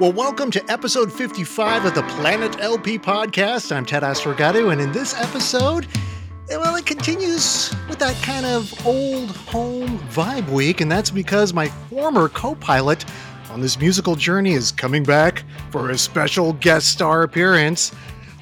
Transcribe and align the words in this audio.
Well, 0.00 0.12
welcome 0.12 0.50
to 0.52 0.72
episode 0.72 1.12
55 1.12 1.84
of 1.84 1.94
the 1.94 2.02
Planet 2.04 2.58
LP 2.58 2.98
podcast. 2.98 3.70
I'm 3.70 3.84
Ted 3.84 4.02
Asregadoo, 4.02 4.72
and 4.72 4.80
in 4.80 4.92
this 4.92 5.14
episode, 5.14 5.86
well, 6.48 6.74
it 6.76 6.86
continues 6.86 7.74
with 7.86 7.98
that 7.98 8.16
kind 8.22 8.46
of 8.46 8.72
old 8.86 9.36
home 9.36 9.98
vibe 10.08 10.48
week, 10.48 10.80
and 10.80 10.90
that's 10.90 11.10
because 11.10 11.52
my 11.52 11.68
former 11.90 12.30
co 12.30 12.54
pilot 12.54 13.04
on 13.50 13.60
this 13.60 13.78
musical 13.78 14.16
journey 14.16 14.52
is 14.52 14.72
coming 14.72 15.02
back 15.02 15.44
for 15.70 15.90
a 15.90 15.98
special 15.98 16.54
guest 16.54 16.88
star 16.88 17.22
appearance. 17.22 17.90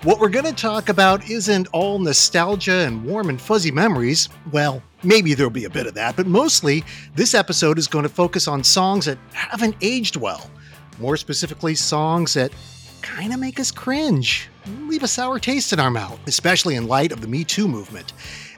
What 0.04 0.20
we're 0.20 0.28
going 0.28 0.44
to 0.44 0.52
talk 0.52 0.88
about 0.88 1.28
isn't 1.28 1.66
all 1.72 1.98
nostalgia 1.98 2.86
and 2.86 3.04
warm 3.04 3.30
and 3.30 3.40
fuzzy 3.40 3.72
memories. 3.72 4.28
Well, 4.52 4.80
maybe 5.02 5.34
there'll 5.34 5.50
be 5.50 5.64
a 5.64 5.70
bit 5.70 5.88
of 5.88 5.94
that, 5.94 6.14
but 6.14 6.28
mostly 6.28 6.84
this 7.16 7.34
episode 7.34 7.78
is 7.78 7.88
going 7.88 8.04
to 8.04 8.08
focus 8.08 8.46
on 8.46 8.62
songs 8.62 9.06
that 9.06 9.18
haven't 9.32 9.74
aged 9.80 10.14
well 10.14 10.48
more 11.00 11.16
specifically, 11.16 11.74
songs 11.74 12.34
that 12.34 12.52
kind 13.02 13.32
of 13.32 13.40
make 13.40 13.60
us 13.60 13.70
cringe, 13.70 14.48
leave 14.86 15.02
a 15.02 15.08
sour 15.08 15.38
taste 15.38 15.72
in 15.72 15.80
our 15.80 15.90
mouth, 15.90 16.18
especially 16.26 16.74
in 16.74 16.86
light 16.86 17.12
of 17.12 17.20
the 17.20 17.28
Me 17.28 17.44
Too 17.44 17.68
movement. 17.68 18.12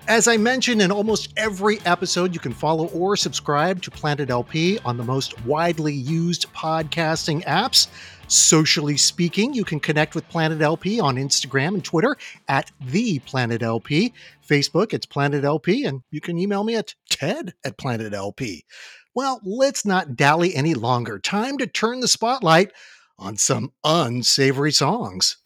As 0.09 0.27
I 0.27 0.39
mentioned 0.39 0.83
in 0.83 0.91
almost 0.91 1.33
every 1.37 1.79
episode, 1.85 2.35
you 2.35 2.41
can 2.41 2.53
follow 2.53 2.89
or 2.89 3.17
subscribe 3.17 3.81
to 3.83 3.91
Planet 3.91 4.31
LP 4.31 4.79
on 4.85 4.97
the 4.97 5.05
most 5.05 5.45
widely 5.45 5.95
used 5.95 6.53
podcasting 6.53 7.45
apps. 7.45 7.87
Socially 8.27 8.97
speaking, 8.97 9.55
you 9.55 9.65
can 9.65 9.79
connect 9.79 10.15
with 10.15 10.29
Planet 10.29 10.61
LP 10.63 10.99
on 10.99 11.17
Instagram 11.17 11.75
and 11.75 11.85
Twitter 11.85 12.17
at 12.49 12.71
the 12.81 13.21
Planet 13.21 13.63
LP. 13.63 14.13
Facebook, 14.49 14.93
it's 14.93 15.07
Planet 15.07 15.45
LP, 15.45 15.85
and 15.85 16.03
you 16.11 16.21
can 16.21 16.39
email 16.39 16.65
me 16.65 16.75
at 16.75 16.95
ted 17.09 17.55
at 17.65 17.77
Planet 17.77 18.13
LP. 18.13 18.65
Well, 19.15 19.41
let's 19.45 19.85
not 19.85 20.17
dally 20.17 20.55
any 20.55 20.75
longer. 20.75 21.19
Time 21.19 21.59
to 21.59 21.67
turn 21.67 22.01
the 22.01 22.09
spotlight 22.09 22.73
on 23.19 23.37
some 23.37 23.73
unsavory 23.85 24.73
songs. 24.73 25.37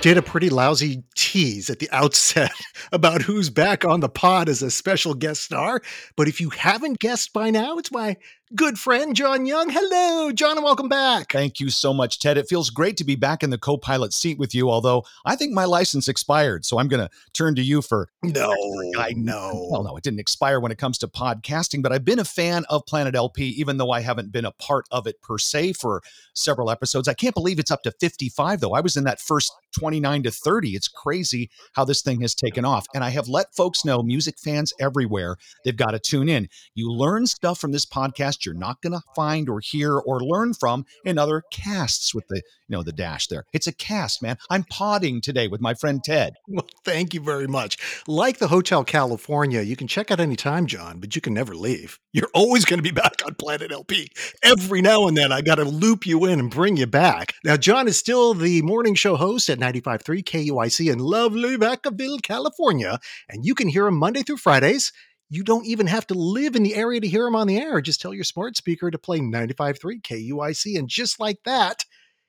Did 0.00 0.16
a 0.16 0.22
pretty 0.22 0.48
lousy 0.48 1.02
tease 1.16 1.68
at 1.68 1.80
the 1.80 1.90
outset 1.90 2.52
about 2.92 3.22
who's 3.22 3.50
back 3.50 3.84
on 3.84 3.98
the 3.98 4.08
pod 4.08 4.48
as 4.48 4.62
a 4.62 4.70
special 4.70 5.12
guest 5.12 5.42
star. 5.42 5.82
But 6.16 6.28
if 6.28 6.40
you 6.40 6.50
haven't 6.50 7.00
guessed 7.00 7.32
by 7.32 7.50
now, 7.50 7.78
it's 7.78 7.90
my 7.90 8.16
good 8.54 8.78
friend 8.78 9.14
John 9.14 9.44
Young. 9.44 9.68
Hello, 9.68 10.32
John, 10.32 10.56
and 10.56 10.64
welcome 10.64 10.88
back. 10.88 11.32
Thank 11.32 11.60
you 11.60 11.68
so 11.68 11.92
much, 11.92 12.18
Ted. 12.18 12.38
It 12.38 12.48
feels 12.48 12.70
great 12.70 12.96
to 12.98 13.04
be 13.04 13.16
back 13.16 13.42
in 13.42 13.50
the 13.50 13.58
co 13.58 13.76
pilot 13.76 14.12
seat 14.12 14.38
with 14.38 14.54
you, 14.54 14.70
although 14.70 15.04
I 15.24 15.36
think 15.36 15.52
my 15.52 15.64
license 15.64 16.08
expired. 16.08 16.64
So 16.64 16.78
I'm 16.78 16.88
going 16.88 17.06
to 17.06 17.10
turn 17.32 17.56
to 17.56 17.62
you 17.62 17.82
for. 17.82 18.08
No, 18.22 18.50
I 18.98 19.12
know. 19.16 19.68
Well, 19.70 19.82
no, 19.82 19.96
it 19.96 20.04
didn't 20.04 20.20
expire 20.20 20.60
when 20.60 20.72
it 20.72 20.78
comes 20.78 20.98
to 20.98 21.08
podcasting, 21.08 21.82
but 21.82 21.92
I've 21.92 22.04
been 22.04 22.18
a 22.18 22.24
fan 22.24 22.64
of 22.68 22.86
Planet 22.86 23.14
LP, 23.14 23.48
even 23.48 23.76
though 23.76 23.90
I 23.90 24.00
haven't 24.00 24.32
been 24.32 24.44
a 24.44 24.52
part 24.52 24.86
of 24.90 25.06
it 25.06 25.20
per 25.20 25.38
se 25.38 25.74
for 25.74 26.02
several 26.34 26.70
episodes. 26.70 27.08
I 27.08 27.14
can't 27.14 27.34
believe 27.34 27.58
it's 27.58 27.70
up 27.70 27.82
to 27.82 27.92
55, 27.92 28.60
though. 28.60 28.74
I 28.74 28.80
was 28.80 28.96
in 28.96 29.04
that 29.04 29.20
first 29.20 29.52
29 29.72 30.22
to 30.24 30.30
30. 30.30 30.70
It's 30.70 30.88
crazy 30.88 31.50
how 31.74 31.84
this 31.84 32.02
thing 32.02 32.20
has 32.20 32.34
taken 32.34 32.64
off. 32.64 32.86
And 32.94 33.04
I 33.04 33.10
have 33.10 33.28
let 33.28 33.54
folks 33.54 33.84
know, 33.84 34.02
music 34.02 34.38
fans 34.38 34.72
everywhere, 34.80 35.36
they've 35.64 35.76
got 35.76 35.92
to 35.92 35.98
tune 35.98 36.28
in. 36.28 36.48
You 36.74 36.92
learn 36.92 37.26
stuff 37.26 37.58
from 37.58 37.72
this 37.72 37.86
podcast 37.86 38.44
you're 38.44 38.54
not 38.54 38.82
going 38.82 38.92
to 38.92 39.02
find 39.14 39.48
or 39.48 39.60
hear 39.60 39.96
or 39.96 40.20
learn 40.20 40.54
from 40.54 40.84
in 41.04 41.18
other 41.18 41.42
casts 41.52 42.14
with 42.14 42.26
the 42.28 42.42
you 42.68 42.76
know 42.76 42.82
the 42.82 42.92
dash 42.92 43.26
there. 43.28 43.44
It's 43.52 43.66
a 43.66 43.72
cast 43.72 44.22
man. 44.22 44.36
I'm 44.50 44.64
podding 44.64 45.20
today 45.20 45.48
with 45.48 45.60
my 45.60 45.74
friend 45.74 46.02
ted. 46.02 46.34
Well 46.58 46.66
thank 46.84 47.14
you 47.14 47.20
very 47.20 47.46
much. 47.46 47.76
Like 48.08 48.38
the 48.38 48.48
hotel 48.48 48.82
california 48.82 49.60
you 49.60 49.76
can 49.76 49.86
check 49.86 50.10
out 50.10 50.18
anytime 50.18 50.66
john 50.66 50.98
but 50.98 51.14
you 51.14 51.20
can 51.20 51.34
never 51.34 51.54
leave. 51.54 52.00
You're 52.12 52.30
always 52.34 52.64
going 52.64 52.78
to 52.78 52.82
be 52.82 52.90
back 53.02 53.14
on 53.24 53.34
planet 53.34 53.70
lp 53.70 54.10
every 54.42 54.82
now 54.82 55.06
and 55.06 55.16
then 55.16 55.30
i 55.30 55.40
got 55.40 55.56
to 55.56 55.64
loop 55.64 56.06
you 56.06 56.24
in 56.24 56.40
and 56.40 56.50
bring 56.50 56.76
you 56.76 56.86
back. 56.86 57.34
Now 57.44 57.56
john 57.56 57.86
is 57.86 57.98
still 57.98 58.34
the 58.34 58.62
morning 58.62 58.94
show 58.94 59.16
host 59.16 59.48
at 59.48 59.58
95.3 59.58 60.24
kuic 60.24 60.92
in 60.92 60.98
lovely 60.98 61.56
vacaville 61.56 62.22
california 62.22 62.98
and 63.28 63.44
you 63.44 63.54
can 63.54 63.68
hear 63.68 63.86
him 63.86 63.96
monday 63.96 64.22
through 64.22 64.38
fridays. 64.38 64.92
You 65.30 65.44
don't 65.44 65.66
even 65.66 65.86
have 65.88 66.06
to 66.06 66.14
live 66.14 66.56
in 66.56 66.62
the 66.62 66.74
area 66.74 67.00
to 67.00 67.08
hear 67.08 67.26
him 67.26 67.36
on 67.36 67.46
the 67.46 67.58
air. 67.58 67.82
Just 67.82 68.00
tell 68.00 68.14
your 68.14 68.24
smart 68.24 68.56
speaker 68.56 68.90
to 68.90 68.98
play 68.98 69.20
95.3 69.20 70.00
KUIC, 70.02 70.78
and 70.78 70.88
just 70.88 71.20
like 71.20 71.40
that, 71.44 71.84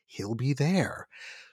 he'll 0.10 0.36
be 0.36 0.54
there. 0.54 1.08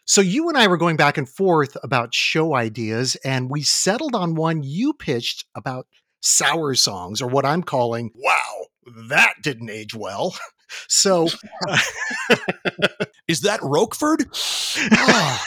So 0.04 0.20
you 0.20 0.48
and 0.48 0.56
I 0.56 0.66
were 0.66 0.76
going 0.76 0.96
back 0.96 1.18
and 1.18 1.28
forth 1.28 1.76
about 1.82 2.14
show 2.14 2.54
ideas, 2.54 3.16
and 3.24 3.50
we 3.50 3.62
settled 3.62 4.14
on 4.14 4.34
one 4.34 4.62
you 4.62 4.92
pitched 4.92 5.44
about 5.54 5.86
sour 6.20 6.74
songs, 6.74 7.20
or 7.20 7.28
what 7.28 7.44
I'm 7.44 7.62
calling, 7.62 8.10
wow, 8.14 8.66
that 9.08 9.34
didn't 9.42 9.70
age 9.70 9.94
well. 9.94 10.34
So, 10.88 11.28
is 13.28 13.42
that 13.42 13.60
Roquefort? 13.62 14.24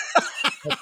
Oh. 0.66 0.76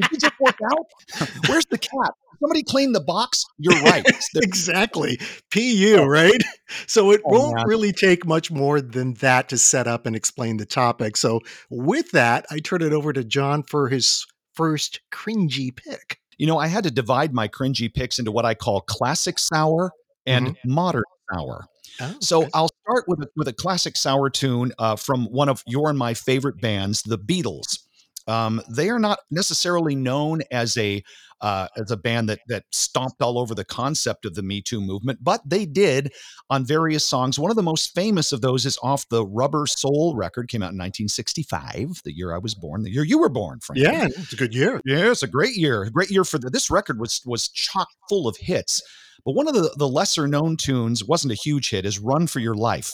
Did 0.00 0.10
you 0.12 0.18
just 0.18 0.40
work 0.40 0.56
out? 0.72 1.28
Where's 1.48 1.66
the 1.66 1.78
cat? 1.78 2.14
Somebody 2.40 2.62
clean 2.64 2.92
the 2.92 3.00
box. 3.00 3.44
You're 3.58 3.80
right. 3.82 4.04
exactly. 4.36 5.18
PU, 5.52 6.02
right? 6.04 6.40
So 6.86 7.12
it 7.12 7.20
oh, 7.24 7.38
won't 7.38 7.56
man. 7.56 7.66
really 7.68 7.92
take 7.92 8.26
much 8.26 8.50
more 8.50 8.80
than 8.80 9.14
that 9.14 9.48
to 9.50 9.58
set 9.58 9.86
up 9.86 10.06
and 10.06 10.16
explain 10.16 10.56
the 10.56 10.66
topic. 10.66 11.16
So 11.16 11.40
with 11.70 12.10
that, 12.10 12.46
I 12.50 12.58
turn 12.58 12.82
it 12.82 12.92
over 12.92 13.12
to 13.12 13.22
John 13.22 13.62
for 13.62 13.88
his 13.88 14.26
first 14.54 15.00
cringy 15.12 15.74
pick. 15.74 16.18
You 16.36 16.46
know, 16.46 16.58
I 16.58 16.66
had 16.66 16.84
to 16.84 16.90
divide 16.90 17.32
my 17.32 17.46
cringy 17.46 17.92
picks 17.92 18.18
into 18.18 18.32
what 18.32 18.44
I 18.44 18.54
call 18.54 18.80
classic 18.80 19.38
sour 19.38 19.92
and 20.26 20.48
mm-hmm. 20.48 20.72
modern 20.72 21.04
sour. 21.32 21.66
Oh, 22.00 22.14
so 22.20 22.40
okay. 22.40 22.50
I'll 22.54 22.70
start 22.82 23.04
with 23.06 23.20
a, 23.20 23.28
with 23.36 23.48
a 23.48 23.52
classic 23.52 23.96
sour 23.96 24.30
tune 24.30 24.72
uh, 24.78 24.96
from 24.96 25.26
one 25.26 25.48
of 25.48 25.62
your 25.66 25.90
and 25.90 25.98
my 25.98 26.14
favorite 26.14 26.60
bands, 26.60 27.02
the 27.02 27.18
Beatles. 27.18 27.78
Um, 28.26 28.62
they 28.68 28.88
are 28.88 28.98
not 28.98 29.18
necessarily 29.30 29.94
known 29.94 30.42
as 30.50 30.76
a 30.76 31.02
uh, 31.40 31.66
as 31.76 31.90
a 31.90 31.96
band 31.96 32.28
that 32.28 32.38
that 32.46 32.64
stomped 32.70 33.20
all 33.20 33.36
over 33.38 33.54
the 33.54 33.64
concept 33.64 34.24
of 34.24 34.34
the 34.34 34.42
Me 34.42 34.62
Too 34.62 34.80
movement, 34.80 35.18
but 35.22 35.40
they 35.44 35.66
did 35.66 36.12
on 36.48 36.64
various 36.64 37.04
songs. 37.04 37.38
One 37.38 37.50
of 37.50 37.56
the 37.56 37.62
most 37.62 37.94
famous 37.94 38.30
of 38.30 38.40
those 38.40 38.64
is 38.64 38.78
off 38.82 39.08
the 39.08 39.26
Rubber 39.26 39.66
Soul 39.66 40.14
record, 40.14 40.48
came 40.48 40.62
out 40.62 40.70
in 40.70 40.78
1965, 40.78 42.02
the 42.04 42.14
year 42.14 42.32
I 42.32 42.38
was 42.38 42.54
born, 42.54 42.82
the 42.82 42.92
year 42.92 43.04
you 43.04 43.18
were 43.18 43.28
born, 43.28 43.58
Frank. 43.60 43.82
Yeah, 43.82 44.06
it's 44.06 44.32
a 44.32 44.36
good 44.36 44.54
year. 44.54 44.80
Yeah, 44.84 45.10
it's 45.10 45.24
a 45.24 45.28
great 45.28 45.56
year. 45.56 45.82
A 45.82 45.90
great 45.90 46.10
year 46.10 46.24
for 46.24 46.38
the, 46.38 46.48
this 46.48 46.70
record 46.70 47.00
was 47.00 47.20
was 47.26 47.48
chock 47.48 47.88
full 48.08 48.28
of 48.28 48.36
hits. 48.36 48.80
But 49.24 49.34
one 49.34 49.48
of 49.48 49.54
the, 49.54 49.72
the 49.76 49.88
lesser 49.88 50.26
known 50.26 50.56
tunes 50.56 51.04
wasn't 51.04 51.32
a 51.32 51.36
huge 51.36 51.70
hit 51.70 51.84
is 51.84 51.98
Run 51.98 52.26
for 52.26 52.40
Your 52.40 52.54
Life 52.54 52.92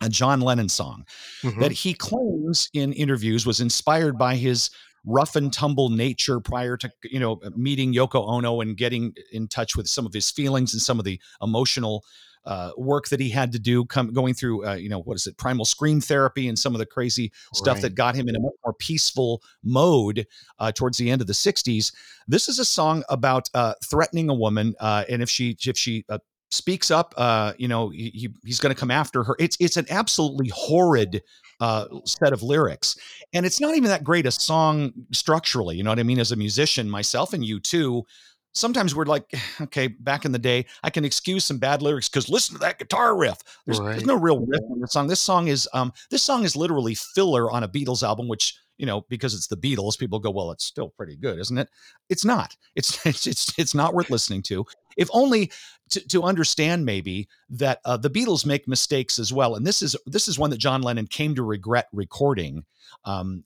a 0.00 0.08
John 0.08 0.40
Lennon 0.40 0.68
song 0.68 1.04
mm-hmm. 1.42 1.60
that 1.60 1.72
he 1.72 1.94
claims 1.94 2.68
in 2.72 2.92
interviews 2.92 3.46
was 3.46 3.60
inspired 3.60 4.18
by 4.18 4.36
his 4.36 4.70
rough 5.06 5.36
and 5.36 5.52
tumble 5.52 5.88
nature 5.88 6.40
prior 6.40 6.76
to 6.76 6.90
you 7.04 7.20
know 7.20 7.40
meeting 7.54 7.94
Yoko 7.94 8.28
Ono 8.28 8.60
and 8.60 8.76
getting 8.76 9.14
in 9.32 9.48
touch 9.48 9.76
with 9.76 9.88
some 9.88 10.04
of 10.04 10.12
his 10.12 10.30
feelings 10.30 10.74
and 10.74 10.82
some 10.82 10.98
of 10.98 11.04
the 11.04 11.20
emotional 11.40 12.04
uh, 12.44 12.70
work 12.76 13.08
that 13.08 13.18
he 13.18 13.28
had 13.28 13.50
to 13.52 13.58
do 13.58 13.84
come 13.84 14.12
going 14.12 14.34
through 14.34 14.66
uh, 14.66 14.74
you 14.74 14.88
know 14.88 15.00
what 15.00 15.14
is 15.14 15.26
it 15.26 15.36
primal 15.36 15.64
scream 15.64 16.00
therapy 16.00 16.48
and 16.48 16.58
some 16.58 16.74
of 16.74 16.78
the 16.78 16.86
crazy 16.86 17.32
stuff 17.54 17.80
that 17.80 17.94
got 17.94 18.14
him 18.14 18.28
in 18.28 18.36
a 18.36 18.40
much 18.40 18.52
more 18.64 18.74
peaceful 18.74 19.42
mode 19.64 20.26
uh, 20.60 20.70
towards 20.70 20.96
the 20.96 21.10
end 21.10 21.20
of 21.20 21.26
the 21.26 21.32
60s 21.32 21.92
this 22.28 22.48
is 22.48 22.58
a 22.58 22.64
song 22.64 23.02
about 23.08 23.48
uh, 23.54 23.74
threatening 23.84 24.28
a 24.28 24.34
woman 24.34 24.74
uh, 24.78 25.04
and 25.08 25.22
if 25.22 25.30
she 25.30 25.56
if 25.66 25.76
she 25.76 26.04
uh, 26.08 26.18
speaks 26.50 26.90
up 26.90 27.12
uh 27.16 27.52
you 27.58 27.66
know 27.66 27.88
he, 27.88 28.32
he's 28.44 28.60
going 28.60 28.74
to 28.74 28.78
come 28.78 28.90
after 28.90 29.24
her 29.24 29.34
it's 29.38 29.56
it's 29.58 29.76
an 29.76 29.86
absolutely 29.90 30.48
horrid 30.54 31.22
uh 31.60 31.86
set 32.04 32.32
of 32.32 32.42
lyrics 32.42 32.96
and 33.32 33.44
it's 33.44 33.60
not 33.60 33.74
even 33.74 33.88
that 33.88 34.04
great 34.04 34.26
a 34.26 34.30
song 34.30 34.92
structurally 35.12 35.76
you 35.76 35.82
know 35.82 35.90
what 35.90 35.98
i 35.98 36.04
mean 36.04 36.20
as 36.20 36.32
a 36.32 36.36
musician 36.36 36.88
myself 36.88 37.32
and 37.32 37.44
you 37.44 37.58
too 37.58 38.04
sometimes 38.52 38.94
we're 38.94 39.04
like 39.04 39.24
okay 39.60 39.88
back 39.88 40.24
in 40.24 40.32
the 40.32 40.38
day 40.38 40.64
i 40.84 40.90
can 40.90 41.04
excuse 41.04 41.44
some 41.44 41.58
bad 41.58 41.82
lyrics 41.82 42.08
because 42.08 42.28
listen 42.28 42.54
to 42.54 42.60
that 42.60 42.78
guitar 42.78 43.16
riff 43.16 43.38
there's, 43.64 43.80
right. 43.80 43.92
there's 43.92 44.06
no 44.06 44.16
real 44.16 44.38
riff 44.38 44.62
in 44.70 44.80
the 44.80 44.86
song 44.86 45.08
this 45.08 45.20
song 45.20 45.48
is 45.48 45.68
um 45.72 45.92
this 46.10 46.22
song 46.22 46.44
is 46.44 46.54
literally 46.54 46.94
filler 46.94 47.50
on 47.50 47.64
a 47.64 47.68
beatles 47.68 48.04
album 48.04 48.28
which 48.28 48.54
you 48.78 48.86
know, 48.86 49.02
because 49.08 49.34
it's 49.34 49.46
the 49.46 49.56
Beatles, 49.56 49.98
people 49.98 50.18
go, 50.18 50.30
well, 50.30 50.50
it's 50.50 50.64
still 50.64 50.90
pretty 50.90 51.16
good, 51.16 51.38
isn't 51.38 51.58
it? 51.58 51.68
It's 52.08 52.24
not. 52.24 52.56
It's 52.74 53.04
it's 53.06 53.26
it's, 53.26 53.58
it's 53.58 53.74
not 53.74 53.94
worth 53.94 54.10
listening 54.10 54.42
to. 54.42 54.64
If 54.96 55.08
only 55.12 55.50
to, 55.90 56.00
to 56.08 56.22
understand 56.22 56.84
maybe 56.84 57.28
that 57.50 57.80
uh, 57.84 57.96
the 57.96 58.10
Beatles 58.10 58.46
make 58.46 58.66
mistakes 58.66 59.18
as 59.18 59.32
well, 59.32 59.54
and 59.54 59.66
this 59.66 59.82
is 59.82 59.96
this 60.06 60.28
is 60.28 60.38
one 60.38 60.50
that 60.50 60.58
John 60.58 60.82
Lennon 60.82 61.06
came 61.06 61.34
to 61.34 61.42
regret 61.42 61.88
recording. 61.92 62.64
Um, 63.04 63.44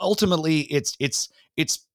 ultimately, 0.00 0.60
it's 0.62 0.96
it's 0.98 1.28
it's 1.56 1.86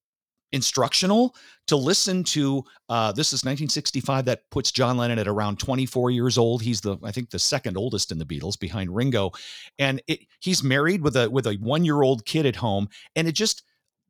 instructional 0.52 1.36
to 1.68 1.76
listen 1.76 2.24
to 2.24 2.64
uh, 2.88 3.12
this 3.12 3.28
is 3.28 3.44
1965 3.44 4.26
that 4.26 4.50
puts 4.52 4.72
john 4.72 4.96
lennon 4.96 5.20
at 5.20 5.28
around 5.28 5.60
24 5.60 6.12
years 6.12 6.38
old 6.38 6.62
he's 6.62 6.80
the 6.80 6.98
i 7.04 7.12
think 7.12 7.30
the 7.30 7.40
second 7.40 7.76
oldest 7.76 8.12
in 8.12 8.18
the 8.18 8.26
beatles 8.26 8.58
behind 8.58 8.96
ringo 8.96 9.32
and 9.80 10.02
it, 10.08 10.20
he's 10.40 10.64
married 10.64 11.02
with 11.02 11.18
a 11.18 11.30
with 11.30 11.48
a 11.48 11.56
one 11.56 11.84
year 11.84 12.04
old 12.04 12.26
kid 12.26 12.46
at 12.46 12.56
home 12.56 12.88
and 13.16 13.28
it 13.28 13.34
just 13.34 13.64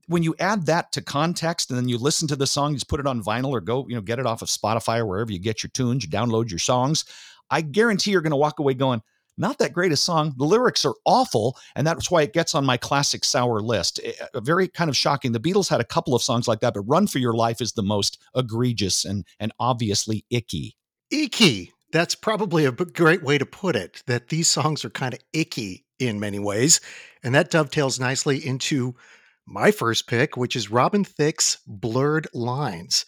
when 0.07 0.23
you 0.23 0.35
add 0.39 0.65
that 0.67 0.91
to 0.93 1.01
context 1.01 1.69
and 1.69 1.77
then 1.77 1.89
you 1.89 1.97
listen 1.97 2.27
to 2.27 2.35
the 2.35 2.47
song, 2.47 2.73
just 2.73 2.87
put 2.87 2.99
it 2.99 3.07
on 3.07 3.23
vinyl 3.23 3.49
or 3.49 3.61
go, 3.61 3.85
you 3.87 3.95
know, 3.95 4.01
get 4.01 4.19
it 4.19 4.25
off 4.25 4.41
of 4.41 4.49
Spotify 4.49 4.99
or 4.99 5.05
wherever 5.05 5.31
you 5.31 5.39
get 5.39 5.63
your 5.63 5.71
tunes, 5.71 6.03
you 6.03 6.09
download 6.09 6.49
your 6.49 6.59
songs. 6.59 7.05
I 7.49 7.61
guarantee 7.61 8.11
you're 8.11 8.21
going 8.21 8.31
to 8.31 8.37
walk 8.37 8.59
away 8.59 8.73
going, 8.73 9.01
not 9.37 9.57
that 9.59 9.73
great 9.73 9.91
a 9.91 9.97
song. 9.97 10.33
The 10.37 10.45
lyrics 10.45 10.85
are 10.85 10.95
awful, 11.05 11.57
and 11.75 11.85
that's 11.85 12.09
why 12.09 12.21
it 12.21 12.33
gets 12.33 12.55
on 12.55 12.65
my 12.65 12.77
classic 12.77 13.25
sour 13.25 13.59
list. 13.59 13.99
Eh, 14.03 14.13
eh, 14.19 14.39
very 14.39 14.67
kind 14.67 14.89
of 14.89 14.95
shocking. 14.95 15.33
The 15.33 15.39
Beatles 15.39 15.69
had 15.69 15.81
a 15.81 15.85
couple 15.85 16.15
of 16.15 16.21
songs 16.21 16.47
like 16.47 16.61
that, 16.61 16.73
but 16.73 16.81
"Run 16.81 17.07
for 17.07 17.19
Your 17.19 17.33
Life" 17.33 17.59
is 17.61 17.73
the 17.73 17.83
most 17.83 18.17
egregious 18.35 19.03
and 19.03 19.25
and 19.39 19.51
obviously 19.59 20.25
icky. 20.29 20.77
Icky. 21.11 21.73
That's 21.91 22.15
probably 22.15 22.65
a 22.65 22.71
great 22.71 23.23
way 23.23 23.37
to 23.37 23.45
put 23.45 23.75
it. 23.75 24.03
That 24.07 24.29
these 24.29 24.47
songs 24.47 24.83
are 24.85 24.89
kind 24.89 25.13
of 25.13 25.19
icky 25.33 25.85
in 25.99 26.19
many 26.19 26.39
ways, 26.39 26.79
and 27.23 27.35
that 27.35 27.51
dovetails 27.51 27.99
nicely 27.99 28.45
into 28.45 28.95
my 29.45 29.71
first 29.71 30.07
pick, 30.07 30.35
which 30.37 30.55
is 30.55 30.71
Robin 30.71 31.03
Thicke's 31.03 31.57
"Blurred 31.67 32.27
Lines." 32.33 33.05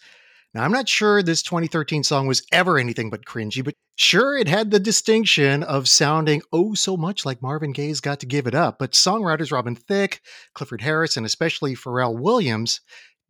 Now, 0.54 0.64
I'm 0.64 0.72
not 0.72 0.88
sure 0.88 1.22
this 1.22 1.42
2013 1.42 2.02
song 2.02 2.26
was 2.26 2.42
ever 2.52 2.78
anything 2.78 3.10
but 3.10 3.26
cringy, 3.26 3.62
but 3.62 3.74
sure, 3.96 4.36
it 4.36 4.48
had 4.48 4.70
the 4.70 4.80
distinction 4.80 5.62
of 5.62 5.88
sounding 5.88 6.40
oh 6.52 6.74
so 6.74 6.96
much 6.96 7.26
like 7.26 7.42
Marvin 7.42 7.72
Gaye's 7.72 8.00
Got 8.00 8.20
to 8.20 8.26
Give 8.26 8.46
It 8.46 8.54
Up. 8.54 8.78
But 8.78 8.92
songwriters 8.92 9.52
Robin 9.52 9.74
Thicke, 9.74 10.22
Clifford 10.54 10.80
Harris, 10.80 11.16
and 11.16 11.26
especially 11.26 11.74
Pharrell 11.74 12.18
Williams 12.18 12.80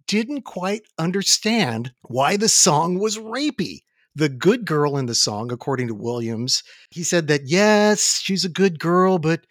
didn't 0.07 0.43
quite 0.43 0.83
understand 0.99 1.93
why 2.03 2.37
the 2.37 2.49
song 2.49 2.99
was 2.99 3.19
rapey. 3.19 3.81
The 4.15 4.29
good 4.29 4.65
girl 4.65 4.97
in 4.97 5.07
the 5.07 5.15
song, 5.15 5.53
according 5.53 5.89
to 5.89 5.95
Williams, 5.95 6.63
he 6.91 7.03
said 7.03 7.29
that 7.29 7.47
yes, 7.47 8.21
she's 8.23 8.45
a 8.45 8.49
good 8.49 8.79
girl, 8.79 9.19
but 9.19 9.45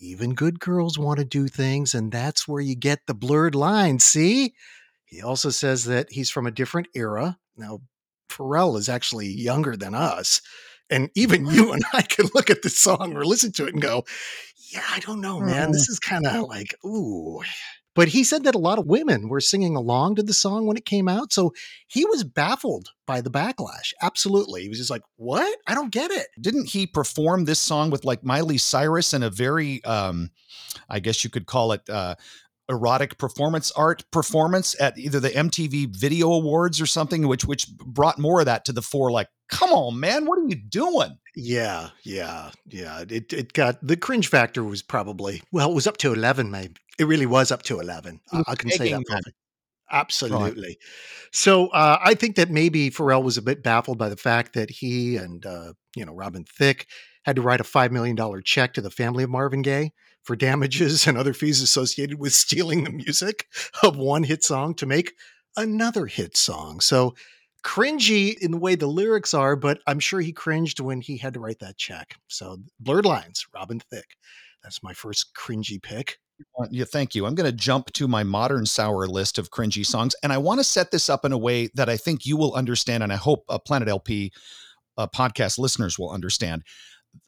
even 0.00 0.34
good 0.34 0.60
girls 0.60 0.98
want 0.98 1.18
to 1.18 1.24
do 1.24 1.46
things, 1.46 1.94
and 1.94 2.10
that's 2.10 2.48
where 2.48 2.62
you 2.62 2.74
get 2.74 3.06
the 3.06 3.14
blurred 3.14 3.54
line. 3.54 3.98
See? 3.98 4.54
He 5.04 5.22
also 5.22 5.50
says 5.50 5.84
that 5.84 6.10
he's 6.10 6.30
from 6.30 6.46
a 6.46 6.52
different 6.52 6.88
era. 6.94 7.38
Now, 7.56 7.80
Pharrell 8.30 8.78
is 8.78 8.88
actually 8.88 9.28
younger 9.28 9.76
than 9.76 9.94
us. 9.94 10.40
And 10.88 11.10
even 11.14 11.46
you 11.46 11.72
and 11.72 11.84
I 11.92 12.02
can 12.02 12.28
look 12.34 12.50
at 12.50 12.62
this 12.62 12.78
song 12.78 13.16
or 13.16 13.24
listen 13.24 13.52
to 13.52 13.66
it 13.66 13.72
and 13.72 13.82
go, 13.82 14.04
yeah, 14.72 14.84
I 14.90 15.00
don't 15.00 15.20
know, 15.20 15.40
man. 15.40 15.72
This 15.72 15.88
is 15.88 15.98
kind 15.98 16.26
of 16.26 16.48
like, 16.48 16.74
ooh. 16.84 17.42
But 17.94 18.08
he 18.08 18.22
said 18.22 18.44
that 18.44 18.54
a 18.54 18.58
lot 18.58 18.78
of 18.78 18.86
women 18.86 19.28
were 19.28 19.40
singing 19.40 19.74
along 19.74 20.14
to 20.14 20.22
the 20.22 20.32
song 20.32 20.66
when 20.66 20.76
it 20.76 20.84
came 20.84 21.08
out. 21.08 21.32
So 21.32 21.52
he 21.88 22.04
was 22.04 22.22
baffled 22.22 22.90
by 23.06 23.20
the 23.20 23.30
backlash. 23.30 23.92
Absolutely. 24.00 24.62
He 24.62 24.68
was 24.68 24.78
just 24.78 24.90
like, 24.90 25.02
what? 25.16 25.58
I 25.66 25.74
don't 25.74 25.92
get 25.92 26.10
it. 26.12 26.28
Didn't 26.40 26.68
he 26.68 26.86
perform 26.86 27.44
this 27.44 27.58
song 27.58 27.90
with 27.90 28.04
like 28.04 28.22
Miley 28.22 28.58
Cyrus 28.58 29.12
in 29.12 29.22
a 29.24 29.30
very, 29.30 29.82
um, 29.84 30.30
I 30.88 31.00
guess 31.00 31.24
you 31.24 31.30
could 31.30 31.46
call 31.46 31.72
it, 31.72 31.88
uh, 31.90 32.14
erotic 32.70 33.18
performance 33.18 33.70
art 33.72 34.04
performance 34.10 34.80
at 34.80 34.96
either 34.96 35.20
the 35.20 35.30
MTV 35.30 35.94
Video 35.94 36.32
Awards 36.32 36.80
or 36.80 36.86
something, 36.86 37.26
which 37.26 37.44
which 37.44 37.68
brought 37.76 38.18
more 38.18 38.40
of 38.40 38.46
that 38.46 38.64
to 38.66 38.72
the 38.72 38.80
fore. 38.80 39.10
Like, 39.10 39.28
come 39.50 39.70
on, 39.70 40.00
man, 40.00 40.24
what 40.24 40.38
are 40.38 40.48
you 40.48 40.56
doing? 40.56 41.18
Yeah, 41.36 41.90
yeah, 42.04 42.52
yeah. 42.66 43.04
It 43.08 43.32
it 43.32 43.52
got 43.52 43.84
the 43.86 43.96
cringe 43.96 44.28
factor 44.28 44.64
was 44.64 44.82
probably 44.82 45.42
well, 45.52 45.70
it 45.70 45.74
was 45.74 45.86
up 45.86 45.98
to 45.98 46.12
eleven, 46.12 46.50
maybe. 46.50 46.76
It 46.98 47.04
really 47.04 47.26
was 47.26 47.50
up 47.50 47.62
to 47.64 47.80
eleven. 47.80 48.20
I, 48.32 48.44
I 48.48 48.54
can 48.54 48.70
say 48.70 48.92
that. 48.92 49.22
Absolutely. 49.92 50.62
Right. 50.68 50.76
So 51.32 51.68
uh, 51.68 51.98
I 52.00 52.14
think 52.14 52.36
that 52.36 52.48
maybe 52.48 52.90
Pharrell 52.90 53.24
was 53.24 53.36
a 53.36 53.42
bit 53.42 53.62
baffled 53.62 53.98
by 53.98 54.08
the 54.08 54.16
fact 54.16 54.54
that 54.54 54.70
he 54.70 55.16
and 55.16 55.44
uh, 55.44 55.72
you 55.96 56.06
know 56.06 56.14
Robin 56.14 56.44
Thicke 56.44 56.86
had 57.24 57.36
to 57.36 57.42
write 57.42 57.60
a 57.60 57.64
five 57.64 57.90
million 57.92 58.16
dollar 58.16 58.40
check 58.40 58.74
to 58.74 58.80
the 58.80 58.90
family 58.90 59.24
of 59.24 59.30
Marvin 59.30 59.62
Gaye 59.62 59.92
for 60.22 60.36
damages 60.36 61.06
and 61.06 61.16
other 61.16 61.34
fees 61.34 61.62
associated 61.62 62.18
with 62.18 62.32
stealing 62.32 62.84
the 62.84 62.90
music 62.90 63.46
of 63.82 63.96
one 63.96 64.22
hit 64.22 64.44
song 64.44 64.74
to 64.74 64.86
make 64.86 65.14
another 65.56 66.06
hit 66.06 66.36
song. 66.36 66.80
So 66.80 67.14
cringy 67.64 68.36
in 68.38 68.52
the 68.52 68.58
way 68.58 68.74
the 68.74 68.86
lyrics 68.86 69.34
are, 69.34 69.56
but 69.56 69.80
I'm 69.86 70.00
sure 70.00 70.20
he 70.20 70.32
cringed 70.32 70.80
when 70.80 71.00
he 71.00 71.16
had 71.16 71.34
to 71.34 71.40
write 71.40 71.58
that 71.60 71.76
check. 71.76 72.14
So 72.28 72.58
blurred 72.78 73.06
lines, 73.06 73.46
Robin 73.54 73.80
Thicke. 73.80 74.16
That's 74.62 74.82
my 74.82 74.92
first 74.92 75.34
cringy 75.34 75.82
pick. 75.82 76.18
Uh, 76.58 76.66
yeah, 76.70 76.84
thank 76.84 77.14
you. 77.14 77.26
I'm 77.26 77.34
going 77.34 77.50
to 77.50 77.56
jump 77.56 77.92
to 77.92 78.08
my 78.08 78.22
modern 78.22 78.64
sour 78.66 79.06
list 79.06 79.38
of 79.38 79.50
cringy 79.50 79.84
songs, 79.84 80.14
and 80.22 80.32
I 80.32 80.38
want 80.38 80.60
to 80.60 80.64
set 80.64 80.90
this 80.90 81.08
up 81.08 81.24
in 81.24 81.32
a 81.32 81.38
way 81.38 81.68
that 81.74 81.88
I 81.88 81.96
think 81.96 82.24
you 82.24 82.36
will 82.36 82.54
understand, 82.54 83.02
and 83.02 83.12
I 83.12 83.16
hope 83.16 83.44
uh, 83.48 83.58
Planet 83.58 83.88
LP 83.88 84.32
uh, 84.96 85.06
podcast 85.06 85.58
listeners 85.58 85.98
will 85.98 86.10
understand. 86.10 86.62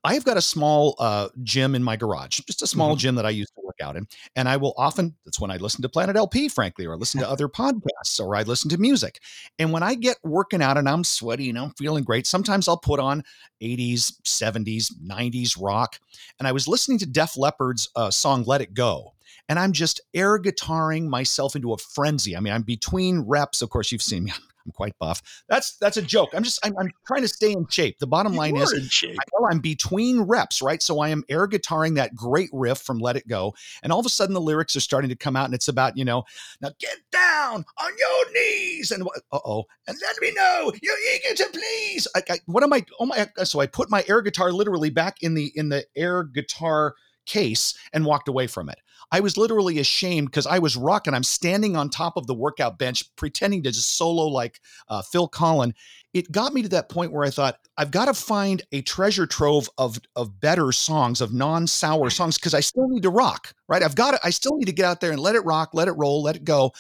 I've 0.05 0.25
got 0.25 0.37
a 0.37 0.43
small 0.43 0.97
uh, 0.99 1.29
gym 1.43 1.75
in 1.75 1.83
my 1.83 1.97
garage, 1.97 2.41
just 2.41 2.63
a 2.63 2.67
small 2.67 2.91
mm-hmm. 2.91 2.99
gym 2.99 3.15
that 3.15 3.27
I 3.27 3.31
used 3.31 3.55
to 3.55 3.61
work 3.65 3.77
out 3.81 3.97
in. 3.97 4.07
And 4.35 4.49
I 4.49 4.57
will 4.57 4.75
often, 4.77 5.15
that's 5.25 5.39
when 5.39 5.51
I 5.51 5.59
listen 5.59 5.83
to 5.83 5.89
Planet 5.89 6.17
LP, 6.17 6.49
frankly, 6.49 6.87
or 6.87 6.95
I 6.95 6.97
listen 6.97 7.21
to 7.21 7.29
other 7.31 7.49
podcasts, 7.49 8.19
or 8.21 8.35
I 8.35 8.43
listen 8.43 8.69
to 8.71 8.79
music. 8.79 9.21
And 9.59 9.73
when 9.73 9.83
I 9.83 9.95
get 9.95 10.17
working 10.25 10.63
out 10.63 10.77
and 10.77 10.89
I'm 10.89 11.05
sweaty 11.05 11.49
and 11.49 11.59
I'm 11.59 11.71
feeling 11.71 12.03
great, 12.03 12.27
sometimes 12.27 12.67
I'll 12.67 12.77
put 12.77 12.99
on 12.99 13.23
80s, 13.63 14.15
70s, 14.25 14.93
90s 15.05 15.61
rock. 15.61 15.99
And 16.39 16.49
I 16.49 16.53
was 16.53 16.67
listening 16.67 16.99
to 16.99 17.07
Def 17.07 17.37
Leppard's 17.37 17.89
uh, 17.95 18.11
song 18.11 18.43
Let 18.45 18.61
It 18.61 18.75
Go. 18.75 19.15
And 19.49 19.59
I'm 19.59 19.73
just 19.73 20.01
air 20.15 20.39
guitaring 20.41 21.07
myself 21.07 21.55
into 21.55 21.73
a 21.73 21.79
frenzy. 21.79 22.37
I 22.37 22.41
mean, 22.41 22.53
I'm 22.53 22.63
between 22.63 23.21
reps. 23.21 23.63
Of 23.63 23.71
course, 23.71 23.93
you've 23.93 24.03
seen 24.03 24.25
me. 24.25 24.33
I'm 24.65 24.73
quite 24.73 24.99
buff. 24.99 25.23
That's 25.49 25.77
that's 25.77 25.97
a 25.97 26.03
joke. 26.03 26.31
I'm 26.35 26.43
just 26.43 26.65
I'm, 26.65 26.77
I'm 26.79 26.91
trying 27.07 27.23
to 27.23 27.29
stay 27.29 27.53
in 27.53 27.67
shape. 27.69 27.99
The 27.99 28.07
bottom 28.07 28.33
you 28.33 28.39
line 28.39 28.57
is 28.57 28.73
I 28.73 29.47
I'm 29.51 29.61
between 29.61 30.23
reps, 30.23 30.63
right? 30.63 30.83
So 30.83 31.01
I 31.01 31.09
am 31.09 31.25
air 31.29 31.49
guitaring 31.49 31.97
that 31.97 32.15
great 32.15 32.51
riff 32.53 32.79
from 32.79 32.99
Let 32.99 33.17
It 33.17 33.27
Go, 33.29 33.55
and 33.83 33.93
all 33.93 34.01
of 34.01 34.07
a 34.07 34.11
sudden 34.11 34.35
the 34.35 34.41
lyrics 34.41 34.77
are 34.77 34.81
starting 34.81 35.11
to 35.11 35.17
come 35.17 35.37
out, 35.37 35.47
and 35.47 35.55
it's 35.55 35.69
about 35.69 35.97
you 35.97 36.05
know 36.05 36.25
now 36.61 36.71
get 36.79 36.97
down 37.11 37.65
on 37.81 37.93
your 37.99 38.33
knees 38.33 38.91
and 38.91 39.03
uh 39.03 39.39
oh, 39.45 39.65
and 39.87 39.97
let 40.03 40.21
me 40.21 40.33
know 40.33 40.73
you're 40.83 40.97
eager 41.15 41.35
to 41.37 41.49
please. 41.53 42.07
I, 42.15 42.23
I, 42.31 42.39
what 42.47 42.63
am 42.63 42.73
I? 42.73 42.85
Oh 42.99 43.07
my! 43.07 43.27
So 43.45 43.61
I 43.61 43.67
put 43.67 43.91
my 43.91 44.05
air 44.09 44.23
guitar 44.23 44.53
literally 44.53 44.91
back 44.91 45.17
in 45.23 45.35
the 45.35 45.53
in 45.55 45.69
the 45.69 45.85
air 45.97 46.25
guitar 46.25 46.95
case 47.27 47.75
and 47.93 48.05
walked 48.05 48.29
away 48.29 48.47
from 48.47 48.69
it. 48.69 48.79
I 49.13 49.21
was 49.21 49.37
literally 49.37 49.79
ashamed 49.79 50.29
because 50.29 50.47
I 50.47 50.59
was 50.59 50.75
rocking. 50.75 51.13
I'm 51.13 51.23
standing 51.23 51.77
on 51.77 51.91
top 51.91 52.17
of 52.17 52.27
the 52.27 52.35
workout 52.35 52.79
bench, 52.79 53.15
pretending 53.15 53.63
to 53.63 53.71
just 53.71 53.97
solo 53.97 54.27
like 54.27 54.59
uh, 54.89 55.03
Phil 55.03 55.29
Collen. 55.29 55.75
It 56.15 56.33
got 56.33 56.55
me 56.55 56.63
to 56.63 56.69
that 56.71 56.89
point 56.89 57.13
where 57.13 57.25
I 57.25 57.31
thought 57.31 57.59
I've 57.77 57.91
got 57.91 58.07
to 58.07 58.15
find 58.15 58.63
a 58.73 58.81
treasure 58.81 59.27
trove 59.27 59.69
of 59.77 59.99
of 60.17 60.41
better 60.41 60.73
songs, 60.73 61.21
of 61.21 61.33
non 61.33 61.67
sour 61.67 62.09
songs, 62.09 62.39
because 62.39 62.55
I 62.55 62.61
still 62.61 62.89
need 62.89 63.03
to 63.03 63.11
rock, 63.11 63.55
right? 63.69 63.83
I've 63.83 63.95
got 63.95 64.13
to. 64.13 64.21
I 64.25 64.31
still 64.31 64.57
need 64.57 64.67
to 64.67 64.73
get 64.73 64.87
out 64.87 65.01
there 65.01 65.13
and 65.13 65.21
let 65.21 65.35
it 65.35 65.45
rock, 65.45 65.71
let 65.75 65.89
it 65.89 65.93
roll, 65.93 66.23
let 66.23 66.37
it 66.37 66.45
go. 66.45 66.73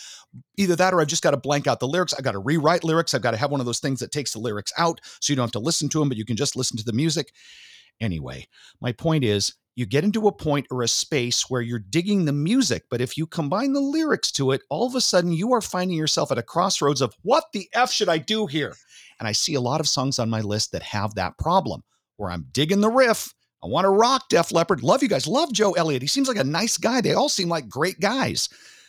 Either 0.56 0.76
that, 0.76 0.94
or 0.94 1.02
I've 1.02 1.08
just 1.08 1.22
got 1.22 1.32
to 1.32 1.36
blank 1.36 1.66
out 1.66 1.80
the 1.80 1.88
lyrics. 1.88 2.14
I've 2.14 2.24
got 2.24 2.32
to 2.32 2.38
rewrite 2.38 2.82
lyrics. 2.82 3.12
I've 3.12 3.22
got 3.22 3.32
to 3.32 3.36
have 3.36 3.50
one 3.50 3.60
of 3.60 3.66
those 3.66 3.80
things 3.80 4.00
that 4.00 4.10
takes 4.10 4.32
the 4.32 4.38
lyrics 4.38 4.72
out, 4.78 5.00
so 5.20 5.32
you 5.32 5.36
don't 5.36 5.44
have 5.44 5.52
to 5.52 5.58
listen 5.58 5.90
to 5.90 5.98
them, 5.98 6.08
but 6.08 6.16
you 6.16 6.24
can 6.24 6.36
just 6.36 6.56
listen 6.56 6.78
to 6.78 6.84
the 6.84 6.94
music. 6.94 7.32
Anyway, 8.00 8.48
my 8.80 8.92
point 8.92 9.22
is 9.22 9.54
you 9.74 9.86
get 9.86 10.04
into 10.04 10.26
a 10.26 10.32
point 10.32 10.66
or 10.70 10.82
a 10.82 10.88
space 10.88 11.48
where 11.48 11.62
you're 11.62 11.78
digging 11.78 12.24
the 12.24 12.32
music, 12.32 12.84
but 12.90 13.00
if 13.00 13.16
you 13.16 13.26
combine 13.26 13.72
the 13.72 13.80
lyrics 13.80 14.30
to 14.32 14.50
it, 14.50 14.60
all 14.68 14.86
of 14.86 14.94
a 14.94 15.00
sudden 15.00 15.32
you 15.32 15.52
are 15.52 15.62
finding 15.62 15.96
yourself 15.96 16.30
at 16.30 16.38
a 16.38 16.42
crossroads 16.42 17.00
of 17.00 17.14
what 17.22 17.44
the 17.52 17.68
F 17.72 17.90
should 17.90 18.08
I 18.08 18.18
do 18.18 18.46
here? 18.46 18.74
And 19.18 19.26
I 19.26 19.32
see 19.32 19.54
a 19.54 19.60
lot 19.60 19.80
of 19.80 19.88
songs 19.88 20.18
on 20.18 20.28
my 20.28 20.40
list 20.40 20.72
that 20.72 20.82
have 20.82 21.14
that 21.14 21.38
problem 21.38 21.82
where 22.16 22.30
I'm 22.30 22.46
digging 22.52 22.80
the 22.80 22.90
riff. 22.90 23.32
I 23.64 23.68
want 23.68 23.84
to 23.84 23.90
rock 23.90 24.28
Def 24.28 24.52
Leppard. 24.52 24.82
Love 24.82 25.02
you 25.02 25.08
guys. 25.08 25.26
Love 25.26 25.52
Joe 25.52 25.72
Elliott. 25.72 26.02
He 26.02 26.08
seems 26.08 26.28
like 26.28 26.36
a 26.36 26.44
nice 26.44 26.76
guy. 26.76 27.00
They 27.00 27.14
all 27.14 27.28
seem 27.28 27.48
like 27.48 27.68
great 27.68 28.00
guys. 28.00 28.48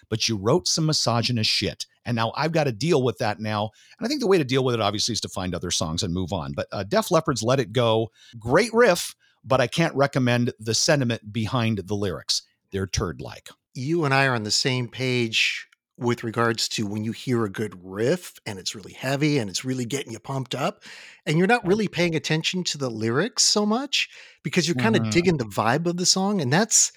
But 0.10 0.28
you 0.28 0.36
wrote 0.36 0.68
some 0.68 0.88
misogynist 0.88 1.50
shit. 1.50 1.86
And 2.06 2.16
now 2.16 2.34
I've 2.36 2.52
got 2.52 2.66
to 2.66 2.72
deal 2.72 3.04
with 3.04 3.18
that 3.20 3.40
now. 3.40 3.70
And 3.98 4.06
I 4.06 4.10
think 4.10 4.20
the 4.20 4.28
way 4.28 4.38
to 4.38 4.44
deal 4.44 4.66
with 4.66 4.76
it, 4.76 4.82
obviously, 4.82 5.14
is 5.14 5.22
to 5.22 5.30
find 5.30 5.56
other 5.56 5.72
songs 5.72 6.04
and 6.04 6.14
move 6.14 6.34
on. 6.34 6.52
But 6.54 6.68
uh, 6.72 6.84
Def 6.84 7.12
Leppard's 7.12 7.44
Let 7.44 7.60
It 7.60 7.72
Go, 7.72 8.10
great 8.38 8.74
riff 8.74 9.16
but 9.44 9.62
I 9.62 9.68
can't 9.68 9.96
recommend 9.96 10.54
the 10.60 10.74
sentiment 10.74 11.34
behind 11.34 11.80
the 11.80 11.96
lyrics. 11.96 12.44
They're 12.72 12.88
turd 12.88 13.22
like. 13.22 13.50
You 13.74 14.06
and 14.06 14.14
I 14.14 14.26
are 14.26 14.36
on 14.36 14.44
the 14.44 14.52
same 14.52 14.88
page 14.88 15.68
with 15.98 16.24
regards 16.24 16.68
to 16.68 16.88
when 16.88 17.04
you 17.04 17.12
hear 17.12 17.46
a 17.46 17.50
good 17.50 17.80
riff 17.84 18.34
and 18.46 18.58
it's 18.58 18.74
really 18.74 18.94
heavy 18.94 19.38
and 19.38 19.50
it's 19.50 19.64
really 19.64 19.86
getting 19.86 20.12
you 20.12 20.20
pumped 20.20 20.56
up 20.56 20.84
and 21.26 21.38
you're 21.38 21.48
not 21.48 21.66
really 21.68 21.88
paying 21.88 22.16
attention 22.16 22.64
to 22.64 22.78
the 22.78 22.90
lyrics 22.90 23.44
so 23.44 23.66
much 23.66 24.10
because 24.44 24.68
you're 24.68 24.76
kind 24.76 24.96
of 24.96 25.04
mm-hmm. 25.04 25.12
digging 25.12 25.38
the 25.38 25.46
vibe 25.46 25.86
of 25.86 25.98
the 25.98 26.06
song 26.06 26.42
and 26.42 26.52
that's 26.52 26.92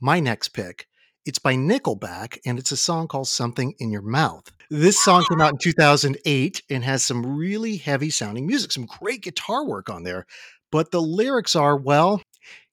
my 0.00 0.18
next 0.18 0.48
pick. 0.48 0.86
It's 1.26 1.38
by 1.38 1.54
Nickelback 1.54 2.38
and 2.46 2.58
it's 2.58 2.72
a 2.72 2.76
song 2.76 3.06
called 3.06 3.28
Something 3.28 3.74
in 3.78 3.90
Your 3.90 4.02
Mouth. 4.02 4.50
This 4.70 5.02
song 5.02 5.24
came 5.28 5.40
out 5.40 5.52
in 5.52 5.58
2008 5.58 6.62
and 6.70 6.84
has 6.84 7.02
some 7.02 7.36
really 7.36 7.76
heavy 7.76 8.10
sounding 8.10 8.46
music, 8.46 8.72
some 8.72 8.86
great 8.86 9.22
guitar 9.22 9.66
work 9.66 9.90
on 9.90 10.04
there. 10.04 10.26
But 10.70 10.90
the 10.90 11.02
lyrics 11.02 11.56
are, 11.56 11.76
well, 11.76 12.22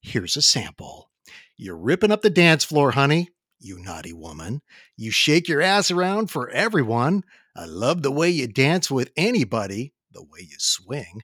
here's 0.02 0.36
a 0.38 0.42
sample. 0.42 1.10
You're 1.58 1.78
ripping 1.78 2.12
up 2.12 2.22
the 2.22 2.30
dance 2.30 2.66
floor, 2.66 2.92
honey, 2.92 3.30
you 3.60 3.80
naughty 3.80 4.14
woman. 4.14 4.62
You 4.98 5.12
shake 5.12 5.48
your 5.48 5.62
ass 5.62 5.90
around 5.90 6.30
for 6.30 6.50
everyone. 6.50 7.24
I 7.56 7.66
love 7.66 8.04
the 8.04 8.12
way 8.12 8.30
you 8.30 8.48
dance 8.48 8.92
with 8.92 9.12
anybody, 9.16 9.94
the 10.12 10.24
way 10.24 10.42
you 10.42 10.58
swing, 10.60 11.22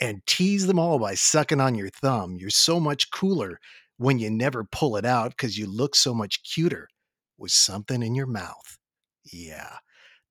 and 0.00 0.24
tease 0.26 0.66
them 0.66 0.78
all 0.78 0.98
by 0.98 1.14
sucking 1.14 1.60
on 1.60 1.74
your 1.74 1.90
thumb. 1.90 2.36
You're 2.38 2.50
so 2.50 2.78
much 2.78 3.10
cooler 3.10 3.58
when 3.98 4.18
you 4.18 4.30
never 4.30 4.64
pull 4.64 4.96
it 4.96 5.04
out 5.04 5.30
because 5.30 5.58
you 5.58 5.66
look 5.66 5.94
so 5.94 6.14
much 6.14 6.42
cuter 6.42 6.88
with 7.36 7.50
something 7.50 8.02
in 8.02 8.14
your 8.14 8.26
mouth. 8.26 8.78
Yeah, 9.24 9.76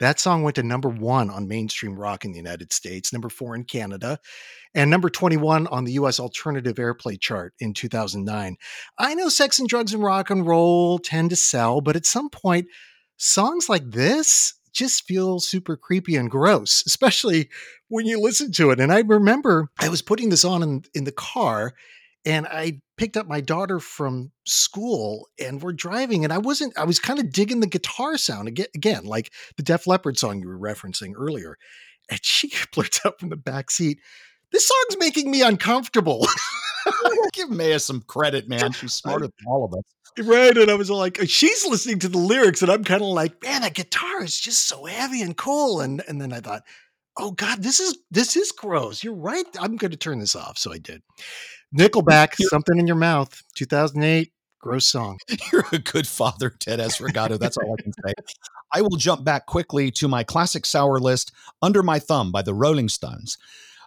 That 0.02 0.20
song 0.20 0.42
went 0.42 0.56
to 0.56 0.64
number 0.64 0.90
one 0.90 1.30
on 1.30 1.48
mainstream 1.48 1.96
rock 1.96 2.26
in 2.26 2.32
the 2.32 2.40
United 2.40 2.74
States, 2.74 3.14
number 3.14 3.30
four 3.30 3.56
in 3.56 3.66
Canada, 3.66 4.18
and 4.74 4.90
number 4.90 5.12
21 5.12 5.68
on 5.68 5.84
the 5.84 5.92
US 5.94 6.20
alternative 6.20 6.78
airplay 6.78 7.22
chart 7.22 7.54
in 7.60 7.76
2009. 7.76 8.58
I 8.98 9.14
know 9.14 9.30
sex 9.30 9.60
and 9.60 9.70
drugs 9.70 9.94
and 9.94 10.02
rock 10.02 10.32
and 10.32 10.48
roll 10.48 10.98
tend 10.98 11.30
to 11.30 11.36
sell, 11.36 11.82
but 11.82 11.96
at 11.96 12.08
some 12.08 12.32
point, 12.32 12.66
songs 13.18 13.70
like 13.70 13.92
this 13.92 14.56
just 14.74 15.06
feel 15.06 15.40
super 15.40 15.78
creepy 15.78 16.16
and 16.16 16.32
gross, 16.32 16.84
especially 16.88 17.52
when 17.88 18.08
you 18.08 18.20
listen 18.20 18.52
to 18.54 18.72
it. 18.72 18.80
And 18.80 18.92
I 18.92 19.02
remember 19.02 19.70
I 19.80 19.90
was 19.90 20.02
putting 20.02 20.30
this 20.30 20.44
on 20.44 20.64
in, 20.64 20.84
in 20.96 21.04
the 21.04 21.12
car 21.12 21.76
and 22.26 22.48
I 22.48 22.82
picked 22.98 23.18
up 23.18 23.28
my 23.28 23.42
daughter 23.42 23.80
from 23.80 24.32
school 24.46 25.28
and 25.40 25.62
we're 25.62 25.74
driving 25.74 26.24
and 26.24 26.32
I 26.32 26.38
wasn't 26.38 26.78
I 26.78 26.84
was 26.84 27.00
kind 27.00 27.20
of 27.20 27.32
digging 27.32 27.60
the 27.60 27.68
guitar 27.68 28.18
sound 28.18 28.48
again, 28.48 28.68
again 28.76 29.06
like 29.06 29.32
the 29.58 29.64
Def 29.64 29.88
Leppard 29.88 30.18
song 30.18 30.40
you 30.40 30.48
were 30.48 30.60
referencing 30.60 31.14
earlier. 31.16 31.58
And 32.10 32.20
she 32.24 32.52
blurts 32.74 33.00
out 33.06 33.20
from 33.20 33.30
the 33.30 33.38
back 33.38 33.72
seat, 33.72 34.00
"This 34.52 34.68
song's 34.68 35.00
making 35.00 35.32
me 35.32 35.42
uncomfortable." 35.42 36.28
Give 37.34 37.50
Maya 37.50 37.80
some 37.80 38.02
credit, 38.02 38.48
man. 38.48 38.72
She's 38.72 38.94
smarter 38.94 39.26
than 39.26 39.48
all 39.48 39.66
of 39.66 39.74
us. 39.74 39.84
Right. 40.26 40.58
And 40.58 40.70
I 40.70 40.76
was 40.76 40.90
like, 40.90 41.22
uh, 41.22 41.26
she's 41.26 41.66
listening 41.66 42.00
to 42.00 42.10
the 42.10 42.18
lyrics, 42.18 42.62
and 42.62 42.72
I'm 42.72 42.84
kind 42.84 43.02
of 43.02 43.08
like, 43.10 43.42
man, 43.44 43.62
that 43.62 43.74
guitar 43.74 44.24
is 44.24 44.40
just 44.40 44.68
so 44.68 44.86
heavy 44.86 45.22
and 45.22 45.36
cool. 45.38 45.82
And 45.82 46.04
and 46.08 46.20
then 46.20 46.34
I 46.34 46.40
thought, 46.40 46.64
oh 47.18 47.32
God, 47.32 47.64
this 47.64 47.80
is 47.80 47.98
this 48.10 48.36
is 48.36 48.52
gross. 48.52 49.04
You're 49.04 49.16
right. 49.16 49.46
I'm 49.60 49.78
gonna 49.78 49.96
turn 49.96 50.20
this 50.20 50.36
off. 50.36 50.58
So 50.58 50.74
I 50.74 50.80
did. 50.80 51.02
Nickelback, 51.76 52.36
something 52.38 52.78
in 52.78 52.88
your 52.88 52.98
mouth, 52.98 53.44
2008. 53.56 54.32
Gross 54.60 54.86
song. 54.86 55.18
You're 55.52 55.66
a 55.72 55.80
good 55.80 56.08
father, 56.08 56.50
Ted 56.50 56.80
Asregadoo. 56.80 57.40
That's 57.40 57.58
all 57.58 57.76
I 57.78 57.82
can 57.82 57.94
say. 58.06 58.14
I 58.74 58.82
will 58.82 58.98
jump 58.98 59.24
back 59.24 59.48
quickly 59.48 59.90
to 59.92 60.08
my 60.08 60.24
classic 60.24 60.66
sour 60.66 61.00
list, 61.00 61.32
Under 61.62 61.82
My 61.82 61.98
Thumb 61.98 62.32
by 62.32 62.42
the 62.42 62.54
Rolling 62.54 62.90
Stones. 62.90 63.38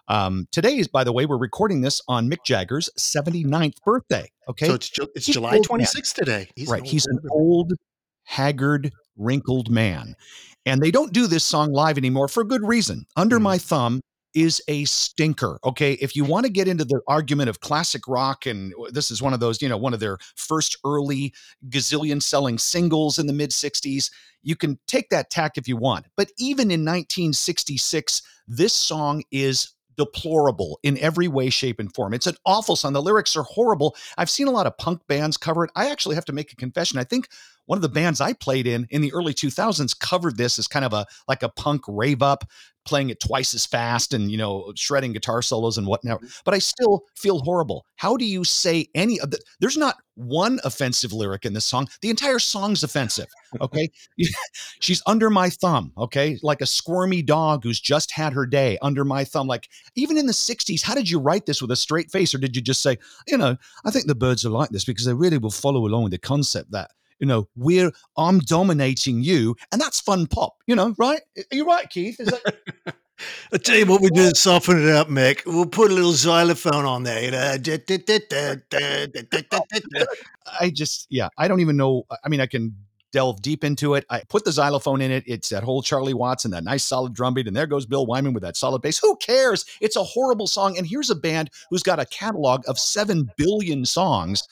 Um, 0.07 0.47
today 0.51 0.77
is, 0.77 0.87
by 0.87 1.03
the 1.03 1.13
way, 1.13 1.25
we're 1.25 1.37
recording 1.37 1.81
this 1.81 2.01
on 2.07 2.29
Mick 2.29 2.43
Jagger's 2.43 2.89
79th 2.99 3.81
birthday. 3.83 4.29
Okay. 4.49 4.67
So 4.67 4.73
it's, 4.73 4.91
it's 5.15 5.25
July 5.27 5.59
26th 5.59 6.13
today. 6.13 6.49
He's 6.55 6.67
right. 6.67 6.81
An 6.81 6.85
He's 6.85 7.05
an 7.07 7.19
old, 7.31 7.73
haggard, 8.23 8.91
wrinkled 9.15 9.69
man. 9.69 10.15
And 10.65 10.81
they 10.81 10.91
don't 10.91 11.13
do 11.13 11.27
this 11.27 11.43
song 11.43 11.71
live 11.71 11.97
anymore 11.97 12.27
for 12.27 12.43
good 12.43 12.67
reason. 12.67 13.05
Under 13.15 13.39
mm. 13.39 13.43
My 13.43 13.57
Thumb 13.57 14.01
is 14.35 14.61
a 14.67 14.85
stinker. 14.85 15.59
Okay. 15.63 15.93
If 15.93 16.15
you 16.15 16.25
want 16.25 16.45
to 16.45 16.51
get 16.51 16.67
into 16.67 16.85
the 16.85 16.99
argument 17.07 17.49
of 17.49 17.61
classic 17.61 18.07
rock, 18.07 18.45
and 18.45 18.73
this 18.91 19.09
is 19.09 19.21
one 19.21 19.33
of 19.33 19.39
those, 19.39 19.61
you 19.61 19.69
know, 19.69 19.77
one 19.77 19.93
of 19.93 19.99
their 19.99 20.17
first 20.35 20.77
early 20.85 21.33
gazillion 21.69 22.21
selling 22.21 22.59
singles 22.59 23.17
in 23.17 23.27
the 23.27 23.33
mid 23.33 23.51
60s, 23.51 24.11
you 24.43 24.55
can 24.55 24.77
take 24.87 25.09
that 25.09 25.31
tack 25.31 25.57
if 25.57 25.67
you 25.67 25.77
want. 25.77 26.05
But 26.15 26.31
even 26.37 26.69
in 26.69 26.81
1966, 26.81 28.21
this 28.47 28.73
song 28.73 29.23
is 29.31 29.73
deplorable 29.97 30.79
in 30.83 30.97
every 30.99 31.27
way, 31.27 31.49
shape, 31.49 31.79
and 31.79 31.93
form. 31.93 32.13
It's 32.13 32.27
an 32.27 32.35
awful 32.45 32.75
song. 32.75 32.93
The 32.93 33.01
lyrics 33.01 33.35
are 33.35 33.43
horrible. 33.43 33.95
I've 34.17 34.29
seen 34.29 34.47
a 34.47 34.51
lot 34.51 34.67
of 34.67 34.77
punk 34.77 35.01
bands 35.07 35.37
cover 35.37 35.63
it. 35.63 35.71
I 35.75 35.89
actually 35.89 36.15
have 36.15 36.25
to 36.25 36.33
make 36.33 36.51
a 36.51 36.55
confession. 36.57 36.99
I 36.99 37.05
think 37.05 37.29
one 37.65 37.77
of 37.77 37.81
the 37.81 37.89
bands 37.89 38.21
I 38.21 38.33
played 38.33 38.67
in 38.67 38.87
in 38.89 39.01
the 39.01 39.13
early 39.13 39.33
2000s 39.33 39.97
covered 39.99 40.37
this 40.37 40.59
as 40.59 40.67
kind 40.67 40.85
of 40.85 40.93
a 40.93 41.05
like 41.27 41.43
a 41.43 41.49
punk 41.49 41.81
rave 41.87 42.21
up 42.21 42.43
playing 42.85 43.09
it 43.09 43.19
twice 43.19 43.53
as 43.55 43.65
fast 43.65 44.13
and 44.13 44.31
you 44.31 44.37
know 44.37 44.71
shredding 44.75 45.11
guitar 45.11 45.41
solos 45.41 45.77
and 45.77 45.87
whatnot 45.87 46.19
mm-hmm. 46.19 46.27
but 46.45 46.53
i 46.53 46.59
still 46.59 47.03
feel 47.15 47.39
horrible. 47.39 47.85
How 47.97 48.17
do 48.17 48.25
you 48.25 48.43
say 48.43 48.87
any 48.93 49.19
of 49.19 49.31
the 49.31 49.39
there's 49.59 49.77
not 49.77 49.97
one 50.15 50.59
offensive 50.63 51.11
lyric 51.11 51.45
in 51.45 51.53
this 51.53 51.65
song. 51.65 51.87
The 52.01 52.09
entire 52.09 52.39
song's 52.39 52.83
offensive 52.83 53.27
okay? 53.61 53.89
She's 54.79 55.01
under 55.07 55.29
my 55.29 55.49
thumb 55.49 55.91
okay? 55.97 56.37
Like 56.43 56.61
a 56.61 56.65
squirmy 56.65 57.21
dog 57.21 57.63
who's 57.63 57.79
just 57.79 58.11
had 58.11 58.33
her 58.33 58.45
day 58.45 58.77
under 58.81 59.03
my 59.03 59.23
thumb. 59.23 59.47
Like 59.47 59.69
even 59.95 60.17
in 60.17 60.27
the 60.27 60.33
60s 60.33 60.83
how 60.83 60.95
did 60.95 61.09
you 61.09 61.19
write 61.19 61.45
this 61.45 61.61
with 61.61 61.71
a 61.71 61.75
straight 61.75 62.11
face? 62.11 62.33
Or 62.33 62.37
did 62.37 62.55
you 62.55 62.61
just 62.61 62.81
say 62.81 62.97
you 63.27 63.37
know 63.37 63.57
i 63.85 63.91
think 63.91 64.07
the 64.07 64.15
birds 64.15 64.45
are 64.45 64.49
like 64.49 64.69
this 64.69 64.85
because 64.85 65.05
they 65.05 65.13
really 65.13 65.37
will 65.37 65.51
follow 65.51 65.85
along 65.85 66.03
with 66.03 66.11
the 66.11 66.17
concept 66.17 66.71
that 66.71 66.91
you 67.19 67.27
know, 67.27 67.47
we're 67.55 67.91
I'm 68.17 68.39
dominating 68.39 69.23
you, 69.23 69.55
and 69.71 69.79
that's 69.79 69.99
fun 69.99 70.27
pop, 70.27 70.57
you 70.67 70.75
know, 70.75 70.93
right? 70.97 71.21
Are 71.37 71.55
you 71.55 71.65
right, 71.65 71.89
Keith? 71.89 72.17
That- 72.17 72.95
I 73.53 73.57
tell 73.57 73.77
you 73.77 73.85
what 73.85 74.01
we 74.01 74.09
do 74.09 74.29
to 74.29 74.35
soften 74.35 74.81
it 74.81 74.93
up, 74.93 75.07
Mick. 75.07 75.45
We'll 75.45 75.65
put 75.65 75.89
a 75.89 75.93
little 75.93 76.11
xylophone 76.11 76.85
on 76.85 77.03
there. 77.03 77.23
You 77.23 77.31
know? 77.31 77.55
I 80.59 80.69
just, 80.69 81.07
yeah, 81.09 81.29
I 81.37 81.47
don't 81.47 81.61
even 81.61 81.77
know. 81.77 82.05
I 82.23 82.27
mean, 82.27 82.41
I 82.41 82.45
can 82.45 82.75
delve 83.13 83.41
deep 83.41 83.63
into 83.63 83.93
it. 83.93 84.05
I 84.09 84.23
put 84.27 84.43
the 84.43 84.51
xylophone 84.51 84.99
in 84.99 85.11
it. 85.11 85.23
It's 85.25 85.47
that 85.49 85.63
whole 85.63 85.81
Charlie 85.81 86.13
Watts 86.13 86.43
and 86.43 86.53
that 86.53 86.65
nice 86.65 86.83
solid 86.83 87.13
drum 87.13 87.33
beat. 87.33 87.47
And 87.47 87.55
there 87.55 87.67
goes 87.67 87.85
Bill 87.85 88.05
Wyman 88.05 88.33
with 88.33 88.43
that 88.43 88.57
solid 88.57 88.81
bass. 88.81 88.99
Who 88.99 89.15
cares? 89.15 89.63
It's 89.79 89.95
a 89.95 90.03
horrible 90.03 90.47
song. 90.47 90.77
And 90.77 90.85
here's 90.85 91.09
a 91.09 91.15
band 91.15 91.49
who's 91.69 91.83
got 91.83 91.99
a 91.99 92.05
catalog 92.05 92.63
of 92.67 92.77
7 92.77 93.31
billion 93.37 93.85
songs 93.85 94.45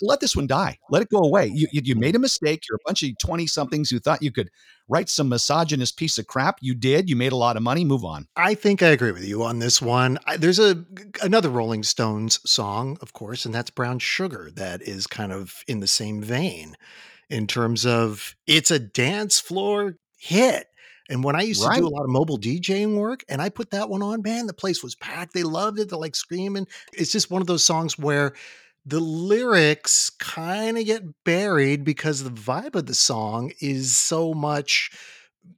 let 0.00 0.20
this 0.20 0.36
one 0.36 0.46
die. 0.46 0.78
Let 0.90 1.02
it 1.02 1.08
go 1.10 1.18
away. 1.18 1.46
You, 1.46 1.68
you, 1.72 1.80
you 1.84 1.94
made 1.94 2.16
a 2.16 2.18
mistake. 2.18 2.64
You're 2.68 2.76
a 2.76 2.86
bunch 2.86 3.02
of 3.02 3.16
20 3.18 3.46
somethings 3.46 3.90
who 3.90 3.98
thought 3.98 4.22
you 4.22 4.32
could 4.32 4.50
write 4.88 5.08
some 5.08 5.28
misogynist 5.28 5.96
piece 5.96 6.18
of 6.18 6.26
crap. 6.26 6.58
You 6.60 6.74
did. 6.74 7.08
You 7.08 7.16
made 7.16 7.32
a 7.32 7.36
lot 7.36 7.56
of 7.56 7.62
money. 7.62 7.84
Move 7.84 8.04
on. 8.04 8.28
I 8.36 8.54
think 8.54 8.82
I 8.82 8.88
agree 8.88 9.12
with 9.12 9.24
you 9.24 9.42
on 9.42 9.58
this 9.58 9.80
one. 9.80 10.18
I, 10.26 10.36
there's 10.36 10.58
a 10.58 10.84
another 11.22 11.50
Rolling 11.50 11.82
Stones 11.82 12.40
song, 12.48 12.98
of 13.00 13.12
course, 13.12 13.44
and 13.44 13.54
that's 13.54 13.70
Brown 13.70 13.98
Sugar 13.98 14.50
that 14.54 14.82
is 14.82 15.06
kind 15.06 15.32
of 15.32 15.62
in 15.66 15.80
the 15.80 15.86
same 15.86 16.22
vein 16.22 16.76
in 17.28 17.46
terms 17.46 17.84
of 17.84 18.36
it's 18.46 18.70
a 18.70 18.78
dance 18.78 19.40
floor 19.40 19.96
hit. 20.18 20.66
And 21.08 21.22
when 21.22 21.36
I 21.36 21.42
used 21.42 21.64
right. 21.64 21.76
to 21.76 21.82
do 21.82 21.86
a 21.86 21.88
lot 21.88 22.02
of 22.02 22.10
mobile 22.10 22.38
DJing 22.38 22.96
work 22.96 23.24
and 23.28 23.40
I 23.40 23.48
put 23.48 23.70
that 23.70 23.88
one 23.88 24.02
on, 24.02 24.22
man, 24.22 24.46
the 24.46 24.52
place 24.52 24.82
was 24.82 24.96
packed. 24.96 25.34
They 25.34 25.44
loved 25.44 25.78
it. 25.78 25.88
They're 25.88 25.98
like 25.98 26.16
screaming. 26.16 26.66
It's 26.92 27.12
just 27.12 27.30
one 27.30 27.40
of 27.40 27.46
those 27.46 27.64
songs 27.64 27.96
where 27.96 28.34
the 28.86 29.00
lyrics 29.00 30.10
kind 30.10 30.78
of 30.78 30.86
get 30.86 31.02
buried 31.24 31.84
because 31.84 32.22
the 32.22 32.30
vibe 32.30 32.76
of 32.76 32.86
the 32.86 32.94
song 32.94 33.52
is 33.60 33.96
so 33.96 34.32
much 34.32 34.90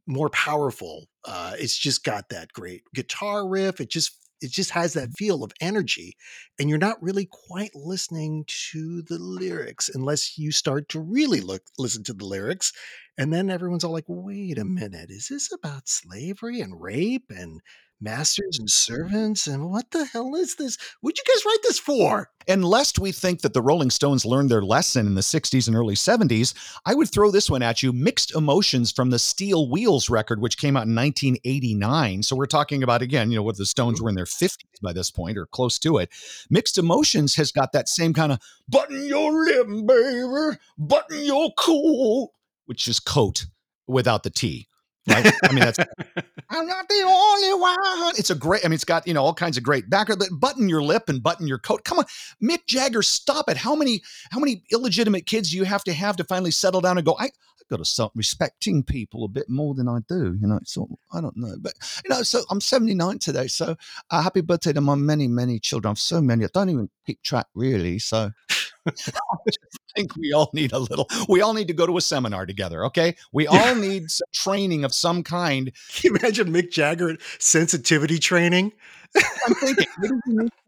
more 0.07 0.31
powerful. 0.31 1.09
Uh, 1.25 1.53
it's 1.59 1.77
just 1.77 2.05
got 2.05 2.31
that 2.31 2.53
great 2.53 2.83
guitar 2.95 3.47
riff. 3.47 3.81
It 3.81 3.91
just 3.91 4.17
it 4.41 4.51
just 4.53 4.71
has 4.71 4.93
that 4.95 5.11
feel 5.19 5.43
of 5.43 5.53
energy, 5.61 6.15
and 6.59 6.69
you're 6.69 6.79
not 6.79 7.03
really 7.03 7.29
quite 7.31 7.75
listening 7.75 8.45
to 8.71 9.03
the 9.03 9.19
lyrics 9.19 9.91
unless 9.93 10.39
you 10.39 10.53
start 10.53 10.89
to 10.91 11.01
really 11.01 11.41
look 11.41 11.63
listen 11.79 12.05
to 12.05 12.15
the 12.15 12.25
lyrics, 12.25 12.73
and 13.19 13.33
then 13.33 13.51
everyone's 13.51 13.85
all 13.85 13.93
like, 13.93 14.05
"Wait 14.09 14.59
a 14.59 14.65
minute, 14.65 15.11
is 15.11 15.29
this 15.29 15.53
about 15.53 15.89
slavery 15.89 16.61
and 16.61 16.81
rape 16.81 17.31
and?" 17.31 17.61
Masters 18.01 18.59
and 18.59 18.71
servants. 18.71 19.47
And 19.47 19.71
what 19.71 19.91
the 19.91 20.05
hell 20.05 20.35
is 20.35 20.57
this? 20.57 20.79
What'd 21.01 21.19
you 21.19 21.35
guys 21.35 21.45
write 21.45 21.63
this 21.63 21.79
for? 21.79 22.31
And 22.47 22.65
lest 22.65 22.99
we 22.99 23.13
think 23.13 23.43
that 23.43 23.53
the 23.53 23.63
Rolling 23.63 23.91
Stones 23.91 24.25
learned 24.25 24.51
their 24.51 24.63
lesson 24.63 25.07
in 25.07 25.15
the 25.15 25.21
60s 25.21 25.67
and 25.67 25.77
early 25.77 25.95
70s, 25.95 26.55
I 26.87 26.95
would 26.95 27.11
throw 27.11 27.31
this 27.31 27.51
one 27.51 27.63
at 27.63 27.83
you 27.83 27.93
Mixed 27.93 28.35
Emotions 28.35 28.91
from 28.91 29.11
the 29.11 29.19
Steel 29.19 29.69
Wheels 29.69 30.09
record, 30.09 30.41
which 30.41 30.59
came 30.59 30.77
out 30.77 30.87
in 30.87 30.95
1989. 30.95 32.23
So 32.23 32.37
we're 32.37 32.47
talking 32.47 32.83
about, 32.83 33.03
again, 33.03 33.31
you 33.31 33.37
know, 33.37 33.43
what 33.43 33.59
the 33.59 33.67
Stones 33.67 34.01
were 34.01 34.09
in 34.09 34.15
their 34.15 34.25
50s 34.25 34.81
by 34.83 34.93
this 34.93 35.11
point 35.11 35.37
or 35.37 35.47
close 35.47 35.79
to 35.81 35.99
it. 35.99 36.11
Mixed 36.49 36.79
Emotions 36.79 37.35
has 37.35 37.53
got 37.53 37.73
that 37.73 37.89
same 37.89 38.15
kind 38.15 38.33
of 38.33 38.39
button 38.69 39.07
your 39.07 39.33
lip, 39.45 39.67
baby, 39.87 40.59
button 40.79 41.25
your 41.25 41.53
cool 41.59 42.33
which 42.69 42.87
is 42.87 43.01
coat 43.01 43.47
without 43.87 44.23
the 44.23 44.31
T 44.31 44.69
right? 45.09 45.33
I 45.45 45.53
mean, 45.53 45.65
that's 45.65 45.79
I'm 46.51 46.67
not 46.67 46.89
the 46.89 47.03
only 47.07 47.55
one. 47.61 48.15
It's 48.17 48.31
a 48.31 48.35
great. 48.35 48.65
I 48.65 48.69
mean, 48.69 48.75
it's 48.75 48.85
got 48.85 49.07
you 49.07 49.15
know 49.15 49.25
all 49.25 49.35
kinds 49.35 49.57
of 49.57 49.63
great 49.63 49.91
background. 49.91 50.21
But 50.21 50.41
button 50.41 50.69
your 50.69 50.83
lip 50.83 51.09
and 51.09 51.23
button 51.23 51.47
your 51.47 51.59
coat. 51.59 51.85
Come 51.85 51.99
on, 51.99 52.05
Mick 52.43 52.67
Jagger, 52.67 53.03
stop 53.03 53.49
it. 53.49 53.57
How 53.57 53.75
many 53.75 54.03
how 54.31 54.39
many 54.39 54.63
illegitimate 54.73 55.27
kids 55.27 55.51
do 55.51 55.57
you 55.57 55.65
have 55.65 55.85
to 55.85 55.93
have 55.93 56.17
to 56.17 56.25
finally 56.25 56.51
settle 56.51 56.81
down 56.81 56.99
and 56.99 57.07
go? 57.07 57.17
I 57.19 57.25
I 57.25 57.31
got 57.71 57.79
to 57.79 57.85
start 57.85 58.13
respecting 58.15 58.83
people 58.83 59.25
a 59.25 59.29
bit 59.29 59.49
more 59.49 59.75
than 59.75 59.89
I 59.89 59.99
do. 60.09 60.37
You 60.41 60.47
know, 60.47 60.61
so 60.65 60.89
I 61.13 61.21
don't 61.21 61.37
know, 61.37 61.55
but 61.61 61.75
you 62.05 62.11
know, 62.11 62.23
so 62.23 62.43
I'm 62.51 62.61
79 62.61 63.19
today. 63.19 63.47
So 63.47 63.77
uh, 64.11 64.23
happy 64.23 64.41
birthday 64.41 64.73
to 64.73 64.81
my 64.81 64.95
many 64.95 65.29
many 65.29 65.59
children. 65.59 65.91
I've 65.91 65.99
so 65.99 66.21
many. 66.21 66.45
I 66.45 66.49
don't 66.53 66.71
even 66.71 66.91
keep 67.07 67.23
track 67.23 67.47
really. 67.55 67.99
So. 67.99 68.31
I 69.97 70.01
think 70.01 70.17
we 70.17 70.33
all 70.33 70.51
need 70.53 70.73
a 70.73 70.79
little. 70.79 71.09
We 71.29 71.41
all 71.41 71.55
need 71.55 71.69
to 71.69 71.75
go 71.75 71.87
to 71.87 71.97
a 71.97 72.01
seminar 72.01 72.47
together. 72.47 72.85
Okay, 72.87 73.17
we 73.33 73.47
all 73.47 73.75
need 73.75 74.07
training 74.33 74.85
of 74.85 74.95
some 74.95 75.23
kind. 75.23 75.73
Can 75.95 76.13
you 76.13 76.19
imagine 76.19 76.53
Mick 76.53 76.71
Jagger 76.71 77.17
sensitivity 77.39 78.19
training? 78.19 78.73
I'm 79.17 79.55
thinking. 79.55 79.87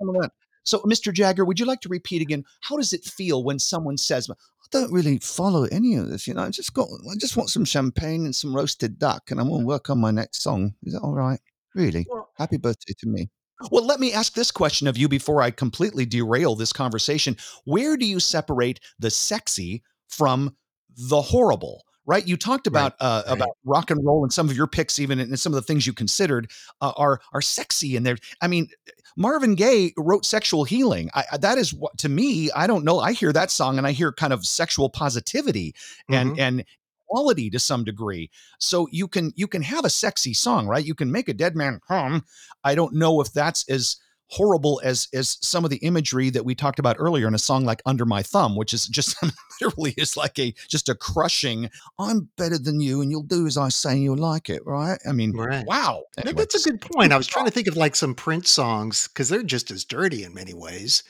So, 0.63 0.81
Mr. 0.81 1.11
Jagger, 1.13 1.47
would 1.47 1.59
you 1.59 1.65
like 1.65 1.81
to 1.81 1.89
repeat 1.89 2.21
again? 2.21 2.45
How 2.61 2.77
does 2.77 2.93
it 2.93 3.03
feel 3.03 3.43
when 3.43 3.59
someone 3.59 3.97
says, 3.97 4.29
"I 4.31 4.35
don't 4.71 4.93
really 4.93 5.19
follow 5.19 5.65
any 5.65 5.97
of 5.97 6.09
this. 6.09 6.27
You 6.29 6.35
know, 6.35 6.43
I 6.43 6.51
just 6.51 6.75
got, 6.75 6.87
I 7.11 7.17
just 7.19 7.37
want 7.37 7.49
some 7.49 7.65
champagne 7.65 8.25
and 8.25 8.37
some 8.37 8.55
roasted 8.55 8.99
duck, 8.99 9.31
and 9.31 9.41
I'm 9.41 9.49
going 9.49 9.63
to 9.63 9.67
work 9.67 9.89
on 9.91 9.99
my 9.99 10.11
next 10.11 10.43
song. 10.43 10.75
Is 10.83 10.93
that 10.93 11.01
all 11.01 11.15
right? 11.15 11.41
Really? 11.75 12.07
Well, 12.09 12.31
Happy 12.37 12.57
birthday 12.57 12.95
to 12.99 13.09
me. 13.09 13.31
Well, 13.71 13.85
let 13.85 14.01
me 14.01 14.13
ask 14.13 14.35
this 14.35 14.51
question 14.51 14.87
of 14.87 14.97
you 14.97 15.09
before 15.09 15.43
I 15.43 15.51
completely 15.51 16.07
derail 16.07 16.55
this 16.55 16.73
conversation. 16.73 17.37
Where 17.65 17.97
do 17.97 18.07
you 18.07 18.21
separate 18.21 18.81
the 18.99 19.11
sexy 19.11 19.83
from 20.09 20.57
the 20.97 21.21
horrible? 21.21 21.85
right? 22.07 22.27
You 22.27 22.37
talked 22.37 22.67
about 22.67 22.95
right, 23.01 23.07
uh, 23.07 23.23
right. 23.27 23.37
about 23.37 23.57
rock 23.65 23.91
and 23.91 24.05
roll 24.05 24.25
and 24.25 24.33
some 24.33 24.49
of 24.49 24.57
your 24.57 24.67
picks, 24.67 24.99
even 24.99 25.21
and 25.21 25.39
some 25.39 25.53
of 25.53 25.55
the 25.55 25.63
things 25.63 25.87
you 25.87 25.93
considered 25.93 26.51
uh, 26.81 26.93
are 26.97 27.21
are 27.33 27.41
sexy 27.41 27.97
and 27.97 28.05
they're. 28.05 28.17
I 28.41 28.49
mean, 28.49 28.69
Marvin 29.17 29.55
Gaye 29.55 29.93
wrote 29.97 30.27
"Sexual 30.27 30.65
Healing." 30.65 31.11
I, 31.15 31.37
that 31.39 31.57
is 31.59 31.73
what 31.73 31.97
to 31.99 32.09
me. 32.09 32.51
I 32.51 32.67
don't 32.67 32.85
know. 32.85 32.99
I 32.99 33.13
hear 33.13 33.33
that 33.33 33.51
song 33.51 33.79
and 33.79 33.87
I 33.87 33.93
hear 33.93 34.13
kind 34.13 34.33
of 34.33 34.45
sexual 34.45 34.91
positivity 34.91 35.75
and 36.11 36.31
mm-hmm. 36.31 36.41
and 36.41 36.65
quality 37.11 37.51
to 37.51 37.59
some 37.59 37.85
degree. 37.85 38.31
So 38.59 38.89
you 38.91 39.09
can 39.09 39.33
you 39.37 39.47
can 39.47 39.63
have 39.63 39.85
a 39.85 39.91
sexy 39.91 40.35
song, 40.35 40.67
right? 40.67 40.85
You 40.85 40.95
can 40.95 41.11
make 41.11 41.29
a 41.29 41.35
dead 41.35 41.57
man 41.57 41.81
hum. 41.89 42.25
I 42.65 42.75
don't 42.75 42.95
know 42.95 43.21
if 43.21 43.33
that's 43.33 43.69
as 43.69 43.97
horrible 44.31 44.81
as 44.85 45.09
as 45.13 45.39
some 45.43 45.65
of 45.65 45.71
the 45.71 45.79
imagery 45.79 46.31
that 46.31 46.45
we 46.45 46.55
talked 46.55 46.79
about 46.79 46.95
earlier 47.01 47.27
in 47.27 47.35
a 47.35 47.39
song 47.39 47.65
like 47.65 47.83
under 47.85 48.07
my 48.07 48.23
thumb 48.23 48.55
which 48.55 48.73
is 48.73 48.87
just 48.87 49.17
literally 49.61 49.93
is 49.97 50.17
like 50.17 50.39
a 50.39 50.55
just 50.69 50.89
a 50.89 50.95
crushing 50.95 51.69
i'm 51.99 52.29
better 52.37 52.57
than 52.57 52.81
you 52.81 53.03
and 53.03 53.11
you'll 53.11 53.25
do 53.25 53.45
as 53.49 53.57
i 53.57 53.69
say 53.69 53.91
and 53.91 54.05
you'll 54.05 54.17
like 54.17 54.49
it 54.49 54.65
right 54.65 55.01
i 55.05 55.11
mean 55.11 55.37
right. 55.37 55.67
wow 55.67 56.05
anyway, 56.17 56.35
that's 56.37 56.65
a 56.65 56.71
good 56.71 56.81
point 56.81 57.13
i 57.13 57.17
was 57.17 57.27
trying 57.27 57.45
to 57.45 57.51
think 57.51 57.67
of 57.67 57.77
like 57.77 57.97
some 57.97 58.15
prince 58.15 58.51
songs 58.51 59.09
because 59.09 59.29
they're 59.29 59.43
just 59.43 59.73
as 59.73 59.85
dirty 59.85 60.23
in 60.23 60.33
many 60.33 60.55
ways 60.55 61.03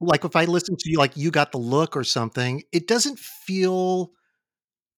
like 0.00 0.24
if 0.24 0.36
i 0.36 0.44
listen 0.44 0.76
to 0.78 0.88
you 0.88 0.96
like 0.96 1.16
you 1.16 1.32
got 1.32 1.50
the 1.50 1.58
look 1.58 1.96
or 1.96 2.04
something 2.04 2.62
it 2.70 2.86
doesn't 2.86 3.18
feel 3.18 4.12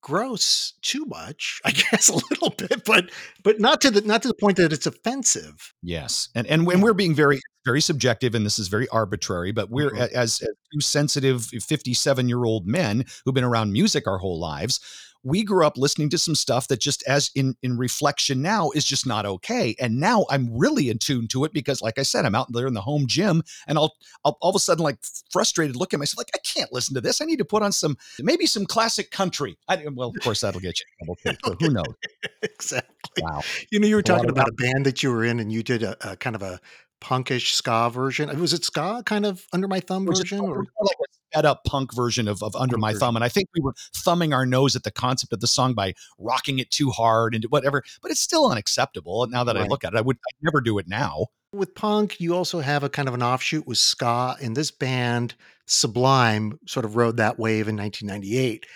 gross 0.03 0.75
too 0.83 1.05
much 1.07 1.61
i 1.65 1.71
guess 1.91 2.09
a 2.09 2.15
little 2.15 2.51
bit 2.51 2.85
but 2.85 3.11
but 3.43 3.61
not 3.61 3.81
to 3.81 3.91
the 3.91 4.01
not 4.03 4.21
to 4.23 4.29
the 4.29 4.35
point 4.35 4.57
that 4.57 4.73
it's 4.73 4.87
offensive. 4.87 5.73
Yes 5.83 6.29
and 6.35 6.47
and 6.49 6.67
when 6.67 6.81
we're 6.81 6.93
being 6.93 7.15
very 7.15 7.41
very 7.65 7.81
subjective 7.81 8.35
and 8.35 8.45
this 8.45 8.59
is 8.59 8.69
very 8.69 8.89
arbitrary 8.89 9.53
but 9.53 9.71
we're 9.71 9.91
mm-hmm. 9.91 10.17
as, 10.17 10.41
as 10.43 10.49
two 10.73 10.81
sensitive 10.81 11.45
57 11.45 12.29
year 12.29 12.45
old 12.45 12.67
men 12.67 13.05
who've 13.25 13.35
been 13.35 13.45
around 13.45 13.73
music 13.73 14.07
our 14.07 14.19
whole 14.19 14.39
lives 14.39 14.81
we 15.25 15.45
grew 15.45 15.65
up 15.65 15.77
listening 15.77 16.11
to 16.11 16.19
some 16.19 16.35
stuff 16.35 16.67
that 16.69 16.81
just 16.81 17.03
as 17.07 17.31
in 17.35 17.55
in 17.63 17.79
reflection 17.79 18.43
now 18.43 18.71
is 18.71 18.85
just 18.85 19.07
not 19.07 19.25
okay 19.25 19.75
and 19.81 20.01
now 20.01 20.27
i'm 20.31 20.49
really 20.57 20.89
in 20.89 20.99
tune 20.99 21.29
to 21.29 21.45
it 21.45 21.53
because 21.53 21.81
like 21.81 21.99
i 21.99 22.03
said 22.03 22.25
i'm 22.25 22.35
out 22.35 22.53
there 22.53 22.67
in 22.67 22.75
the 22.75 22.81
home 22.81 23.05
gym 23.07 23.43
and 23.67 23.79
i'll, 23.79 23.95
I'll 24.25 24.37
all 24.41 24.51
of 24.51 24.57
a 24.57 24.59
sudden 24.59 24.83
like 24.83 24.99
frustrated 25.31 25.77
look 25.77 25.95
at 25.95 25.99
myself 25.99 26.19
like 26.19 26.31
i 26.35 26.39
can't 26.53 26.73
listen 26.73 26.95
to 26.95 27.01
this. 27.01 27.21
I 27.21 27.25
need 27.25 27.39
to 27.39 27.45
put 27.45 27.63
on 27.63 27.73
some 27.73 27.97
maybe 28.21 28.47
some 28.47 28.67
classic 28.67 29.11
country. 29.11 29.57
I, 29.69 29.85
well 29.93 30.09
of 30.09 30.23
course 30.23 30.41
that'll 30.41 30.61
get 30.61 30.79
you 30.81 31.15
in 31.25 31.37
trouble 31.37 31.57
who 31.61 31.71
knows? 31.71 31.85
Exactly. 32.43 33.23
Wow. 33.23 33.43
You 33.71 33.81
know 33.81 33.87
you 33.87 33.97
were 33.97 34.03
talking 34.03 34.31
about 34.31 34.49
a 34.49 34.53
band 34.53 34.87
that 34.87 35.03
you 35.03 35.11
were 35.11 35.25
in 35.25 35.41
and 35.41 35.53
you 35.53 35.63
did 35.63 35.83
a, 35.83 36.13
a 36.13 36.17
kind 36.17 36.37
of 36.37 36.43
a 36.43 36.61
punkish 37.03 37.53
ska 37.53 37.91
version. 37.91 38.31
Uh, 38.31 38.35
was 38.35 38.53
it 38.53 38.65
ska 38.65 39.03
kind 39.05 39.27
of 39.27 39.45
under 39.53 39.69
my 39.69 39.81
thumb 39.81 40.07
version, 40.07 40.41
or 40.41 40.65
like 40.81 40.97
a 41.01 41.13
sped 41.31 41.45
up 41.45 41.65
punk 41.65 41.95
version 41.95 42.29
of, 42.29 42.43
of 42.43 42.55
under 42.57 42.79
my 42.79 42.95
thumb? 42.95 43.17
And 43.17 43.25
I 43.25 43.29
think 43.29 43.49
we 43.55 43.61
were 43.61 43.75
thumbing 43.95 44.33
our 44.33 44.47
nose 44.47 44.77
at 44.77 44.85
the 44.85 44.91
concept 44.91 45.33
of 45.33 45.41
the 45.41 45.47
song 45.47 45.75
by 45.75 45.95
rocking 46.19 46.59
it 46.59 46.71
too 46.71 46.91
hard 46.91 47.35
and 47.35 47.45
whatever. 47.45 47.83
But 48.01 48.11
it's 48.11 48.21
still 48.21 48.51
unacceptable. 48.51 49.27
Now 49.27 49.45
that 49.45 49.57
right. 49.57 49.65
I 49.65 49.69
look 49.69 49.85
at 49.85 49.95
it, 49.95 49.99
I 49.99 50.01
would 50.01 50.17
I'd 50.17 50.45
never 50.45 50.61
do 50.61 50.79
it 50.79 50.89
now. 50.89 51.27
With 51.53 51.75
punk, 51.75 52.19
you 52.19 52.35
also 52.35 52.61
have 52.61 52.83
a 52.83 52.89
kind 52.89 53.09
of 53.09 53.15
an 53.15 53.23
offshoot 53.23 53.67
with 53.67 53.79
ska, 53.79 54.37
and 54.41 54.57
this 54.57 54.71
band 54.71 55.35
Sublime 55.67 56.59
sort 56.67 56.85
of 56.85 56.97
rode 56.97 57.19
that 57.19 57.39
wave 57.39 57.69
in 57.69 57.77
1998. 57.77 58.67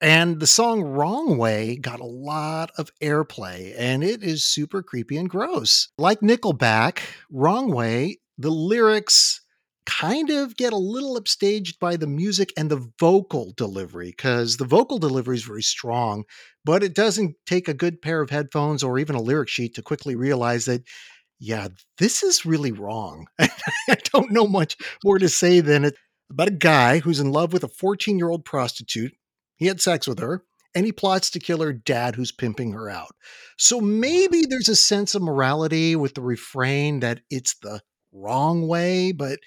And 0.00 0.38
the 0.38 0.46
song 0.46 0.82
Wrong 0.84 1.38
Way 1.38 1.76
got 1.76 1.98
a 1.98 2.04
lot 2.04 2.70
of 2.78 2.92
airplay, 3.02 3.74
and 3.76 4.04
it 4.04 4.22
is 4.22 4.44
super 4.44 4.80
creepy 4.80 5.16
and 5.16 5.28
gross. 5.28 5.88
Like 5.98 6.20
Nickelback, 6.20 7.00
Wrong 7.30 7.72
Way, 7.72 8.18
the 8.36 8.50
lyrics 8.50 9.40
kind 9.86 10.30
of 10.30 10.56
get 10.56 10.72
a 10.72 10.76
little 10.76 11.20
upstaged 11.20 11.80
by 11.80 11.96
the 11.96 12.06
music 12.06 12.52
and 12.56 12.70
the 12.70 12.88
vocal 13.00 13.52
delivery, 13.56 14.10
because 14.10 14.58
the 14.58 14.64
vocal 14.64 14.98
delivery 14.98 15.36
is 15.36 15.42
very 15.42 15.62
strong, 15.62 16.22
but 16.64 16.84
it 16.84 16.94
doesn't 16.94 17.34
take 17.44 17.66
a 17.66 17.74
good 17.74 18.00
pair 18.00 18.20
of 18.20 18.30
headphones 18.30 18.84
or 18.84 19.00
even 19.00 19.16
a 19.16 19.22
lyric 19.22 19.48
sheet 19.48 19.74
to 19.74 19.82
quickly 19.82 20.14
realize 20.14 20.66
that 20.66 20.82
yeah, 21.40 21.68
this 21.98 22.22
is 22.22 22.44
really 22.44 22.72
wrong. 22.72 23.26
I 23.38 23.96
don't 24.12 24.32
know 24.32 24.46
much 24.46 24.76
more 25.04 25.18
to 25.18 25.28
say 25.28 25.60
than 25.60 25.84
it 25.84 25.96
about 26.30 26.48
a 26.48 26.52
guy 26.52 26.98
who's 26.98 27.20
in 27.20 27.32
love 27.32 27.52
with 27.52 27.64
a 27.64 27.68
14 27.68 28.18
year 28.18 28.28
old 28.28 28.44
prostitute 28.44 29.12
he 29.58 29.66
had 29.66 29.80
sex 29.80 30.08
with 30.08 30.18
her, 30.18 30.44
and 30.74 30.86
he 30.86 30.92
plots 30.92 31.30
to 31.30 31.38
kill 31.38 31.60
her 31.60 31.72
dad 31.72 32.14
who's 32.14 32.32
pimping 32.32 32.72
her 32.72 32.88
out. 32.88 33.14
So 33.56 33.80
maybe 33.80 34.42
there's 34.48 34.68
a 34.68 34.76
sense 34.76 35.14
of 35.14 35.22
morality 35.22 35.96
with 35.96 36.14
the 36.14 36.22
refrain 36.22 37.00
that 37.00 37.20
it's 37.30 37.56
the 37.60 37.80
wrong 38.12 38.66
way, 38.66 39.12
but 39.12 39.38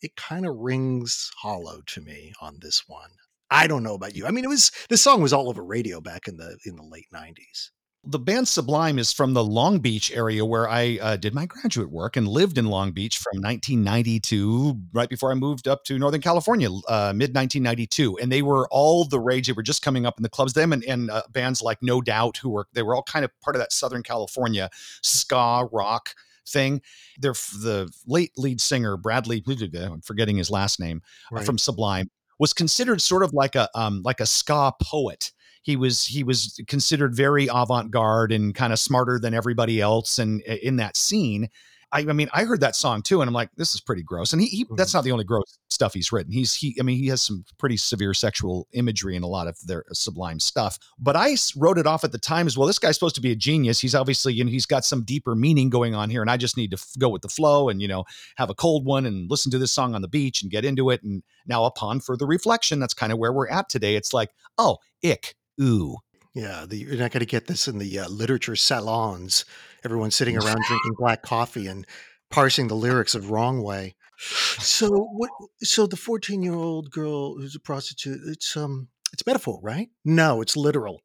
it 0.00 0.16
kind 0.16 0.46
of 0.46 0.56
rings 0.56 1.30
hollow 1.40 1.82
to 1.86 2.00
me 2.00 2.32
on 2.40 2.58
this 2.60 2.84
one. 2.86 3.10
I 3.50 3.66
don't 3.66 3.82
know 3.82 3.94
about 3.94 4.16
you. 4.16 4.26
I 4.26 4.30
mean, 4.30 4.44
it 4.44 4.48
was 4.48 4.70
this 4.88 5.02
song 5.02 5.22
was 5.22 5.32
all 5.32 5.48
over 5.48 5.64
radio 5.64 6.00
back 6.00 6.28
in 6.28 6.36
the 6.36 6.58
in 6.64 6.76
the 6.76 6.82
late 6.82 7.06
90s 7.14 7.70
the 8.04 8.18
band 8.18 8.46
Sublime 8.46 8.98
is 8.98 9.12
from 9.12 9.34
the 9.34 9.42
Long 9.42 9.80
Beach 9.80 10.12
area 10.12 10.44
where 10.44 10.68
I 10.68 10.98
uh, 11.00 11.16
did 11.16 11.34
my 11.34 11.46
graduate 11.46 11.90
work 11.90 12.16
and 12.16 12.28
lived 12.28 12.56
in 12.56 12.66
Long 12.66 12.92
Beach 12.92 13.18
from 13.18 13.40
1992, 13.42 14.78
right 14.92 15.08
before 15.08 15.32
I 15.32 15.34
moved 15.34 15.66
up 15.66 15.84
to 15.84 15.98
Northern 15.98 16.20
California, 16.20 16.68
uh, 16.70 17.12
mid 17.14 17.34
1992. 17.34 18.18
And 18.18 18.30
they 18.30 18.42
were 18.42 18.68
all 18.70 19.04
the 19.04 19.20
rage. 19.20 19.48
They 19.48 19.52
were 19.52 19.62
just 19.62 19.82
coming 19.82 20.06
up 20.06 20.18
in 20.18 20.22
the 20.22 20.28
clubs. 20.28 20.52
Them 20.52 20.72
and, 20.72 20.84
and 20.84 21.10
uh, 21.10 21.22
bands 21.30 21.60
like 21.60 21.78
No 21.82 22.00
Doubt, 22.00 22.36
who 22.38 22.50
were 22.50 22.66
they 22.72 22.82
were 22.82 22.94
all 22.94 23.02
kind 23.02 23.24
of 23.24 23.30
part 23.40 23.56
of 23.56 23.60
that 23.60 23.72
Southern 23.72 24.02
California 24.02 24.70
ska 25.02 25.68
rock 25.72 26.14
thing. 26.46 26.80
They're 27.18 27.32
the 27.32 27.92
late 28.06 28.32
lead 28.36 28.60
singer 28.60 28.96
Bradley. 28.96 29.42
I'm 29.46 30.02
forgetting 30.02 30.36
his 30.36 30.50
last 30.50 30.78
name 30.80 31.02
uh, 31.32 31.36
right. 31.36 31.44
from 31.44 31.58
Sublime 31.58 32.10
was 32.38 32.52
considered 32.52 33.02
sort 33.02 33.22
of 33.22 33.34
like 33.34 33.54
a 33.54 33.68
um, 33.74 34.02
like 34.04 34.20
a 34.20 34.26
ska 34.26 34.72
poet 34.80 35.32
he 35.62 35.76
was 35.76 36.04
he 36.04 36.22
was 36.22 36.60
considered 36.66 37.14
very 37.14 37.48
avant-garde 37.52 38.32
and 38.32 38.54
kind 38.54 38.72
of 38.72 38.78
smarter 38.78 39.18
than 39.18 39.34
everybody 39.34 39.80
else 39.80 40.18
and 40.18 40.40
in 40.42 40.76
that 40.76 40.96
scene 40.96 41.48
I, 41.90 42.00
I, 42.00 42.12
mean, 42.12 42.28
I 42.34 42.44
heard 42.44 42.60
that 42.60 42.76
song 42.76 43.02
too, 43.02 43.22
and 43.22 43.28
I'm 43.28 43.34
like, 43.34 43.50
this 43.56 43.74
is 43.74 43.80
pretty 43.80 44.02
gross. 44.02 44.32
And 44.32 44.42
he, 44.42 44.48
he 44.48 44.64
mm-hmm. 44.64 44.74
that's 44.76 44.92
not 44.92 45.04
the 45.04 45.12
only 45.12 45.24
gross 45.24 45.58
stuff 45.68 45.94
he's 45.94 46.12
written. 46.12 46.32
He's 46.32 46.54
he, 46.54 46.76
I 46.78 46.82
mean, 46.82 46.98
he 46.98 47.06
has 47.08 47.22
some 47.22 47.44
pretty 47.58 47.78
severe 47.78 48.12
sexual 48.12 48.68
imagery 48.72 49.16
in 49.16 49.22
a 49.22 49.26
lot 49.26 49.46
of 49.46 49.58
their 49.66 49.84
sublime 49.92 50.38
stuff. 50.38 50.78
But 50.98 51.16
I 51.16 51.36
wrote 51.56 51.78
it 51.78 51.86
off 51.86 52.04
at 52.04 52.12
the 52.12 52.18
time 52.18 52.46
as 52.46 52.58
well. 52.58 52.66
This 52.66 52.78
guy's 52.78 52.94
supposed 52.94 53.14
to 53.14 53.20
be 53.22 53.32
a 53.32 53.36
genius. 53.36 53.80
He's 53.80 53.94
obviously, 53.94 54.34
you 54.34 54.44
know, 54.44 54.50
he's 54.50 54.66
got 54.66 54.84
some 54.84 55.02
deeper 55.02 55.34
meaning 55.34 55.70
going 55.70 55.94
on 55.94 56.10
here, 56.10 56.20
and 56.20 56.30
I 56.30 56.36
just 56.36 56.56
need 56.56 56.72
to 56.72 56.76
f- 56.76 56.92
go 56.98 57.08
with 57.08 57.22
the 57.22 57.28
flow 57.28 57.68
and 57.68 57.80
you 57.80 57.88
know 57.88 58.04
have 58.36 58.50
a 58.50 58.54
cold 58.54 58.84
one 58.84 59.06
and 59.06 59.30
listen 59.30 59.50
to 59.52 59.58
this 59.58 59.72
song 59.72 59.94
on 59.94 60.02
the 60.02 60.08
beach 60.08 60.42
and 60.42 60.50
get 60.50 60.64
into 60.64 60.90
it. 60.90 61.02
And 61.02 61.22
now, 61.46 61.64
upon 61.64 62.00
further 62.00 62.26
reflection, 62.26 62.80
that's 62.80 62.94
kind 62.94 63.12
of 63.12 63.18
where 63.18 63.32
we're 63.32 63.48
at 63.48 63.70
today. 63.70 63.96
It's 63.96 64.12
like, 64.12 64.30
oh, 64.58 64.76
ick 65.02 65.36
ooh. 65.60 65.96
Yeah, 66.34 66.66
the, 66.68 66.76
you're 66.76 66.96
not 66.96 67.10
going 67.10 67.20
to 67.20 67.26
get 67.26 67.46
this 67.46 67.66
in 67.66 67.78
the 67.78 67.98
uh, 67.98 68.08
literature 68.08 68.54
salons. 68.54 69.44
Everyone 69.84 70.10
sitting 70.10 70.36
around 70.42 70.62
drinking 70.66 70.94
black 70.98 71.22
coffee 71.22 71.66
and 71.66 71.86
parsing 72.30 72.68
the 72.68 72.76
lyrics 72.76 73.14
of 73.14 73.30
"Wrong 73.30 73.62
Way." 73.62 73.96
So 74.18 74.88
what? 74.88 75.30
So 75.62 75.86
the 75.86 75.96
14 75.96 76.42
year 76.42 76.54
old 76.54 76.90
girl 76.90 77.36
who's 77.36 77.54
a 77.54 77.60
prostitute. 77.60 78.20
It's 78.26 78.56
um, 78.56 78.88
it's 79.12 79.26
metaphor, 79.26 79.58
right? 79.62 79.88
No, 80.04 80.40
it's 80.40 80.56
literal. 80.56 81.02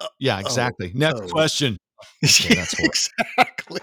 Uh, 0.00 0.08
yeah, 0.18 0.40
exactly. 0.40 0.92
Oh, 0.94 0.98
Next 0.98 1.20
oh. 1.22 1.28
question. 1.28 1.78
Okay, 2.24 2.60
exactly. 2.80 3.80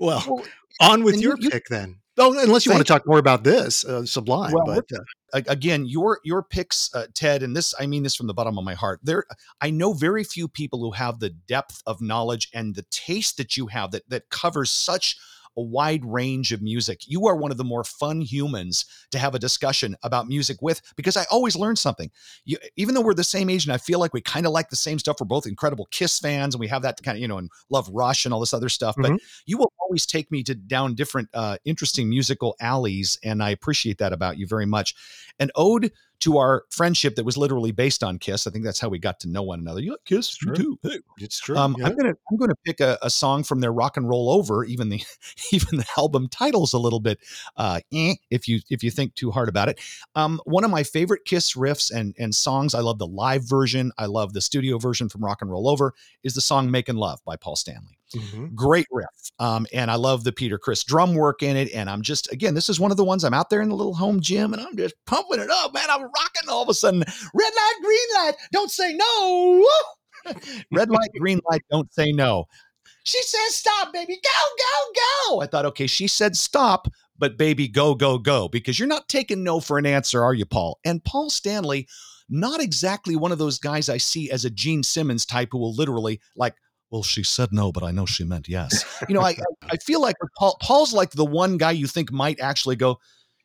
Well, 0.00 0.24
well 0.26 0.44
on 0.80 1.04
with 1.04 1.20
your 1.20 1.36
you, 1.38 1.50
pick 1.50 1.66
then. 1.70 2.00
Oh, 2.16 2.38
unless 2.38 2.64
you 2.64 2.72
want 2.72 2.86
to 2.86 2.92
talk 2.92 3.06
more 3.06 3.18
about 3.18 3.42
this, 3.42 3.84
uh, 3.84 4.06
Sublime. 4.06 4.52
Well, 4.52 4.64
but 4.66 4.84
uh, 4.92 5.42
again, 5.48 5.84
your 5.84 6.20
your 6.22 6.42
picks, 6.42 6.94
uh, 6.94 7.06
Ted, 7.12 7.42
and 7.42 7.56
this 7.56 7.74
I 7.78 7.86
mean 7.86 8.04
this 8.04 8.14
from 8.14 8.28
the 8.28 8.34
bottom 8.34 8.56
of 8.56 8.64
my 8.64 8.74
heart. 8.74 9.00
There, 9.02 9.24
I 9.60 9.70
know 9.70 9.92
very 9.92 10.22
few 10.22 10.46
people 10.46 10.78
who 10.80 10.92
have 10.92 11.18
the 11.18 11.30
depth 11.30 11.82
of 11.86 12.00
knowledge 12.00 12.48
and 12.54 12.74
the 12.74 12.84
taste 12.90 13.36
that 13.38 13.56
you 13.56 13.66
have 13.66 13.90
that 13.90 14.08
that 14.08 14.30
covers 14.30 14.70
such 14.70 15.16
a 15.56 15.62
wide 15.62 16.04
range 16.04 16.52
of 16.52 16.62
music. 16.62 17.02
You 17.06 17.26
are 17.26 17.36
one 17.36 17.50
of 17.50 17.56
the 17.56 17.64
more 17.64 17.84
fun 17.84 18.20
humans 18.20 18.84
to 19.10 19.18
have 19.18 19.34
a 19.34 19.38
discussion 19.38 19.96
about 20.02 20.26
music 20.26 20.60
with 20.60 20.80
because 20.96 21.16
I 21.16 21.24
always 21.30 21.56
learn 21.56 21.76
something. 21.76 22.10
You, 22.44 22.58
even 22.76 22.94
though 22.94 23.00
we're 23.00 23.14
the 23.14 23.24
same 23.24 23.50
age 23.50 23.64
and 23.64 23.72
I 23.72 23.78
feel 23.78 23.98
like 23.98 24.12
we 24.12 24.20
kind 24.20 24.46
of 24.46 24.52
like 24.52 24.70
the 24.70 24.76
same 24.76 24.98
stuff, 24.98 25.16
we're 25.20 25.26
both 25.26 25.46
incredible 25.46 25.86
Kiss 25.90 26.18
fans 26.18 26.54
and 26.54 26.60
we 26.60 26.68
have 26.68 26.82
that 26.82 27.02
kind 27.02 27.16
of, 27.16 27.22
you 27.22 27.28
know, 27.28 27.38
and 27.38 27.50
love 27.70 27.88
Rush 27.92 28.24
and 28.24 28.34
all 28.34 28.40
this 28.40 28.54
other 28.54 28.68
stuff. 28.68 28.96
Mm-hmm. 28.96 29.14
But 29.14 29.22
you 29.46 29.58
will 29.58 29.72
always 29.80 30.06
take 30.06 30.30
me 30.30 30.42
to 30.44 30.54
down 30.54 30.94
different 30.94 31.28
uh, 31.34 31.58
interesting 31.64 32.08
musical 32.08 32.56
alleys. 32.60 33.18
And 33.22 33.42
I 33.42 33.50
appreciate 33.50 33.98
that 33.98 34.12
about 34.12 34.38
you 34.38 34.46
very 34.46 34.66
much. 34.66 34.94
An 35.38 35.50
ode 35.54 35.92
to 36.24 36.38
our 36.38 36.64
friendship 36.70 37.16
that 37.16 37.24
was 37.24 37.36
literally 37.36 37.70
based 37.70 38.02
on 38.02 38.18
Kiss. 38.18 38.46
I 38.46 38.50
think 38.50 38.64
that's 38.64 38.80
how 38.80 38.88
we 38.88 38.98
got 38.98 39.20
to 39.20 39.28
know 39.28 39.42
one 39.42 39.60
another. 39.60 39.82
You 39.82 39.90
like 39.90 40.04
Kiss? 40.06 40.28
It's 40.28 40.36
true. 40.38 40.54
too. 40.54 40.78
Hey. 40.82 40.98
It's 41.18 41.38
true. 41.38 41.54
Um, 41.54 41.76
yeah. 41.78 41.86
I'm 41.86 41.96
gonna 41.96 42.14
I'm 42.30 42.38
gonna 42.38 42.54
pick 42.64 42.80
a, 42.80 42.96
a, 43.02 43.10
song 43.10 43.44
from 43.44 43.60
their 43.60 43.72
Rock 43.72 43.98
and 43.98 44.08
Roll 44.08 44.30
Over. 44.30 44.64
Even 44.64 44.88
the 44.88 45.02
even 45.52 45.76
the 45.76 45.86
album 45.98 46.28
title's 46.28 46.72
a 46.72 46.78
little 46.78 46.98
bit 46.98 47.18
uh, 47.58 47.80
eh, 47.92 48.14
if 48.30 48.48
you 48.48 48.60
if 48.70 48.82
you 48.82 48.90
think 48.90 49.14
too 49.14 49.30
hard 49.30 49.50
about 49.50 49.68
it. 49.68 49.78
Um, 50.14 50.40
one 50.46 50.64
of 50.64 50.70
my 50.70 50.82
favorite 50.82 51.26
Kiss 51.26 51.52
riffs 51.54 51.92
and 51.94 52.14
and 52.18 52.34
songs. 52.34 52.74
I 52.74 52.80
love 52.80 52.98
the 52.98 53.06
live 53.06 53.46
version. 53.46 53.92
I 53.98 54.06
love 54.06 54.32
the 54.32 54.40
studio 54.40 54.78
version 54.78 55.10
from 55.10 55.22
Rock 55.22 55.42
and 55.42 55.50
Roll 55.50 55.68
Over. 55.68 55.92
Is 56.22 56.32
the 56.32 56.40
song 56.40 56.70
"Making 56.70 56.96
Love" 56.96 57.20
by 57.26 57.36
Paul 57.36 57.56
Stanley. 57.56 57.98
Mm-hmm. 58.14 58.54
Great 58.54 58.86
riff. 58.90 59.06
Um, 59.38 59.66
and 59.72 59.90
I 59.90 59.96
love 59.96 60.24
the 60.24 60.32
Peter 60.32 60.58
Criss 60.58 60.84
drum 60.84 61.14
work 61.14 61.42
in 61.42 61.56
it. 61.56 61.72
And 61.74 61.90
I'm 61.90 62.02
just, 62.02 62.30
again, 62.32 62.54
this 62.54 62.68
is 62.68 62.78
one 62.78 62.90
of 62.90 62.96
the 62.96 63.04
ones 63.04 63.24
I'm 63.24 63.34
out 63.34 63.50
there 63.50 63.62
in 63.62 63.68
the 63.68 63.74
little 63.74 63.94
home 63.94 64.20
gym 64.20 64.52
and 64.52 64.62
I'm 64.62 64.76
just 64.76 64.94
pumping 65.06 65.40
it 65.40 65.50
up, 65.50 65.74
man. 65.74 65.90
I'm 65.90 66.02
rocking 66.02 66.48
all 66.48 66.62
of 66.62 66.68
a 66.68 66.74
sudden. 66.74 67.00
Red 67.00 67.52
light, 67.56 67.74
green 67.82 68.08
light, 68.14 68.34
don't 68.52 68.70
say 68.70 68.92
no. 68.94 69.68
Red 70.72 70.90
light, 70.90 71.10
green 71.18 71.40
light, 71.50 71.62
don't 71.70 71.92
say 71.92 72.12
no. 72.12 72.44
She 73.04 73.20
says 73.22 73.54
stop, 73.54 73.92
baby. 73.92 74.18
Go, 74.22 74.40
go, 74.58 75.00
go. 75.30 75.40
I 75.42 75.46
thought, 75.46 75.66
okay, 75.66 75.86
she 75.86 76.08
said 76.08 76.36
stop, 76.36 76.88
but 77.18 77.36
baby, 77.36 77.68
go, 77.68 77.94
go, 77.94 78.18
go, 78.18 78.48
because 78.48 78.78
you're 78.78 78.88
not 78.88 79.08
taking 79.08 79.44
no 79.44 79.60
for 79.60 79.76
an 79.76 79.84
answer, 79.84 80.24
are 80.24 80.32
you, 80.32 80.46
Paul? 80.46 80.78
And 80.84 81.04
Paul 81.04 81.28
Stanley, 81.28 81.86
not 82.30 82.62
exactly 82.62 83.14
one 83.14 83.30
of 83.30 83.38
those 83.38 83.58
guys 83.58 83.90
I 83.90 83.98
see 83.98 84.30
as 84.30 84.46
a 84.46 84.50
Gene 84.50 84.82
Simmons 84.82 85.26
type 85.26 85.50
who 85.52 85.58
will 85.58 85.74
literally 85.74 86.20
like, 86.34 86.54
well, 86.94 87.02
she 87.02 87.24
said 87.24 87.48
no, 87.50 87.72
but 87.72 87.82
I 87.82 87.90
know 87.90 88.06
she 88.06 88.22
meant 88.22 88.48
yes. 88.48 88.84
You 89.08 89.16
know, 89.16 89.20
I 89.20 89.36
I 89.68 89.76
feel 89.78 90.00
like 90.00 90.14
Paul 90.38 90.56
Paul's 90.60 90.92
like 90.92 91.10
the 91.10 91.24
one 91.24 91.58
guy 91.58 91.72
you 91.72 91.88
think 91.88 92.12
might 92.12 92.38
actually 92.38 92.76
go, 92.76 93.00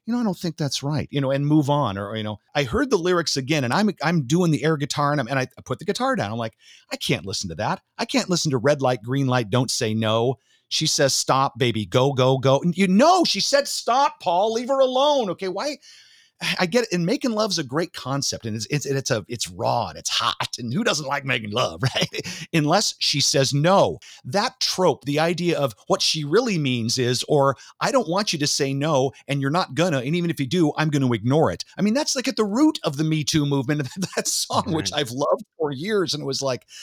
you 0.06 0.14
know, 0.14 0.20
I 0.20 0.24
don't 0.24 0.38
think 0.38 0.56
that's 0.56 0.84
right, 0.84 1.08
you 1.10 1.20
know, 1.20 1.32
and 1.32 1.48
move 1.48 1.68
on. 1.68 1.98
Or, 1.98 2.16
you 2.16 2.22
know, 2.22 2.38
I 2.54 2.64
heard 2.64 2.92
the 2.92 2.98
lyrics 2.98 3.38
again 3.38 3.64
and 3.64 3.74
I'm 3.74 3.90
I'm 4.04 4.28
doing 4.28 4.52
the 4.52 4.64
air 4.64 4.78
guitar 4.78 5.12
and, 5.12 5.20
I'm, 5.20 5.28
and 5.28 5.40
I 5.40 5.48
put 5.66 5.80
the 5.80 5.86
guitar 5.86 6.16
down. 6.16 6.32
I'm 6.32 6.38
like, 6.38 6.54
I 6.92 6.96
can't 6.96 7.26
listen 7.26 7.50
to 7.50 7.56
that. 7.56 7.82
I 7.98 8.06
can't 8.06 8.30
listen 8.30 8.52
to 8.52 8.60
red 8.60 8.84
light, 8.84 9.02
green 9.02 9.26
light, 9.26 9.50
don't 9.50 9.72
say 9.72 9.96
no. 9.96 10.36
She 10.68 10.86
says, 10.86 11.16
stop, 11.16 11.58
baby, 11.58 11.88
go, 11.88 12.14
go, 12.14 12.38
go. 12.38 12.60
And 12.60 12.78
you 12.78 12.88
know, 12.88 13.24
she 13.24 13.40
said, 13.40 13.68
stop, 13.68 14.20
Paul, 14.20 14.54
leave 14.54 14.68
her 14.68 14.80
alone. 14.80 15.32
Okay. 15.32 15.48
Why? 15.48 15.78
I 16.60 16.65
get 16.65 16.86
it. 16.86 16.93
And 16.93 17.06
making 17.06 17.32
love's 17.32 17.60
a 17.60 17.63
great 17.63 17.93
concept, 17.93 18.45
and 18.45 18.56
it's 18.56 18.65
it's 18.69 18.86
it's 18.86 19.12
a 19.12 19.25
it's 19.28 19.49
raw 19.49 19.88
and 19.89 19.97
it's 19.97 20.10
hot, 20.10 20.56
and 20.58 20.73
who 20.73 20.84
doesn't 20.84 21.06
like 21.06 21.25
making 21.25 21.52
love, 21.52 21.82
right? 21.95 22.47
Unless 22.54 22.95
she 22.99 23.19
says 23.19 23.54
no. 23.54 23.99
That 24.23 24.60
trope, 24.60 25.06
the 25.06 25.19
idea 25.19 25.58
of 25.58 25.75
what 25.88 26.02
she 26.02 26.23
really 26.23 26.58
means 26.58 26.97
is, 26.97 27.23
or 27.28 27.58
I 27.80 27.91
don't 27.91 28.10
want 28.10 28.32
you 28.32 28.39
to 28.39 28.47
say 28.47 28.73
no, 28.73 29.12
and 29.28 29.41
you're 29.41 29.52
not 29.52 29.75
gonna, 29.75 29.99
and 29.99 30.15
even 30.15 30.30
if 30.30 30.39
you 30.39 30.47
do, 30.47 30.71
I'm 30.78 30.89
going 30.89 31.06
to 31.06 31.13
ignore 31.13 31.52
it. 31.52 31.65
I 31.78 31.82
mean, 31.82 31.93
that's 31.93 32.15
like 32.15 32.28
at 32.28 32.36
the 32.36 32.45
root 32.45 32.80
of 32.84 32.97
the 32.97 33.04
Me 33.04 33.23
Too 33.23 33.45
movement. 33.45 33.88
that 34.15 34.28
song, 34.28 34.63
right. 34.67 34.75
which 34.75 34.93
I've 34.93 35.12
loved 35.12 35.43
for 35.58 35.71
years, 35.71 36.13
and 36.13 36.23
it 36.23 36.28
was 36.28 36.41
like. 36.41 36.65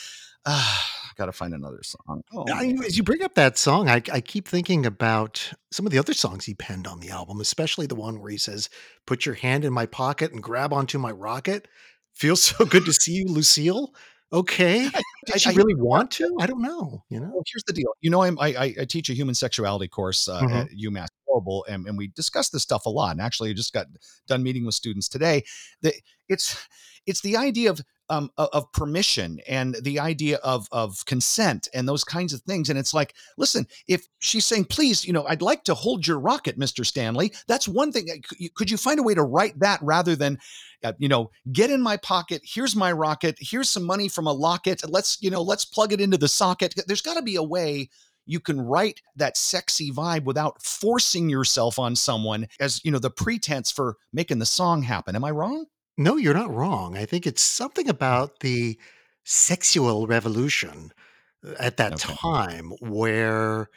Ah, 0.49 1.06
got 1.17 1.25
to 1.25 1.31
find 1.31 1.53
another 1.53 1.81
song. 1.83 2.21
Oh, 2.33 2.45
as 2.85 2.97
you 2.97 3.03
bring 3.03 3.23
up 3.23 3.35
that 3.35 3.57
song, 3.57 3.89
I, 3.89 4.01
I 4.11 4.21
keep 4.21 4.47
thinking 4.47 4.85
about 4.85 5.51
some 5.71 5.85
of 5.85 5.91
the 5.91 5.99
other 5.99 6.13
songs 6.13 6.45
he 6.45 6.53
penned 6.53 6.87
on 6.87 6.99
the 6.99 7.09
album, 7.09 7.41
especially 7.41 7.87
the 7.87 7.95
one 7.95 8.19
where 8.19 8.31
he 8.31 8.37
says, 8.37 8.69
"Put 9.05 9.25
your 9.25 9.35
hand 9.35 9.65
in 9.65 9.73
my 9.73 9.85
pocket 9.85 10.31
and 10.31 10.41
grab 10.41 10.73
onto 10.73 10.99
my 10.99 11.11
rocket." 11.11 11.67
Feels 12.13 12.43
so 12.57 12.65
good 12.65 12.85
to 12.85 12.93
see 12.93 13.13
you, 13.13 13.25
Lucille. 13.25 13.93
Okay, 14.33 14.89
did 15.25 15.41
she 15.41 15.55
really 15.55 15.75
want 15.75 16.11
to? 16.11 16.37
I 16.39 16.47
don't 16.47 16.61
know. 16.61 17.03
You 17.09 17.21
know, 17.21 17.29
well, 17.33 17.43
here's 17.45 17.63
the 17.65 17.73
deal. 17.73 17.93
You 18.01 18.09
know, 18.09 18.23
I'm, 18.23 18.37
I, 18.39 18.75
I 18.81 18.85
teach 18.85 19.09
a 19.09 19.13
human 19.13 19.35
sexuality 19.35 19.87
course 19.87 20.27
uh, 20.27 20.41
mm-hmm. 20.41 20.53
at 20.53 20.67
UMass 20.71 21.07
Global, 21.29 21.65
and, 21.69 21.87
and 21.87 21.97
we 21.97 22.07
discuss 22.07 22.49
this 22.49 22.61
stuff 22.61 22.85
a 22.85 22.89
lot. 22.89 23.11
And 23.11 23.21
actually, 23.21 23.51
I 23.51 23.53
just 23.53 23.71
got 23.71 23.87
done 24.27 24.43
meeting 24.43 24.65
with 24.65 24.75
students 24.75 25.07
today. 25.07 25.43
That 25.81 25.93
it's 26.27 26.57
it's 27.05 27.21
the 27.21 27.37
idea 27.37 27.69
of 27.69 27.81
um, 28.09 28.31
of 28.37 28.71
permission 28.71 29.39
and 29.47 29.75
the 29.81 29.99
idea 29.99 30.37
of 30.37 30.67
of 30.71 31.05
consent 31.05 31.67
and 31.73 31.87
those 31.87 32.03
kinds 32.03 32.33
of 32.33 32.41
things. 32.41 32.69
And 32.69 32.79
it's 32.79 32.93
like, 32.93 33.13
listen, 33.37 33.67
if 33.87 34.07
she's 34.19 34.45
saying, 34.45 34.65
please, 34.65 35.05
you 35.05 35.13
know, 35.13 35.25
I'd 35.27 35.41
like 35.41 35.63
to 35.65 35.73
hold 35.73 36.07
your 36.07 36.19
rocket, 36.19 36.57
Mister 36.57 36.83
Stanley. 36.83 37.33
That's 37.47 37.67
one 37.67 37.91
thing. 37.91 38.07
Could 38.55 38.71
you 38.71 38.77
find 38.77 38.99
a 38.99 39.03
way 39.03 39.13
to 39.13 39.23
write 39.23 39.59
that 39.59 39.79
rather 39.81 40.15
than, 40.15 40.39
uh, 40.83 40.93
you 40.97 41.09
know, 41.09 41.31
get 41.51 41.69
in 41.69 41.81
my 41.81 41.97
pocket? 41.97 42.41
Here's 42.43 42.75
my 42.75 42.91
rocket. 42.91 43.37
Here's 43.39 43.69
some 43.69 43.83
money 43.83 44.07
from 44.07 44.27
a 44.27 44.33
locket. 44.33 44.81
Let's, 44.89 45.17
you 45.21 45.29
know, 45.29 45.41
let's 45.41 45.65
plug 45.65 45.93
it 45.93 46.01
into 46.01 46.17
the 46.17 46.27
socket. 46.27 46.73
There's 46.87 47.01
got 47.01 47.15
to 47.15 47.21
be 47.21 47.35
a 47.35 47.43
way 47.43 47.89
you 48.27 48.39
can 48.39 48.59
write 48.61 49.01
that 49.15 49.37
sexy 49.37 49.91
vibe 49.91 50.25
without 50.25 50.61
forcing 50.61 51.29
yourself 51.29 51.79
on 51.79 51.95
someone 51.95 52.47
as 52.59 52.83
you 52.83 52.91
know 52.91 52.99
the 52.99 53.09
pretense 53.09 53.71
for 53.71 53.95
making 54.13 54.39
the 54.39 54.45
song 54.45 54.83
happen 54.83 55.15
am 55.15 55.23
i 55.23 55.31
wrong 55.31 55.65
no, 55.97 56.17
you're 56.17 56.33
not 56.33 56.53
wrong. 56.53 56.95
I 56.97 57.05
think 57.05 57.25
it's 57.25 57.41
something 57.41 57.89
about 57.89 58.39
the 58.39 58.79
sexual 59.25 60.07
revolution 60.07 60.91
uh, 61.45 61.55
at 61.59 61.77
that 61.77 61.95
Okay. 61.95 62.17
time 62.21 62.71
where 62.79 63.69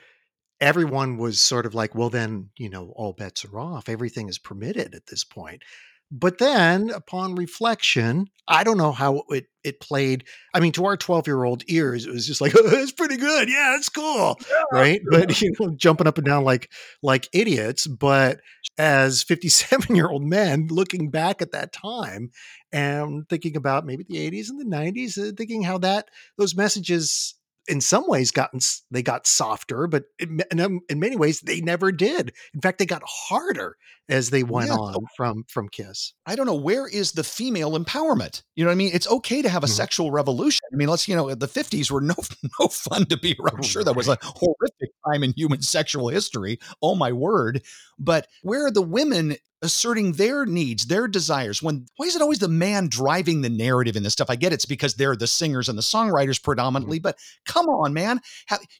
everyone 0.61 1.18
was 1.18 1.40
sort 1.42 1.66
of 1.66 1.74
like, 1.74 1.94
well, 1.94 2.11
then, 2.11 2.50
you 2.59 2.68
know, 2.70 2.92
all 2.96 3.12
bets 3.14 3.44
are 3.44 3.59
off. 3.59 3.88
Everything 3.88 4.28
is 4.28 4.38
permitted 4.38 4.94
at 4.94 5.06
this 5.06 5.24
point. 5.24 5.64
But 6.12 6.38
then, 6.38 6.90
upon 6.90 7.37
reflection, 7.37 8.27
I 8.49 8.64
don't 8.64 8.79
know 8.79 8.90
how 8.90 9.23
it 9.29 9.46
it 9.62 9.79
played. 9.81 10.25
I 10.53 10.59
mean, 10.59 10.73
to 10.73 10.85
our 10.87 10.96
twelve 10.96 11.29
year 11.29 11.44
old 11.44 11.62
ears, 11.68 12.05
it 12.05 12.12
was 12.12 12.27
just 12.27 12.40
like, 12.40 12.53
oh, 12.57 12.62
"It's 12.64 12.90
pretty 12.90 13.16
good, 13.16 13.49
yeah, 13.49 13.77
it's 13.77 13.88
cool," 13.88 14.37
yeah, 14.51 14.62
right? 14.73 15.01
Yeah. 15.12 15.18
But 15.20 15.40
you 15.42 15.53
know, 15.61 15.70
jumping 15.77 16.09
up 16.09 16.18
and 16.18 16.27
down 16.27 16.42
like 16.42 16.70
like 17.03 17.29
idiots. 17.33 17.87
But 17.87 18.40
as 18.77 19.23
fifty 19.23 19.49
seven 19.49 19.94
year 19.94 20.09
old 20.09 20.25
men, 20.25 20.66
looking 20.68 21.11
back 21.11 21.40
at 21.42 21.53
that 21.53 21.73
time 21.73 22.31
and 22.73 23.29
thinking 23.29 23.57
about 23.57 23.87
maybe 23.87 24.05
the 24.09 24.18
eighties 24.18 24.51
and 24.51 24.61
the 24.61 24.64
nineties, 24.64 25.16
uh, 25.16 25.31
thinking 25.37 25.62
how 25.62 25.79
that 25.79 26.09
those 26.38 26.57
messages 26.57 27.35
in 27.68 27.81
some 27.81 28.07
ways 28.07 28.31
gotten 28.31 28.61
they 28.90 29.03
got 29.03 29.27
softer, 29.27 29.87
but 29.87 30.05
in, 30.18 30.42
in, 30.51 31.01
many 31.01 31.16
ways 31.16 31.40
they 31.40 31.61
never 31.61 31.92
did. 31.92 32.33
In 32.55 32.61
fact, 32.61 32.79
they 32.79 32.87
got 32.87 33.03
harder 33.05 33.77
as 34.09 34.31
they 34.31 34.42
went 34.42 34.68
yeah. 34.68 34.77
on 34.77 35.05
from 35.16 35.44
from 35.49 35.68
Kiss. 35.68 36.12
I 36.27 36.37
don't 36.37 36.46
know 36.46 36.55
where 36.55 36.87
is 36.87 37.12
the 37.12 37.25
female 37.25 37.79
empowerment. 37.79 38.42
You 38.57 38.64
know 38.64 38.68
what 38.68 38.75
I 38.75 38.77
mean? 38.77 38.90
It's 38.92 39.09
okay 39.09 39.42
to 39.42 39.49
have 39.49 39.62
a 39.62 39.66
mm-hmm. 39.66 39.75
sexual 39.75 40.11
revolution. 40.11 40.60
I 40.72 40.76
mean, 40.76 40.88
let's 40.88 41.09
you 41.09 41.16
know 41.16 41.35
the 41.35 41.48
fifties 41.48 41.90
were 41.90 42.00
no 42.00 42.14
no 42.61 42.68
fun 42.68 43.06
to 43.06 43.16
be 43.16 43.37
around. 43.38 43.56
I'm 43.56 43.62
sure 43.62 43.85
that 43.85 43.96
was 43.96 44.09
a 44.09 44.18
horrific 44.22 44.90
time 45.06 45.22
in 45.22 45.33
human 45.37 45.62
sexual 45.62 46.09
history. 46.09 46.59
Oh 46.83 46.94
my 46.94 47.12
word! 47.12 47.62
But 47.98 48.26
where 48.42 48.66
are 48.66 48.70
the 48.70 48.83
women 48.83 49.37
asserting 49.62 50.12
their 50.12 50.46
needs, 50.46 50.87
their 50.87 51.06
desires. 51.06 51.62
When 51.62 51.87
why 51.96 52.06
is 52.06 52.16
it 52.16 52.22
always 52.22 52.38
the 52.38 52.48
man 52.48 52.88
driving 52.88 53.42
the 53.42 53.50
narrative 53.50 53.96
in 53.96 54.02
this 54.02 54.12
stuff? 54.12 54.30
I 54.30 54.37
get 54.37 54.52
it's 54.52 54.64
because 54.64 54.94
they're 54.94 55.16
the 55.16 55.26
singers 55.26 55.68
and 55.68 55.76
the 55.76 55.83
songwriters 55.83 56.42
predominantly, 56.42 56.98
mm-hmm. 56.98 57.02
but 57.02 57.18
come 57.46 57.66
on, 57.66 57.92
man, 57.92 58.20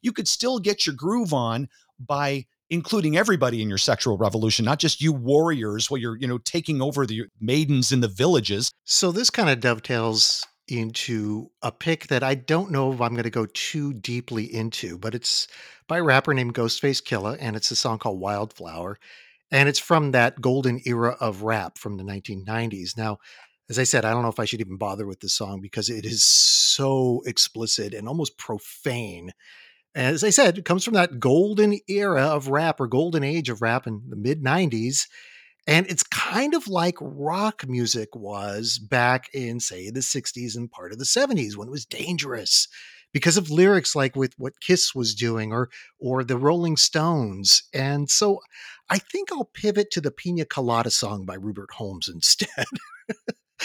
you 0.03 0.13
could 0.13 0.29
still 0.29 0.59
get 0.59 0.87
your 0.87 0.95
groove 0.95 1.35
on 1.35 1.69
by 1.99 2.47
including 2.71 3.17
everybody 3.17 3.61
in 3.61 3.69
your 3.69 3.79
sexual 3.79 4.17
revolution, 4.17 4.65
not 4.65 4.79
just 4.79 5.03
you 5.03 5.13
warriors 5.13 5.91
while 5.91 5.99
you're, 5.99 6.17
you 6.17 6.27
know, 6.27 6.39
taking 6.39 6.81
over 6.81 7.05
the 7.05 7.25
maidens 7.41 7.91
in 7.91 8.01
the 8.01 8.09
villages. 8.09 8.71
So 8.85 9.11
this 9.11 9.29
kind 9.29 9.51
of 9.51 9.61
dovetails 9.61 10.47
into 10.71 11.51
a 11.63 11.73
pick 11.73 12.07
that 12.09 12.23
I 12.23 12.35
don't 12.35 12.71
know 12.71 12.93
if 12.93 13.01
I'm 13.01 13.13
going 13.13 13.25
to 13.25 13.31
go 13.31 13.47
too 13.47 13.93
deeply 13.93 14.45
into, 14.45 14.99
but 14.99 15.15
it's 15.15 15.49
by 15.89 15.99
a 15.99 16.03
rapper 16.03 16.35
named 16.35 16.55
Ghostface 16.55 17.03
Killah, 17.03 17.37
and 17.41 17.57
it's 17.57 17.71
a 17.71 17.77
song 17.77 17.99
called 17.99 18.21
Wildflower 18.21 18.99
and 19.51 19.69
it's 19.69 19.79
from 19.79 20.13
that 20.13 20.41
golden 20.41 20.81
era 20.87 21.17
of 21.21 21.43
rap 21.43 21.79
from 21.79 21.97
the 21.97 22.05
1990s. 22.05 22.97
Now, 22.97 23.19
as 23.69 23.79
I 23.79 23.85
said, 23.85 24.05
I 24.05 24.13
don't 24.13 24.23
know 24.23 24.29
if 24.29 24.41
I 24.41 24.45
should 24.45 24.61
even 24.61 24.77
bother 24.77 25.07
with 25.07 25.21
this 25.21 25.35
song 25.35 25.61
because 25.61 25.91
it 25.91 26.05
is 26.05 26.25
so 26.25 27.23
explicit 27.27 27.95
and 27.95 28.09
almost 28.09 28.39
profane. 28.39 29.33
As 29.95 30.23
I 30.23 30.31
said, 30.31 30.59
it 30.59 30.65
comes 30.65 30.85
from 30.85 30.95
that 30.95 31.19
golden 31.19 31.79
era 31.89 32.23
of 32.23 32.49
rap 32.49 32.81
or 32.81 32.87
golden 32.87 33.25
age 33.25 33.49
of 33.49 33.63
rap 33.63 33.87
in 33.87 34.03
the 34.09 34.17
mid 34.17 34.43
90s. 34.43 35.07
And 35.67 35.87
it's 35.89 36.03
kind 36.03 36.55
of 36.55 36.69
like 36.69 36.97
rock 37.01 37.67
music 37.69 38.15
was 38.15 38.79
back 38.79 39.29
in, 39.35 39.61
say, 39.61 39.91
the 39.91 40.01
60s 40.01 40.57
and 40.57 40.71
part 40.71 40.93
of 40.93 40.99
the 40.99 41.05
70s 41.05 41.57
when 41.57 41.69
it 41.69 41.73
was 41.73 41.85
dangerous 41.85 42.67
because 43.13 43.37
of 43.37 43.51
lyrics 43.51 43.97
like 43.97 44.17
with 44.17 44.35
what 44.39 44.61
Kiss 44.61 44.95
was 44.95 45.15
doing 45.15 45.53
or 45.53 45.69
or 45.99 46.25
the 46.25 46.37
Rolling 46.37 46.77
Stones. 46.77 47.65
And 47.75 48.11
so 48.11 48.41
I 48.89 48.99
think 48.99 49.33
I'll 49.33 49.51
pivot 49.53 49.91
to 49.93 50.01
the 50.01 50.11
Pina 50.11 50.45
Colada 50.45 50.91
song 50.91 51.25
by 51.25 51.35
Rupert 51.35 51.73
Holmes 51.73 52.09
instead. 52.13 52.67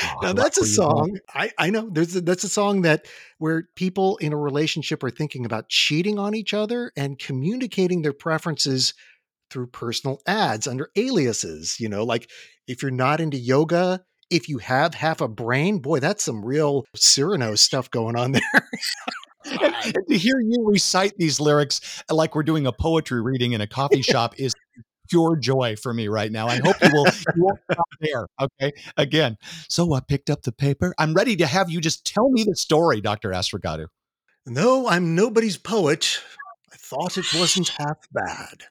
Oh, 0.04 0.20
now 0.22 0.34
that's 0.34 0.58
a 0.58 0.66
song 0.66 1.20
I, 1.34 1.52
I 1.58 1.70
know 1.70 1.90
there's 1.90 2.16
a, 2.16 2.22
that's 2.22 2.44
a 2.44 2.50
song 2.50 2.82
that 2.82 3.06
where 3.38 3.68
people 3.76 4.18
in 4.18 4.34
a 4.34 4.38
relationship 4.38 5.04
are 5.04 5.12
thinking 5.12 5.46
about 5.46 5.70
cheating 5.70 6.20
on 6.20 6.36
each 6.36 6.54
other 6.54 6.92
and 6.98 7.20
communicating 7.20 8.02
their 8.02 8.14
preferences 8.14 8.94
through 9.50 9.68
personal 9.68 10.20
ads 10.28 10.68
under 10.68 10.90
aliases 10.96 11.80
you 11.80 11.90
know 11.90 12.04
like 12.04 12.30
if 12.68 12.82
you're 12.82 12.92
not 12.92 13.22
into 13.22 13.38
yoga 13.38 14.04
if 14.30 14.50
you 14.50 14.58
have 14.58 14.94
half 14.94 15.22
a 15.22 15.28
brain 15.28 15.80
boy 15.80 16.00
that's 16.00 16.24
some 16.24 16.44
real 16.44 16.86
cyrano 16.96 17.56
stuff 17.56 17.90
going 17.92 18.16
on 18.16 18.32
there 18.34 18.70
to 19.46 20.18
hear 20.18 20.40
you 20.40 20.66
recite 20.66 21.14
these 21.18 21.40
lyrics 21.40 22.04
uh, 22.10 22.16
like 22.16 22.36
we're 22.36 22.44
doing 22.44 22.66
a 22.66 22.72
poetry 22.72 23.22
reading 23.22 23.54
in 23.54 23.62
a 23.62 23.68
coffee 23.68 24.02
shop 24.02 24.40
is 24.40 24.54
pure 25.10 25.36
joy 25.36 25.76
for 25.76 25.94
me 25.94 26.08
right 26.08 26.32
now. 26.32 26.48
I 26.48 26.58
hope 26.58 26.76
you 26.82 26.90
will 26.92 27.06
you 27.36 27.44
won't 27.44 27.60
stop 27.72 27.88
there. 28.02 28.28
Okay. 28.42 28.72
Again. 28.98 29.38
So 29.70 29.94
I 29.94 30.00
picked 30.00 30.30
up 30.30 30.44
the 30.44 30.52
paper. 30.52 30.94
I'm 30.98 31.14
ready 31.14 31.36
to 31.38 31.48
have 31.48 31.70
you 31.70 31.82
just 31.82 32.06
tell 32.06 32.30
me 32.30 32.44
the 32.44 32.56
story, 32.56 33.02
Dr. 33.02 33.30
Asregadoo. 33.30 33.88
No, 34.46 34.88
I'm 34.88 35.16
nobody's 35.16 35.58
poet. 35.58 36.22
I 36.72 36.78
thought 36.78 37.18
it 37.18 37.26
wasn't 37.34 37.70
half 37.70 37.98
bad. 38.12 38.64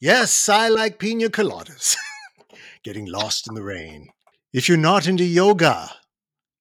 Yes, 0.00 0.48
I 0.50 0.68
like 0.68 0.98
pina 0.98 1.28
coladas. 1.30 1.96
Getting 2.84 3.06
lost 3.06 3.48
in 3.48 3.54
the 3.54 3.62
rain. 3.62 4.10
If 4.52 4.68
you're 4.68 4.78
not 4.78 5.06
into 5.06 5.24
yoga, 5.24 5.90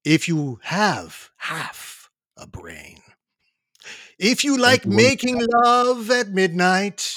if 0.05 0.27
you 0.27 0.59
have 0.63 1.31
half 1.37 2.09
a 2.37 2.47
brain, 2.47 3.01
if 4.17 4.43
you 4.45 4.57
like 4.57 4.85
making 4.85 5.45
love 5.63 6.09
at 6.09 6.29
midnight 6.29 7.13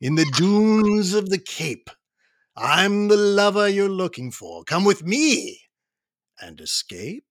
in 0.00 0.14
the 0.14 0.30
dunes 0.36 1.12
of 1.12 1.28
the 1.28 1.38
Cape, 1.38 1.90
I'm 2.56 3.08
the 3.08 3.16
lover 3.16 3.68
you're 3.68 3.88
looking 3.88 4.30
for. 4.30 4.64
Come 4.64 4.84
with 4.84 5.04
me 5.04 5.60
and 6.40 6.58
escape. 6.60 7.24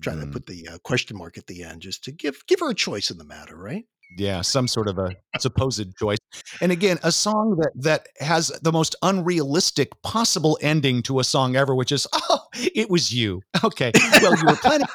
trying 0.00 0.18
mm. 0.18 0.24
to 0.24 0.30
put 0.30 0.46
the 0.46 0.68
uh, 0.68 0.78
question 0.78 1.18
mark 1.18 1.36
at 1.36 1.46
the 1.46 1.64
end 1.64 1.82
just 1.82 2.04
to 2.04 2.12
give 2.12 2.46
give 2.46 2.60
her 2.60 2.70
a 2.70 2.74
choice 2.74 3.10
in 3.10 3.18
the 3.18 3.24
matter, 3.24 3.56
right? 3.56 3.84
Yeah, 4.16 4.40
some 4.40 4.68
sort 4.68 4.88
of 4.88 4.98
a 4.98 5.14
supposed 5.38 5.96
choice. 5.96 6.18
And 6.60 6.72
again, 6.72 6.98
a 7.02 7.12
song 7.12 7.56
that 7.60 7.72
that 7.82 8.08
has 8.20 8.48
the 8.62 8.72
most 8.72 8.96
unrealistic 9.02 9.90
possible 10.02 10.58
ending 10.62 11.02
to 11.04 11.20
a 11.20 11.24
song 11.24 11.56
ever, 11.56 11.74
which 11.74 11.92
is, 11.92 12.06
oh, 12.12 12.40
it 12.54 12.90
was 12.90 13.12
you. 13.12 13.42
Okay. 13.62 13.92
Well, 14.22 14.36
you 14.36 14.46
were 14.46 14.56
planning 14.56 14.86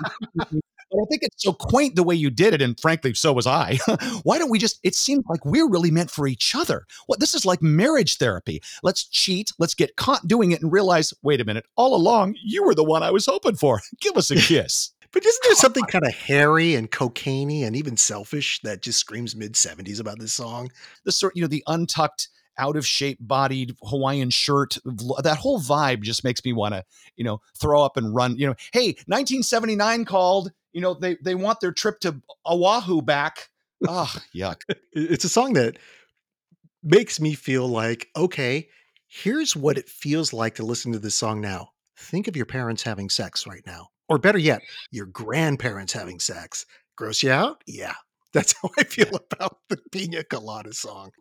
I 1.01 1.05
think 1.09 1.23
it's 1.23 1.43
so 1.43 1.53
quaint 1.53 1.95
the 1.95 2.03
way 2.03 2.15
you 2.15 2.29
did 2.29 2.53
it, 2.53 2.61
and 2.61 2.79
frankly, 2.79 3.13
so 3.13 3.33
was 3.33 3.47
I. 3.47 3.79
Why 4.23 4.37
don't 4.37 4.49
we 4.49 4.59
just? 4.59 4.79
It 4.83 4.95
seems 4.95 5.23
like 5.27 5.43
we're 5.45 5.69
really 5.69 5.91
meant 5.91 6.11
for 6.11 6.27
each 6.27 6.55
other. 6.55 6.85
What 7.07 7.19
this 7.19 7.33
is 7.33 7.45
like 7.45 7.61
marriage 7.61 8.17
therapy. 8.17 8.61
Let's 8.83 9.05
cheat. 9.05 9.51
Let's 9.59 9.73
get 9.73 9.95
caught 9.95 10.27
doing 10.27 10.51
it 10.51 10.61
and 10.61 10.71
realize, 10.71 11.13
wait 11.23 11.41
a 11.41 11.45
minute, 11.45 11.65
all 11.75 11.95
along 11.95 12.35
you 12.43 12.63
were 12.63 12.75
the 12.75 12.83
one 12.83 13.03
I 13.03 13.11
was 13.11 13.25
hoping 13.25 13.55
for. 13.55 13.81
Give 14.01 14.17
us 14.17 14.29
a 14.31 14.35
kiss. 14.35 14.92
But 15.13 15.25
isn't 15.25 15.43
there 15.43 15.55
something 15.55 15.85
kind 15.85 16.05
of 16.05 16.13
hairy 16.13 16.75
and 16.75 16.91
cocainey 16.91 17.65
and 17.65 17.75
even 17.75 17.95
selfish 17.95 18.59
that 18.63 18.81
just 18.81 18.99
screams 18.99 19.35
mid 19.35 19.55
seventies 19.55 19.99
about 19.99 20.19
this 20.19 20.33
song? 20.33 20.71
The 21.05 21.11
sort, 21.11 21.35
you 21.35 21.41
know, 21.41 21.47
the 21.47 21.63
untucked 21.67 22.27
out 22.57 22.75
of 22.75 22.85
shape 22.85 23.17
bodied 23.21 23.75
Hawaiian 23.83 24.29
shirt. 24.29 24.77
That 25.23 25.37
whole 25.37 25.59
vibe 25.59 26.01
just 26.01 26.23
makes 26.23 26.43
me 26.43 26.53
want 26.53 26.73
to, 26.73 26.83
you 27.15 27.23
know, 27.23 27.39
throw 27.57 27.81
up 27.81 27.95
and 27.97 28.13
run. 28.13 28.37
You 28.37 28.47
know, 28.47 28.55
hey, 28.73 28.87
1979 29.07 30.05
called 30.05 30.51
you 30.73 30.81
know, 30.81 30.95
they 30.95 31.15
they 31.21 31.35
want 31.35 31.59
their 31.59 31.71
trip 31.71 31.99
to 32.01 32.19
Oahu 32.45 33.01
back. 33.01 33.49
Oh, 33.87 34.13
yuck. 34.35 34.61
It's 34.91 35.23
a 35.23 35.29
song 35.29 35.53
that 35.53 35.77
makes 36.83 37.19
me 37.19 37.35
feel 37.35 37.67
like, 37.67 38.09
okay, 38.15 38.69
here's 39.07 39.55
what 39.55 39.77
it 39.77 39.87
feels 39.87 40.33
like 40.33 40.55
to 40.55 40.65
listen 40.65 40.91
to 40.91 40.99
this 40.99 41.15
song 41.15 41.39
now. 41.39 41.72
Think 41.97 42.27
of 42.27 42.35
your 42.35 42.45
parents 42.45 42.83
having 42.83 43.09
sex 43.09 43.47
right 43.47 43.63
now. 43.65 43.89
Or 44.09 44.17
better 44.17 44.37
yet, 44.37 44.61
your 44.91 45.05
grandparents 45.05 45.93
having 45.93 46.19
sex. 46.19 46.65
Gross 46.95 47.23
you 47.23 47.31
out? 47.31 47.63
Yeah. 47.65 47.95
That's 48.33 48.55
how 48.61 48.69
I 48.79 48.83
feel 48.83 49.15
about 49.31 49.59
the 49.69 49.77
Pina 49.91 50.23
Colada 50.23 50.73
song 50.73 51.11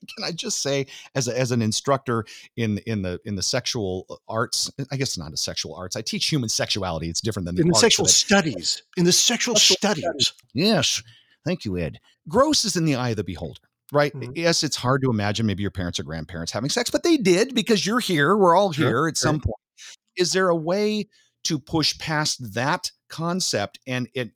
can 0.14 0.24
I 0.24 0.32
just 0.32 0.62
say, 0.62 0.86
as 1.14 1.28
a, 1.28 1.38
as 1.38 1.50
an 1.50 1.62
instructor 1.62 2.24
in 2.56 2.78
in 2.86 3.02
the 3.02 3.20
in 3.24 3.34
the 3.34 3.42
sexual 3.42 4.06
uh, 4.10 4.14
arts, 4.28 4.70
I 4.90 4.96
guess 4.96 5.18
not 5.18 5.32
a 5.32 5.36
sexual 5.36 5.74
arts. 5.74 5.96
I 5.96 6.02
teach 6.02 6.26
human 6.26 6.48
sexuality. 6.48 7.08
It's 7.08 7.20
different 7.20 7.46
than 7.46 7.56
the 7.56 7.62
in 7.62 7.68
the 7.68 7.74
sexual 7.74 8.06
studies. 8.06 8.82
In 8.96 9.04
the 9.04 9.12
sexual, 9.12 9.56
sexual 9.56 9.76
studies. 9.76 10.04
studies. 10.04 10.32
Yes, 10.54 11.02
thank 11.44 11.64
you, 11.64 11.76
Ed. 11.78 12.00
Gross 12.28 12.64
is 12.64 12.76
in 12.76 12.84
the 12.84 12.94
eye 12.94 13.10
of 13.10 13.16
the 13.16 13.24
beholder 13.24 13.60
right? 13.92 14.12
Mm-hmm. 14.12 14.32
Yes, 14.34 14.62
it's 14.62 14.76
hard 14.76 15.02
to 15.02 15.10
imagine 15.10 15.46
maybe 15.46 15.62
your 15.62 15.70
parents 15.70 15.98
or 15.98 16.02
grandparents 16.02 16.52
having 16.52 16.70
sex, 16.70 16.90
but 16.90 17.02
they 17.02 17.16
did 17.16 17.54
because 17.54 17.86
you're 17.86 18.00
here. 18.00 18.36
We're 18.36 18.56
all 18.56 18.70
here 18.70 18.90
sure, 18.90 19.08
at 19.08 19.16
sure. 19.16 19.28
some 19.28 19.40
point. 19.40 19.54
Is 20.16 20.32
there 20.32 20.48
a 20.48 20.56
way 20.56 21.08
to 21.44 21.58
push 21.58 21.96
past 21.98 22.54
that 22.54 22.90
concept 23.08 23.78
and 23.86 24.08
it 24.14 24.32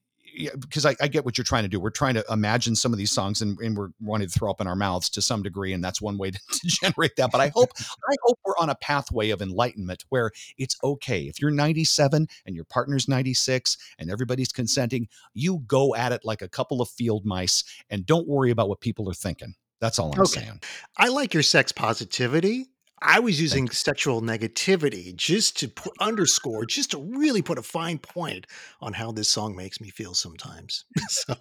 because 0.60 0.86
I, 0.86 0.94
I, 1.00 1.08
get 1.08 1.24
what 1.24 1.36
you're 1.36 1.44
trying 1.44 1.64
to 1.64 1.68
do. 1.68 1.80
We're 1.80 1.90
trying 1.90 2.14
to 2.14 2.24
imagine 2.30 2.74
some 2.74 2.92
of 2.92 2.98
these 2.98 3.10
songs 3.10 3.42
and, 3.42 3.58
and, 3.58 3.76
we're 3.76 3.90
wanting 4.00 4.28
to 4.28 4.38
throw 4.38 4.50
up 4.50 4.60
in 4.60 4.66
our 4.66 4.76
mouths 4.76 5.08
to 5.10 5.22
some 5.22 5.42
degree, 5.42 5.72
and 5.72 5.82
that's 5.82 6.00
one 6.00 6.18
way 6.18 6.30
to, 6.30 6.38
to 6.52 6.60
generate 6.64 7.16
that. 7.16 7.30
But 7.30 7.40
I 7.40 7.48
hope 7.48 7.70
I 7.78 8.14
hope 8.24 8.38
we're 8.44 8.56
on 8.58 8.70
a 8.70 8.74
pathway 8.74 9.30
of 9.30 9.42
enlightenment 9.42 10.04
where 10.08 10.30
it's 10.58 10.76
okay 10.82 11.22
if 11.22 11.40
you're 11.40 11.50
97 11.50 12.26
and 12.46 12.54
your 12.54 12.64
partner's 12.64 13.08
96 13.08 13.76
and 13.98 14.10
everybody's 14.10 14.52
consenting, 14.52 15.08
you 15.34 15.58
go 15.66 15.94
at 15.94 16.12
it 16.12 16.24
like 16.24 16.42
a 16.42 16.48
couple 16.48 16.80
of 16.80 16.88
field 16.88 17.24
mice 17.24 17.64
and 17.90 18.06
don't 18.06 18.28
worry 18.28 18.50
about 18.50 18.68
what 18.68 18.80
people 18.80 19.08
are 19.08 19.14
thinking. 19.14 19.54
That's 19.80 19.98
all 19.98 20.12
I'm 20.14 20.20
okay. 20.20 20.40
saying. 20.40 20.60
I 20.96 21.08
like 21.08 21.34
your 21.34 21.42
sex 21.42 21.72
positivity. 21.72 22.68
I 23.04 23.18
was 23.18 23.40
using 23.40 23.68
sexual 23.70 24.22
negativity 24.22 25.14
just 25.14 25.58
to 25.60 25.68
put, 25.68 25.92
underscore, 26.00 26.64
just 26.66 26.92
to 26.92 26.98
really 26.98 27.42
put 27.42 27.58
a 27.58 27.62
fine 27.62 27.98
point 27.98 28.46
on 28.80 28.92
how 28.92 29.12
this 29.12 29.28
song 29.28 29.56
makes 29.56 29.80
me 29.80 29.90
feel 29.90 30.14
sometimes. 30.14 30.84
so. 31.08 31.34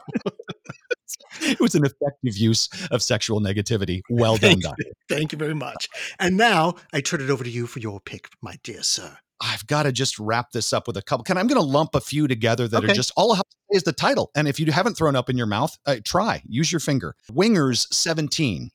it 1.41 1.59
was 1.59 1.75
an 1.75 1.85
effective 1.85 2.37
use 2.37 2.67
of 2.89 3.03
sexual 3.03 3.39
negativity. 3.39 4.01
Well 4.09 4.37
done, 4.37 4.59
Doctor. 4.59 4.85
Thank 5.09 5.31
you 5.31 5.37
very 5.37 5.55
much. 5.55 5.87
And 6.19 6.35
now 6.35 6.75
I 6.93 7.01
turn 7.01 7.21
it 7.21 7.29
over 7.29 7.43
to 7.43 7.49
you 7.49 7.67
for 7.67 7.79
your 7.79 7.99
pick, 7.99 8.29
my 8.41 8.57
dear 8.63 8.81
sir. 8.81 9.17
I've 9.41 9.65
got 9.65 9.83
to 9.83 9.91
just 9.91 10.19
wrap 10.19 10.51
this 10.51 10.71
up 10.71 10.87
with 10.87 10.97
a 10.97 11.01
couple. 11.01 11.23
Can 11.23 11.37
I'm 11.37 11.47
going 11.47 11.59
to 11.59 11.67
lump 11.67 11.95
a 11.95 12.01
few 12.01 12.27
together 12.27 12.67
that 12.67 12.83
okay. 12.83 12.91
are 12.91 12.95
just 12.95 13.11
all 13.17 13.33
I 13.33 13.37
have 13.37 13.49
to 13.49 13.57
say 13.71 13.77
is 13.77 13.83
the 13.83 13.93
title. 13.93 14.29
And 14.35 14.47
if 14.47 14.59
you 14.59 14.71
haven't 14.71 14.95
thrown 14.95 15.15
up 15.15 15.29
in 15.29 15.37
your 15.37 15.47
mouth, 15.47 15.77
uh, 15.85 15.97
try 16.03 16.43
use 16.45 16.71
your 16.71 16.79
finger. 16.79 17.15
Wingers 17.31 17.87
17 17.91 18.69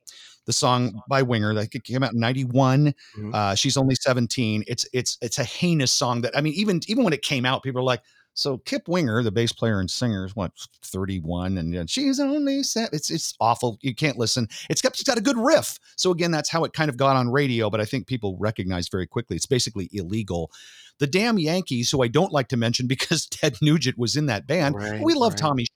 the 0.46 0.52
song 0.52 1.02
by 1.08 1.22
Winger 1.22 1.52
that 1.54 1.70
came 1.84 2.02
out 2.02 2.14
in 2.14 2.20
91. 2.20 2.86
Mm-hmm. 2.86 3.34
Uh, 3.34 3.54
she's 3.54 3.76
only 3.76 3.94
17. 3.96 4.64
It's 4.66 4.86
it's 4.92 5.18
it's 5.20 5.38
a 5.38 5.44
heinous 5.44 5.92
song 5.92 6.22
that 6.22 6.36
I 6.36 6.40
mean, 6.40 6.54
even 6.54 6.80
even 6.86 7.04
when 7.04 7.12
it 7.12 7.22
came 7.22 7.44
out, 7.44 7.62
people 7.62 7.80
are 7.80 7.84
like, 7.84 8.00
so 8.36 8.58
Kip 8.58 8.86
Winger, 8.86 9.22
the 9.22 9.32
bass 9.32 9.50
player 9.50 9.80
and 9.80 9.90
singer, 9.90 10.26
is 10.26 10.36
what 10.36 10.52
31, 10.84 11.56
and 11.56 11.88
she's 11.88 12.20
only 12.20 12.62
set. 12.62 12.92
It's 12.92 13.10
it's 13.10 13.34
awful. 13.40 13.78
You 13.80 13.94
can't 13.94 14.18
listen. 14.18 14.48
It's 14.68 14.82
got 14.82 14.92
it's 14.92 15.02
got 15.02 15.16
a 15.16 15.22
good 15.22 15.38
riff. 15.38 15.78
So 15.96 16.10
again, 16.10 16.30
that's 16.30 16.50
how 16.50 16.62
it 16.64 16.74
kind 16.74 16.90
of 16.90 16.98
got 16.98 17.16
on 17.16 17.30
radio. 17.30 17.70
But 17.70 17.80
I 17.80 17.86
think 17.86 18.06
people 18.06 18.36
recognized 18.38 18.90
very 18.92 19.06
quickly 19.06 19.36
it's 19.36 19.46
basically 19.46 19.88
illegal. 19.90 20.50
The 20.98 21.06
damn 21.06 21.38
Yankees, 21.38 21.90
who 21.90 22.02
I 22.02 22.08
don't 22.08 22.32
like 22.32 22.48
to 22.48 22.58
mention 22.58 22.86
because 22.88 23.26
Ted 23.26 23.56
Nugent 23.62 23.96
was 23.96 24.16
in 24.16 24.26
that 24.26 24.46
band. 24.46 24.76
Right, 24.76 25.00
we 25.02 25.14
love 25.14 25.32
right. 25.32 25.38
Tommy 25.38 25.66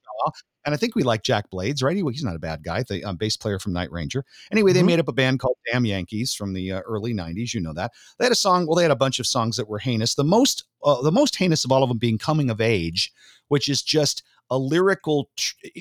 And 0.64 0.74
I 0.74 0.76
think 0.76 0.94
we 0.94 1.02
like 1.02 1.22
Jack 1.22 1.50
Blades, 1.50 1.82
right? 1.82 1.96
He, 1.96 2.02
he's 2.02 2.24
not 2.24 2.36
a 2.36 2.40
bad 2.40 2.62
guy, 2.62 2.82
the 2.82 3.02
um, 3.04 3.16
bass 3.16 3.36
player 3.36 3.58
from 3.58 3.72
Night 3.72 3.90
Ranger. 3.90 4.24
Anyway, 4.52 4.72
they 4.72 4.80
mm-hmm. 4.80 4.86
made 4.86 5.00
up 5.00 5.08
a 5.08 5.12
band 5.12 5.40
called 5.40 5.56
Damn 5.70 5.86
Yankees 5.86 6.34
from 6.34 6.52
the 6.52 6.72
uh, 6.72 6.80
early 6.80 7.14
'90s. 7.14 7.54
You 7.54 7.60
know 7.60 7.72
that 7.72 7.92
they 8.18 8.26
had 8.26 8.32
a 8.32 8.36
song. 8.36 8.66
Well, 8.66 8.76
they 8.76 8.82
had 8.82 8.90
a 8.90 8.96
bunch 8.96 9.18
of 9.18 9.26
songs 9.26 9.56
that 9.56 9.68
were 9.68 9.78
heinous. 9.78 10.14
The 10.14 10.24
most, 10.24 10.64
uh, 10.84 11.00
the 11.02 11.12
most 11.12 11.36
heinous 11.36 11.64
of 11.64 11.72
all 11.72 11.82
of 11.82 11.88
them 11.88 11.98
being 11.98 12.18
"Coming 12.18 12.50
of 12.50 12.60
Age," 12.60 13.12
which 13.48 13.68
is 13.68 13.82
just 13.82 14.22
a 14.50 14.58
lyrical. 14.58 15.30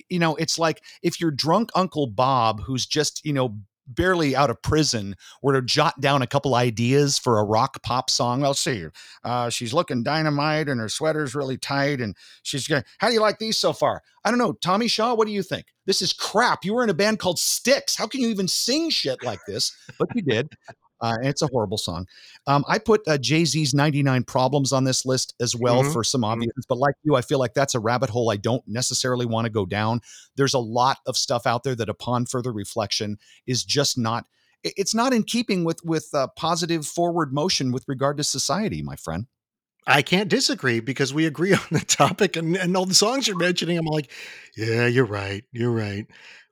You 0.10 0.19
know, 0.19 0.36
it's 0.36 0.58
like 0.58 0.82
if 1.02 1.19
your 1.19 1.32
drunk 1.32 1.71
Uncle 1.75 2.08
Bob, 2.08 2.62
who's 2.62 2.86
just 2.86 3.25
you 3.25 3.34
know 3.34 3.58
barely 3.95 4.36
out 4.36 4.49
of 4.49 4.62
prison 4.62 5.15
were 5.41 5.54
to 5.54 5.62
jot 5.62 5.99
down 5.99 6.21
a 6.21 6.28
couple 6.28 6.56
ideas 6.56 7.17
for 7.17 7.39
a 7.39 7.43
rock 7.43 7.82
pop 7.84 8.10
song. 8.10 8.43
I'll 8.43 8.54
see. 8.54 8.86
Uh, 9.23 9.49
she's 9.49 9.73
looking 9.73 10.04
dynamite 10.04 10.69
and 10.69 10.80
her 10.80 10.89
sweater's 10.89 11.36
really 11.36 11.58
tight. 11.58 12.02
And 12.02 12.15
she's 12.43 12.67
going, 12.67 12.84
How 12.99 13.08
do 13.08 13.13
you 13.13 13.21
like 13.21 13.39
these 13.39 13.58
so 13.58 13.73
far? 13.73 14.02
I 14.23 14.30
don't 14.30 14.39
know. 14.39 14.54
Tommy 14.54 14.88
Shaw, 14.88 15.13
what 15.15 15.28
do 15.28 15.34
you 15.34 15.43
think? 15.43 15.65
This 15.86 16.02
is 16.02 16.13
crap. 16.13 16.63
You 16.63 16.73
were 16.73 16.84
in 16.84 16.89
a 16.89 16.93
band 16.93 17.19
called 17.19 17.39
Styx. 17.39 17.95
How 17.95 18.08
can 18.08 18.21
you 18.21 18.30
even 18.30 18.47
sing 18.47 18.89
shit 18.89 19.23
like 19.23 19.39
this? 19.47 19.75
But 19.97 20.10
you 20.15 20.21
did. 20.21 20.49
Uh, 21.02 21.18
it's 21.22 21.42
a 21.42 21.48
horrible 21.48 21.78
song. 21.78 22.06
Um, 22.48 22.64
I 22.68 22.80
put 22.80 23.08
uh, 23.08 23.18
Jay 23.18 23.46
Z's 23.46 23.74
99 23.74 24.24
Problems 24.24 24.72
on 24.72 24.84
this 24.84 25.06
list 25.06 25.34
as 25.40 25.56
well 25.56 25.84
mm-hmm. 25.84 25.92
for 25.92 26.04
some 26.04 26.22
mm-hmm. 26.22 26.32
obvious, 26.32 26.66
but 26.68 26.78
like 26.78 26.96
you, 27.04 27.16
I 27.16 27.22
feel 27.22 27.40
like 27.40 27.54
that's 27.54 27.76
a 27.76 27.80
rabbit 27.80 28.10
hole 28.10 28.32
I 28.32 28.38
don't 28.38 28.64
necessarily 28.68 29.26
want 29.26 29.46
to 29.46 29.52
go 29.52 29.66
down. 29.66 30.02
There's 30.36 30.54
a 30.54 30.60
lot 30.60 30.98
of 31.06 31.18
stuff 31.18 31.46
out 31.46 31.64
there 31.64 31.76
that, 31.76 31.90
upon 31.90 32.26
further 32.26 32.52
reflection, 32.52 33.18
is 33.48 33.64
just 33.64 33.98
not. 33.98 34.26
It's 34.62 34.94
not 34.94 35.14
in 35.14 35.24
keeping 35.24 35.64
with 35.64 35.80
with 35.86 36.10
uh, 36.14 36.28
positive 36.36 36.86
forward 36.86 37.34
motion 37.34 37.72
with 37.72 37.86
regard 37.88 38.18
to 38.18 38.24
society, 38.24 38.82
my 38.82 38.98
friend. 38.98 39.28
I 39.88 40.02
can't 40.02 40.30
disagree 40.30 40.80
because 40.80 41.14
we 41.14 41.26
agree 41.26 41.54
on 41.54 41.66
the 41.72 41.80
topic 41.80 42.36
and, 42.36 42.56
and 42.56 42.78
all 42.78 42.86
the 42.86 42.94
songs 42.94 43.28
you're 43.28 43.38
mentioning. 43.38 43.78
I'm 43.78 43.86
like, 43.86 44.12
yeah, 44.56 44.88
you're 44.88 45.06
right. 45.06 45.44
You're 45.52 45.72
right. 45.72 46.06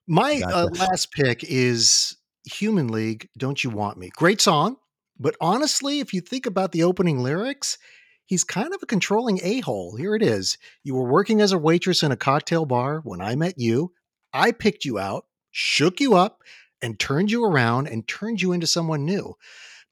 My 0.07 0.41
uh, 0.45 0.67
last 0.73 1.11
pick 1.11 1.43
is 1.43 2.16
Human 2.47 2.87
League, 2.87 3.29
Don't 3.37 3.63
You 3.63 3.69
Want 3.69 3.97
Me? 3.97 4.09
Great 4.15 4.41
song. 4.41 4.77
But 5.19 5.35
honestly, 5.41 5.99
if 5.99 6.13
you 6.13 6.21
think 6.21 6.45
about 6.45 6.71
the 6.71 6.83
opening 6.83 7.19
lyrics, 7.19 7.77
he's 8.25 8.43
kind 8.43 8.73
of 8.73 8.81
a 8.81 8.85
controlling 8.85 9.39
a 9.43 9.61
hole. 9.61 9.95
Here 9.95 10.15
it 10.15 10.21
is. 10.21 10.57
You 10.83 10.95
were 10.95 11.11
working 11.11 11.41
as 11.41 11.51
a 11.51 11.57
waitress 11.57 12.03
in 12.03 12.11
a 12.11 12.17
cocktail 12.17 12.65
bar 12.65 13.01
when 13.03 13.21
I 13.21 13.35
met 13.35 13.55
you. 13.57 13.93
I 14.33 14.51
picked 14.51 14.85
you 14.85 14.99
out, 14.99 15.25
shook 15.51 15.99
you 15.99 16.15
up, 16.15 16.43
and 16.81 16.99
turned 16.99 17.31
you 17.31 17.43
around 17.43 17.87
and 17.87 18.07
turned 18.07 18.41
you 18.41 18.51
into 18.51 18.67
someone 18.67 19.05
new. 19.05 19.35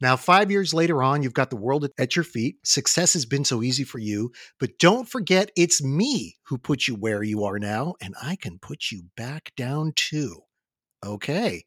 Now, 0.02 0.18
five 0.18 0.52
years 0.52 0.74
later 0.74 1.02
on, 1.02 1.24
you've 1.24 1.34
got 1.34 1.50
the 1.50 1.56
world 1.56 1.90
at 1.98 2.16
your 2.16 2.26
feet. 2.26 2.58
Success 2.66 3.14
has 3.14 3.26
been 3.26 3.46
so 3.46 3.64
easy 3.64 3.86
for 3.86 3.98
you, 3.98 4.32
but 4.60 4.78
don't 4.78 5.08
forget 5.08 5.52
it's 5.56 5.82
me 5.82 6.36
who 6.48 6.58
put 6.58 6.88
you 6.88 6.96
where 6.96 7.24
you 7.24 7.46
are 7.46 7.60
now, 7.60 7.96
and 8.02 8.14
I 8.22 8.36
can 8.36 8.60
put 8.60 8.92
you 8.92 9.04
back 9.16 9.54
down 9.56 9.94
too. 9.96 10.42
Okay. 11.04 11.66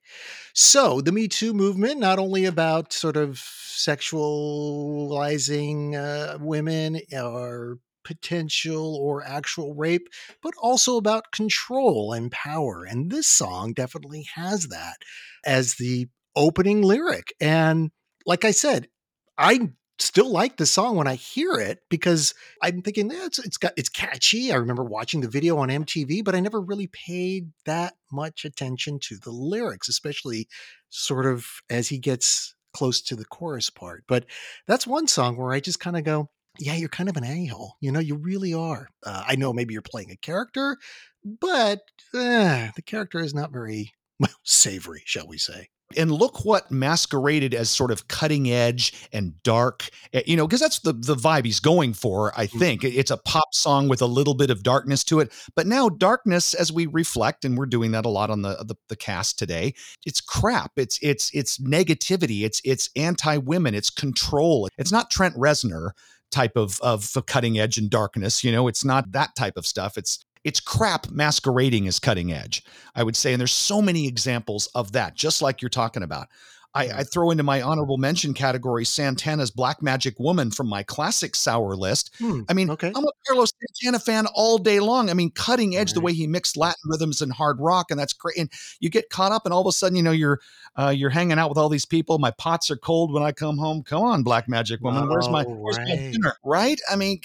So 0.54 1.00
the 1.00 1.12
Me 1.12 1.28
Too 1.28 1.54
movement, 1.54 2.00
not 2.00 2.18
only 2.18 2.44
about 2.44 2.92
sort 2.92 3.16
of 3.16 3.34
sexualizing 3.34 5.94
uh, 5.94 6.38
women 6.40 7.00
or 7.12 7.78
potential 8.04 8.96
or 8.96 9.24
actual 9.24 9.74
rape, 9.74 10.08
but 10.42 10.54
also 10.60 10.96
about 10.96 11.30
control 11.32 12.12
and 12.12 12.32
power. 12.32 12.84
And 12.84 13.10
this 13.10 13.28
song 13.28 13.74
definitely 13.74 14.26
has 14.34 14.68
that 14.68 14.96
as 15.44 15.74
the 15.74 16.08
opening 16.34 16.82
lyric. 16.82 17.34
And 17.40 17.90
like 18.26 18.44
I 18.44 18.50
said, 18.50 18.88
I 19.36 19.70
still 19.98 20.30
like 20.30 20.56
the 20.56 20.66
song 20.66 20.96
when 20.96 21.06
I 21.06 21.14
hear 21.14 21.54
it 21.54 21.80
because 21.88 22.34
I'm 22.62 22.82
thinking 22.82 23.10
yeah, 23.10 23.26
it's 23.26 23.38
it's 23.38 23.56
got 23.56 23.72
it's 23.76 23.88
catchy. 23.88 24.52
I 24.52 24.56
remember 24.56 24.84
watching 24.84 25.20
the 25.20 25.28
video 25.28 25.58
on 25.58 25.68
MTV, 25.68 26.24
but 26.24 26.34
I 26.34 26.40
never 26.40 26.60
really 26.60 26.86
paid 26.88 27.50
that 27.64 27.94
much 28.12 28.44
attention 28.44 28.98
to 29.00 29.16
the 29.16 29.30
lyrics, 29.30 29.88
especially 29.88 30.48
sort 30.90 31.26
of 31.26 31.46
as 31.68 31.88
he 31.88 31.98
gets 31.98 32.54
close 32.72 33.00
to 33.02 33.16
the 33.16 33.24
chorus 33.24 33.70
part. 33.70 34.04
But 34.06 34.26
that's 34.66 34.86
one 34.86 35.08
song 35.08 35.36
where 35.36 35.52
I 35.52 35.60
just 35.60 35.80
kind 35.80 35.96
of 35.96 36.04
go, 36.04 36.30
yeah, 36.58 36.74
you're 36.74 36.88
kind 36.88 37.08
of 37.08 37.16
an 37.16 37.24
a 37.24 37.46
hole. 37.46 37.76
You 37.80 37.92
know, 37.92 38.00
you 38.00 38.16
really 38.16 38.54
are. 38.54 38.88
Uh, 39.04 39.24
I 39.26 39.36
know 39.36 39.52
maybe 39.52 39.72
you're 39.72 39.82
playing 39.82 40.10
a 40.10 40.16
character, 40.16 40.76
but 41.24 41.80
uh, 42.14 42.68
the 42.74 42.82
character 42.84 43.20
is 43.20 43.34
not 43.34 43.52
very 43.52 43.92
well 44.20 44.30
savory, 44.44 45.02
shall 45.04 45.26
we 45.26 45.38
say 45.38 45.68
and 45.96 46.12
look 46.12 46.44
what 46.44 46.70
masqueraded 46.70 47.54
as 47.54 47.70
sort 47.70 47.90
of 47.90 48.08
cutting 48.08 48.50
edge 48.50 49.08
and 49.12 49.40
dark 49.42 49.88
eh, 50.12 50.22
you 50.26 50.36
know 50.36 50.46
because 50.46 50.60
that's 50.60 50.80
the 50.80 50.92
the 50.92 51.14
vibe 51.14 51.44
he's 51.44 51.60
going 51.60 51.92
for 51.92 52.32
i 52.38 52.46
mm-hmm. 52.46 52.58
think 52.58 52.84
it's 52.84 53.10
a 53.10 53.16
pop 53.16 53.54
song 53.54 53.88
with 53.88 54.02
a 54.02 54.06
little 54.06 54.34
bit 54.34 54.50
of 54.50 54.62
darkness 54.62 55.02
to 55.02 55.20
it 55.20 55.32
but 55.56 55.66
now 55.66 55.88
darkness 55.88 56.54
as 56.54 56.72
we 56.72 56.86
reflect 56.86 57.44
and 57.44 57.56
we're 57.56 57.66
doing 57.66 57.90
that 57.92 58.04
a 58.04 58.08
lot 58.08 58.30
on 58.30 58.42
the 58.42 58.56
the, 58.64 58.74
the 58.88 58.96
cast 58.96 59.38
today 59.38 59.72
it's 60.04 60.20
crap. 60.20 60.72
It's 60.76 60.98
it's 61.02 61.30
it's 61.34 61.58
negativity. 61.58 62.42
It's 62.44 62.60
it's 62.64 62.90
anti-women. 62.96 63.74
It's 63.74 63.90
control. 63.90 64.68
It's 64.78 64.92
not 64.92 65.10
trent 65.10 65.34
reznor 65.36 65.90
type 66.30 66.56
of 66.56 66.78
of 66.80 67.16
cutting 67.26 67.58
edge 67.58 67.78
and 67.78 67.88
darkness 67.88 68.44
you 68.44 68.52
know? 68.52 68.68
It's 68.68 68.84
not 68.84 69.12
that 69.12 69.34
type 69.36 69.56
of 69.56 69.66
stuff. 69.66 69.96
It's 69.96 70.24
it's 70.44 70.60
crap 70.60 71.10
masquerading 71.10 71.86
as 71.88 71.98
cutting 71.98 72.32
edge, 72.32 72.64
I 72.94 73.02
would 73.02 73.16
say. 73.16 73.32
And 73.32 73.40
there's 73.40 73.52
so 73.52 73.82
many 73.82 74.06
examples 74.06 74.68
of 74.74 74.92
that, 74.92 75.14
just 75.14 75.42
like 75.42 75.62
you're 75.62 75.68
talking 75.68 76.02
about. 76.02 76.28
I, 76.78 76.98
I, 76.98 77.04
throw 77.04 77.30
into 77.30 77.42
my 77.42 77.60
honorable 77.60 77.98
mention 77.98 78.34
category 78.34 78.84
Santana's 78.84 79.50
Black 79.50 79.82
Magic 79.82 80.18
Woman 80.18 80.50
from 80.50 80.68
my 80.68 80.82
classic 80.82 81.34
sour 81.34 81.74
list. 81.74 82.14
Hmm, 82.18 82.42
I 82.48 82.54
mean, 82.54 82.70
okay. 82.70 82.92
I'm 82.94 83.04
a 83.04 83.10
Carlos 83.26 83.52
Santana 83.80 83.98
fan 83.98 84.26
all 84.34 84.58
day 84.58 84.78
long. 84.80 85.10
I 85.10 85.14
mean, 85.14 85.30
cutting 85.30 85.76
edge 85.76 85.90
right. 85.90 85.94
the 85.94 86.00
way 86.00 86.12
he 86.12 86.26
mixed 86.26 86.56
Latin 86.56 86.82
rhythms 86.84 87.20
and 87.20 87.32
hard 87.32 87.58
rock, 87.60 87.90
and 87.90 87.98
that's 87.98 88.12
great. 88.12 88.38
And 88.38 88.50
you 88.80 88.90
get 88.90 89.10
caught 89.10 89.32
up, 89.32 89.44
and 89.44 89.52
all 89.52 89.60
of 89.60 89.66
a 89.66 89.72
sudden, 89.72 89.96
you 89.96 90.02
know, 90.02 90.12
you're 90.12 90.40
uh, 90.78 90.90
you're 90.90 91.10
hanging 91.10 91.38
out 91.38 91.48
with 91.48 91.58
all 91.58 91.68
these 91.68 91.84
people. 91.84 92.18
My 92.18 92.30
pots 92.30 92.70
are 92.70 92.76
cold 92.76 93.12
when 93.12 93.22
I 93.22 93.32
come 93.32 93.58
home. 93.58 93.82
Come 93.82 94.02
on, 94.02 94.22
Black 94.22 94.48
Magic 94.48 94.80
Woman, 94.80 95.08
where's 95.08 95.28
my 95.28 95.42
where's 95.42 95.78
right. 95.78 95.88
my 95.88 95.96
dinner? 95.96 96.36
Right? 96.44 96.80
I 96.90 96.94
mean, 96.94 97.20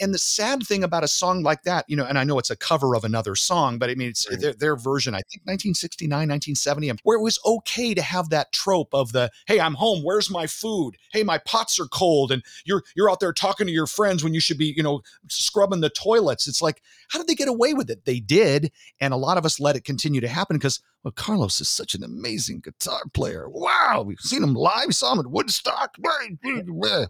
and 0.00 0.14
the 0.14 0.18
sad 0.18 0.62
thing 0.66 0.82
about 0.82 1.04
a 1.04 1.08
song 1.08 1.42
like 1.42 1.62
that, 1.64 1.84
you 1.88 1.96
know, 1.96 2.04
and 2.04 2.18
I 2.18 2.24
know 2.24 2.38
it's 2.38 2.50
a 2.50 2.56
cover 2.56 2.94
of 2.94 3.04
another 3.04 3.36
song, 3.36 3.78
but 3.78 3.90
I 3.90 3.94
mean, 3.94 4.08
it's 4.08 4.28
right. 4.28 4.40
their, 4.40 4.52
their 4.54 4.76
version. 4.76 5.14
I 5.14 5.18
think 5.18 5.42
1969, 5.44 6.10
1970, 6.10 6.92
where 7.02 7.18
it 7.18 7.22
was 7.22 7.38
okay 7.44 7.94
to 7.94 8.02
have 8.02 8.30
that 8.30 8.52
trope 8.52 8.93
of 8.94 9.12
the 9.12 9.30
hey 9.46 9.60
i'm 9.60 9.74
home 9.74 10.02
where's 10.02 10.30
my 10.30 10.46
food 10.46 10.96
hey 11.12 11.22
my 11.22 11.38
pots 11.38 11.78
are 11.78 11.86
cold 11.86 12.30
and 12.30 12.42
you're 12.64 12.82
you're 12.94 13.10
out 13.10 13.20
there 13.20 13.32
talking 13.32 13.66
to 13.66 13.72
your 13.72 13.86
friends 13.86 14.22
when 14.22 14.34
you 14.34 14.40
should 14.40 14.58
be 14.58 14.72
you 14.76 14.82
know 14.82 15.00
scrubbing 15.28 15.80
the 15.80 15.90
toilets 15.90 16.46
it's 16.46 16.62
like 16.62 16.82
how 17.10 17.18
did 17.18 17.28
they 17.28 17.34
get 17.34 17.48
away 17.48 17.74
with 17.74 17.90
it 17.90 18.04
they 18.04 18.20
did 18.20 18.70
and 19.00 19.12
a 19.12 19.18
lot 19.18 19.36
of 19.36 19.44
us 19.44 19.60
let 19.60 19.76
it 19.76 19.84
continue 19.84 20.20
to 20.20 20.28
happen 20.28 20.56
because 20.56 20.80
well 21.02 21.12
carlos 21.12 21.60
is 21.60 21.68
such 21.68 21.94
an 21.94 22.04
amazing 22.04 22.60
guitar 22.60 23.02
player 23.12 23.48
wow 23.48 24.02
we've 24.06 24.20
seen 24.20 24.42
him 24.42 24.54
live 24.54 24.94
saw 24.94 25.12
him 25.12 25.20
at 25.20 25.26
woodstock 25.26 25.96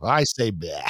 i 0.02 0.24
say 0.24 0.50
bleh. 0.50 0.88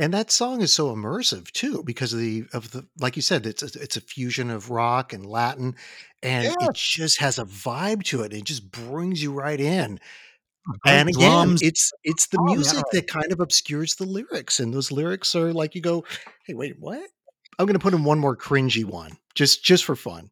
And 0.00 0.14
that 0.14 0.30
song 0.30 0.60
is 0.60 0.72
so 0.72 0.94
immersive 0.94 1.50
too, 1.50 1.82
because 1.84 2.12
of 2.12 2.20
the 2.20 2.44
of 2.52 2.70
the 2.70 2.86
like 3.00 3.16
you 3.16 3.22
said, 3.22 3.46
it's 3.46 3.62
a, 3.64 3.82
it's 3.82 3.96
a 3.96 4.00
fusion 4.00 4.48
of 4.48 4.70
rock 4.70 5.12
and 5.12 5.26
Latin, 5.26 5.74
and 6.22 6.44
yeah. 6.44 6.68
it 6.68 6.74
just 6.74 7.18
has 7.18 7.38
a 7.40 7.44
vibe 7.44 8.04
to 8.04 8.22
it. 8.22 8.32
It 8.32 8.44
just 8.44 8.70
brings 8.70 9.20
you 9.20 9.32
right 9.32 9.60
in. 9.60 9.98
And 10.84 11.08
again, 11.08 11.30
drums. 11.30 11.62
it's 11.62 11.92
it's 12.04 12.26
the 12.26 12.38
oh, 12.40 12.44
music 12.44 12.84
yeah. 12.92 13.00
that 13.00 13.08
kind 13.08 13.32
of 13.32 13.40
obscures 13.40 13.94
the 13.94 14.04
lyrics, 14.04 14.60
and 14.60 14.72
those 14.72 14.92
lyrics 14.92 15.34
are 15.34 15.52
like 15.52 15.74
you 15.74 15.80
go, 15.80 16.04
"Hey, 16.46 16.54
wait, 16.54 16.76
what?" 16.78 17.08
I'm 17.58 17.66
going 17.66 17.74
to 17.74 17.82
put 17.82 17.94
in 17.94 18.04
one 18.04 18.18
more 18.18 18.36
cringy 18.36 18.84
one, 18.84 19.16
just 19.34 19.64
just 19.64 19.84
for 19.84 19.96
fun. 19.96 20.30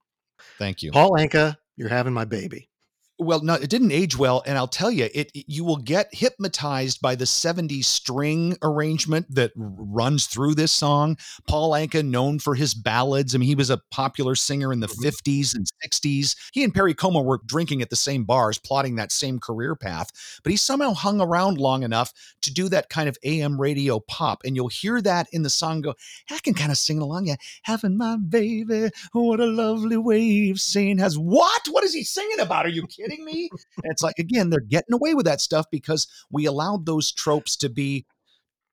Thank 0.59 0.83
you, 0.83 0.93
Paul 0.93 1.13
Anka. 1.13 1.57
You're 1.77 1.89
having 1.89 2.13
my 2.13 2.25
baby 2.25 2.69
well 3.19 3.41
no 3.43 3.55
it 3.55 3.71
didn't 3.71 3.93
age 3.93 4.17
well 4.17 4.43
and 4.47 4.59
i'll 4.59 4.69
tell 4.69 4.91
you 4.91 5.09
it, 5.15 5.31
you 5.35 5.65
will 5.65 5.77
get 5.77 6.09
hypnotized 6.13 7.01
by 7.01 7.15
the 7.15 7.25
70s 7.25 7.85
string 7.85 8.57
arrangement 8.63 9.27
that 9.35 9.53
runs 9.57 10.27
through 10.27 10.55
this 10.55 10.73
song. 10.73 11.17
Paul 11.47 11.73
anka 11.73 12.05
known 12.05 12.39
for 12.39 12.55
his 12.55 12.75
ballads 12.75 13.35
i 13.35 13.39
mean 13.39 13.49
he 13.49 13.55
was 13.55 13.71
a 13.71 13.81
popular 13.91 14.35
singer 14.35 14.73
in 14.73 14.81
the 14.81 14.87
mm-hmm. 14.87 15.07
50s 15.07 15.55
and 15.55 15.67
60s 15.85 16.37
he 16.53 16.63
and 16.63 16.75
perry 16.75 16.95
como 16.95 17.23
were 17.23 17.41
drinking 17.45 17.83
at 17.83 17.91
the 17.91 17.97
same 17.97 18.25
bars 18.25 18.59
plotting 18.59 18.97
that 18.97 19.13
same 19.13 19.39
career 19.39 19.75
path 19.75 20.41
but 20.43 20.51
he 20.51 20.57
somehow 20.57 20.93
hung 20.93 21.21
around 21.21 21.59
long 21.59 21.83
enough 21.83 22.13
to 22.43 22.53
do 22.53 22.69
that 22.69 22.89
kind 22.89 23.09
of 23.09 23.17
am 23.25 23.61
radio 23.61 24.01
pop 24.01 24.43
and 24.45 24.57
you'll 24.57 24.69
hear 24.69 25.01
that 25.01 25.27
in 25.33 25.43
the 25.43 25.51
song 25.51 25.81
go 25.81 25.95
i 26.31 26.39
can 26.39 26.55
kind 26.55 26.71
of 26.71 26.79
sing 26.79 26.99
along 26.99 27.27
yeah 27.27 27.37
having 27.63 27.97
my 27.97 28.17
baby 28.17 28.91
what 29.13 29.41
a 29.41 29.47
lovely 29.47 29.97
way 29.97 30.51
of 30.51 30.61
saying 30.61 30.99
has 30.99 31.17
what? 31.19 31.67
What 31.71 31.85
is 31.85 31.95
he 31.95 32.05
singing 32.05 32.41
about? 32.41 32.67
Are 32.67 32.71
you 32.71 32.87
kidding 32.87 33.06
kidding 33.09 33.25
me? 33.25 33.49
And 33.83 33.93
it's 33.93 34.03
like, 34.03 34.19
again, 34.19 34.51
they're 34.51 34.61
getting 34.61 34.95
away 34.95 35.15
with 35.15 35.27
that 35.27 35.41
stuff 35.41 35.67
because 35.71 36.07
we 36.31 36.47
allowed 36.47 36.87
those 36.87 37.13
tropes 37.13 37.57
to 37.59 37.69
be 37.69 38.07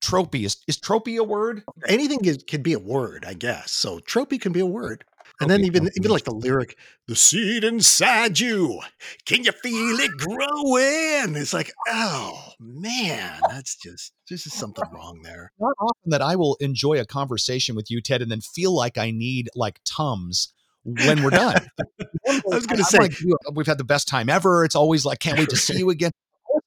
tropey. 0.03 0.45
Is, 0.45 0.57
is 0.67 0.77
tropey 0.77 1.17
a 1.17 1.23
word? 1.23 1.63
Anything 1.87 2.25
is, 2.25 2.43
can 2.47 2.61
be 2.61 2.73
a 2.73 2.79
word, 2.79 3.25
I 3.27 3.33
guess. 3.33 3.71
So 3.71 3.99
tropey 3.99 4.39
can 4.39 4.51
be 4.51 4.59
a 4.59 4.65
word. 4.65 5.05
And 5.41 5.49
then 5.49 5.63
even 5.63 5.89
even 5.97 6.11
like 6.11 6.25
the 6.25 6.33
lyric, 6.33 6.77
the 7.07 7.15
seed 7.15 7.63
inside 7.63 8.39
you, 8.39 8.79
can 9.25 9.43
you 9.43 9.51
feel 9.51 9.99
it 9.99 10.11
growing? 10.11 11.35
It's 11.35 11.53
like, 11.53 11.71
oh 11.87 12.39
man, 12.59 13.39
that's 13.49 13.75
just 13.75 14.13
this 14.29 14.45
is 14.45 14.53
something 14.53 14.85
wrong 14.93 15.21
there. 15.23 15.51
Not 15.59 15.73
often 15.81 16.11
that 16.11 16.21
I 16.21 16.35
will 16.35 16.55
enjoy 16.61 16.99
a 16.99 17.05
conversation 17.05 17.75
with 17.75 17.89
you, 17.89 17.99
Ted, 17.99 18.21
and 18.21 18.31
then 18.31 18.41
feel 18.41 18.75
like 18.75 18.97
I 18.97 19.11
need 19.11 19.49
like 19.55 19.79
tums 19.85 20.53
when 20.83 21.23
we're 21.23 21.31
done. 21.31 21.67
I 22.27 22.41
was 22.45 22.65
going 22.65 22.77
to 22.77 22.85
say, 22.85 22.99
like, 22.99 23.13
we've 23.53 23.67
had 23.67 23.77
the 23.77 23.83
best 23.83 24.07
time 24.07 24.29
ever. 24.29 24.63
It's 24.63 24.75
always 24.75 25.05
like, 25.05 25.19
can't 25.19 25.37
wait 25.37 25.49
to 25.49 25.57
see 25.57 25.77
you 25.77 25.89
again. 25.91 26.11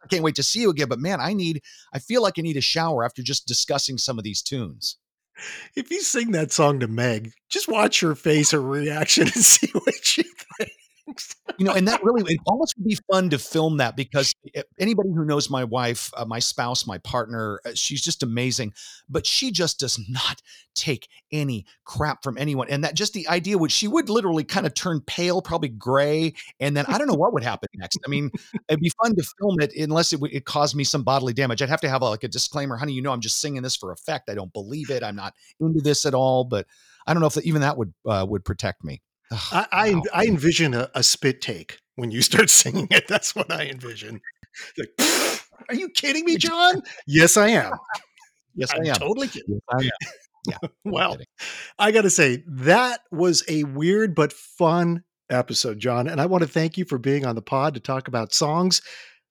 I 0.03 0.09
can't 0.09 0.23
wait 0.23 0.35
to 0.37 0.43
see 0.43 0.61
you 0.61 0.71
again. 0.71 0.89
But 0.89 0.99
man, 0.99 1.21
I 1.21 1.33
need, 1.33 1.63
I 1.93 1.99
feel 1.99 2.23
like 2.23 2.35
I 2.39 2.43
need 2.43 2.57
a 2.57 2.63
shower 2.63 3.05
after 3.05 3.23
just 3.23 3.47
discussing 3.47 3.99
some 3.99 4.19
of 4.19 4.25
these 4.25 4.43
tunes. 4.43 4.99
If 5.75 5.91
you 5.91 6.01
sing 6.01 6.33
that 6.33 6.53
song 6.53 6.81
to 6.81 6.89
Meg, 6.89 7.33
just 7.49 7.69
watch 7.69 8.01
her 8.01 8.15
face, 8.15 8.53
her 8.53 8.61
reaction, 8.61 9.25
and 9.35 9.35
see 9.35 9.71
what 9.73 9.95
she 10.03 10.23
thinks 10.23 10.86
you 11.59 11.65
know, 11.65 11.73
and 11.73 11.87
that 11.89 12.03
really 12.03 12.35
it 12.35 12.41
almost 12.47 12.75
would 12.77 12.87
be 12.87 12.99
fun 13.11 13.31
to 13.31 13.39
film 13.39 13.77
that 13.77 13.97
because 13.97 14.35
anybody 14.79 15.11
who 15.11 15.25
knows 15.25 15.49
my 15.49 15.65
wife, 15.65 16.11
uh, 16.17 16.25
my 16.25 16.39
spouse, 16.39 16.87
my 16.87 16.99
partner, 16.99 17.61
uh, 17.65 17.71
she's 17.75 18.03
just 18.03 18.23
amazing, 18.23 18.73
but 19.09 19.27
she 19.27 19.51
just 19.51 19.81
does 19.81 19.99
not 20.09 20.43
take 20.75 21.09
any 21.33 21.65
crap 21.85 22.23
from 22.23 22.37
anyone. 22.37 22.69
And 22.69 22.85
that 22.85 22.95
just 22.95 23.15
the 23.15 23.27
idea 23.29 23.57
would 23.57 23.73
she 23.73 23.89
would 23.89 24.09
literally 24.09 24.45
kind 24.45 24.67
of 24.67 24.75
turn 24.75 25.01
pale, 25.07 25.41
probably 25.41 25.69
gray, 25.69 26.35
and 26.61 26.77
then 26.77 26.85
I 26.89 26.99
don't 26.99 27.07
know 27.07 27.15
what 27.15 27.33
would 27.33 27.45
happen 27.45 27.69
next. 27.77 27.99
I 28.05 28.09
mean, 28.09 28.31
it'd 28.69 28.81
be 28.81 28.93
fun 29.03 29.15
to 29.15 29.23
film 29.41 29.61
it 29.61 29.75
unless 29.77 30.13
it, 30.13 30.21
it 30.31 30.45
caused 30.45 30.75
me 30.75 30.85
some 30.85 31.03
bodily 31.03 31.33
damage. 31.33 31.63
I'd 31.63 31.69
have 31.69 31.81
to 31.83 31.89
have 31.89 32.03
a, 32.03 32.07
like 32.07 32.25
a 32.25 32.29
disclaimer, 32.29 32.77
honey. 32.77 32.93
You 32.93 33.03
know, 33.03 33.13
I'm 33.13 33.21
just 33.21 33.41
singing 33.41 33.63
this 33.63 33.77
for 33.77 33.93
effect. 33.93 34.29
I 34.29 34.35
don't 34.35 34.53
believe 34.53 34.91
it. 34.91 35.03
I'm 35.03 35.17
not 35.17 35.35
into 35.61 35.81
this 35.81 36.05
at 36.05 36.15
all. 36.15 36.45
But 36.45 36.67
I 37.07 37.15
don't 37.15 37.21
know 37.21 37.29
if 37.29 37.39
even 37.39 37.63
that 37.63 37.77
would 37.79 37.95
uh, 38.07 38.27
would 38.29 38.45
protect 38.45 38.85
me. 38.85 39.01
I, 39.31 39.67
I, 39.73 39.95
wow. 39.95 40.03
I 40.15 40.25
envision 40.27 40.75
a, 40.75 40.91
a, 40.95 41.03
spit 41.03 41.41
take 41.41 41.79
when 41.97 42.11
you 42.11 42.23
start 42.31 42.51
singing 42.51 42.89
it. 42.91 43.09
That's 43.09 43.35
what 43.35 43.51
I 43.51 43.67
envision. 43.67 44.21
Like, 44.79 45.41
are 45.69 45.75
you 45.75 45.89
kidding 45.91 46.25
me, 46.25 46.37
John? 46.37 46.83
yes, 47.07 47.37
I 47.37 47.49
am. 47.49 47.73
Yes, 48.55 48.73
I'm 48.73 48.87
I 48.87 48.89
am. 48.91 48.95
Totally 48.97 49.29
kidding. 49.29 49.55
Yes, 49.55 49.61
I 49.71 49.83
am. 49.85 50.11
Yeah. 50.47 50.69
well, 50.85 51.17
I 51.79 51.93
got 51.93 52.03
to 52.03 52.11
say 52.11 52.45
that 52.47 53.01
was 53.11 53.43
a 53.49 53.65
weird 53.65 54.15
but 54.15 54.33
fun 54.33 55.03
episode, 55.29 55.79
John. 55.79 56.09
And 56.09 56.21
I 56.21 56.27
want 56.27 56.43
to 56.43 56.49
thank 56.49 56.79
you 56.79 56.85
for 56.85 56.99
being 56.99 57.27
on 57.27 57.35
the 57.35 57.43
pod 57.43 57.75
to 57.75 57.81
talk 57.81 58.09
about 58.09 58.33
songs 58.33 58.81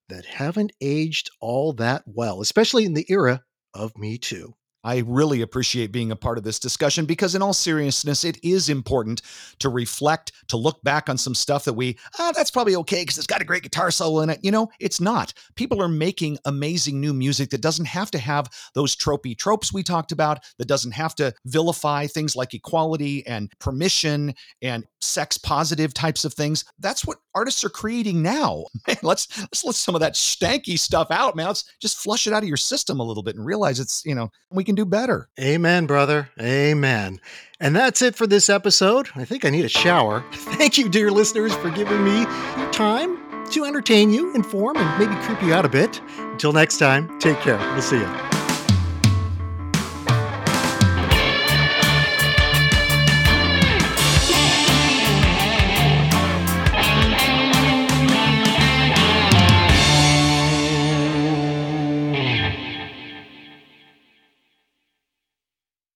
that 0.08 0.24
haven't 0.26 0.72
aged 0.80 1.30
all 1.40 1.72
that 1.74 2.02
well, 2.06 2.40
especially 2.40 2.84
in 2.84 2.94
the 2.94 3.06
era 3.08 3.42
of 3.74 3.96
Me 3.96 4.18
Too. 4.18 4.54
I 4.86 5.02
really 5.04 5.42
appreciate 5.42 5.90
being 5.90 6.12
a 6.12 6.16
part 6.16 6.38
of 6.38 6.44
this 6.44 6.60
discussion 6.60 7.06
because, 7.06 7.34
in 7.34 7.42
all 7.42 7.52
seriousness, 7.52 8.22
it 8.22 8.38
is 8.44 8.68
important 8.68 9.20
to 9.58 9.68
reflect, 9.68 10.30
to 10.46 10.56
look 10.56 10.80
back 10.84 11.08
on 11.08 11.18
some 11.18 11.34
stuff 11.34 11.64
that 11.64 11.72
we, 11.72 11.98
ah, 12.20 12.32
that's 12.36 12.52
probably 12.52 12.76
okay 12.76 13.02
because 13.02 13.18
it's 13.18 13.26
got 13.26 13.42
a 13.42 13.44
great 13.44 13.64
guitar 13.64 13.90
solo 13.90 14.22
in 14.22 14.30
it. 14.30 14.38
You 14.44 14.52
know, 14.52 14.68
it's 14.78 15.00
not. 15.00 15.34
People 15.56 15.82
are 15.82 15.88
making 15.88 16.38
amazing 16.44 17.00
new 17.00 17.12
music 17.12 17.50
that 17.50 17.62
doesn't 17.62 17.86
have 17.86 18.12
to 18.12 18.18
have 18.18 18.48
those 18.74 18.94
tropey 18.94 19.36
tropes 19.36 19.72
we 19.72 19.82
talked 19.82 20.12
about, 20.12 20.38
that 20.58 20.68
doesn't 20.68 20.92
have 20.92 21.16
to 21.16 21.34
vilify 21.46 22.06
things 22.06 22.36
like 22.36 22.54
equality 22.54 23.26
and 23.26 23.50
permission 23.58 24.34
and 24.62 24.86
sex 25.00 25.36
positive 25.36 25.94
types 25.94 26.24
of 26.24 26.32
things. 26.32 26.64
That's 26.78 27.04
what 27.04 27.18
artists 27.34 27.64
are 27.64 27.70
creating 27.70 28.22
now. 28.22 28.66
Man, 28.86 28.96
let's 29.02 29.36
let's 29.40 29.64
let 29.64 29.74
some 29.74 29.96
of 29.96 30.00
that 30.00 30.14
stanky 30.14 30.78
stuff 30.78 31.08
out, 31.10 31.34
man. 31.34 31.46
Let's 31.48 31.64
just 31.80 31.98
flush 31.98 32.28
it 32.28 32.32
out 32.32 32.42
of 32.42 32.48
your 32.48 32.56
system 32.56 33.00
a 33.00 33.02
little 33.02 33.22
bit 33.22 33.34
and 33.34 33.44
realize 33.44 33.80
it's, 33.80 34.04
you 34.04 34.14
know, 34.14 34.30
we 34.50 34.62
can 34.62 34.75
do 34.76 34.84
better. 34.84 35.28
Amen, 35.40 35.86
brother. 35.86 36.30
Amen. 36.40 37.20
And 37.58 37.74
that's 37.74 38.02
it 38.02 38.14
for 38.14 38.26
this 38.26 38.48
episode. 38.48 39.08
I 39.14 39.24
think 39.24 39.44
I 39.44 39.50
need 39.50 39.64
a 39.64 39.68
shower. 39.68 40.24
Thank 40.32 40.78
you, 40.78 40.88
dear 40.88 41.10
listeners, 41.10 41.54
for 41.56 41.70
giving 41.70 42.04
me 42.04 42.24
time 42.72 43.18
to 43.50 43.64
entertain 43.64 44.12
you, 44.12 44.34
inform, 44.34 44.76
and 44.76 44.98
maybe 44.98 45.20
creep 45.22 45.42
you 45.42 45.54
out 45.54 45.64
a 45.64 45.68
bit. 45.68 46.00
Until 46.18 46.52
next 46.52 46.78
time, 46.78 47.18
take 47.18 47.38
care. 47.40 47.58
We'll 47.58 47.82
see 47.82 47.98
you. 47.98 48.25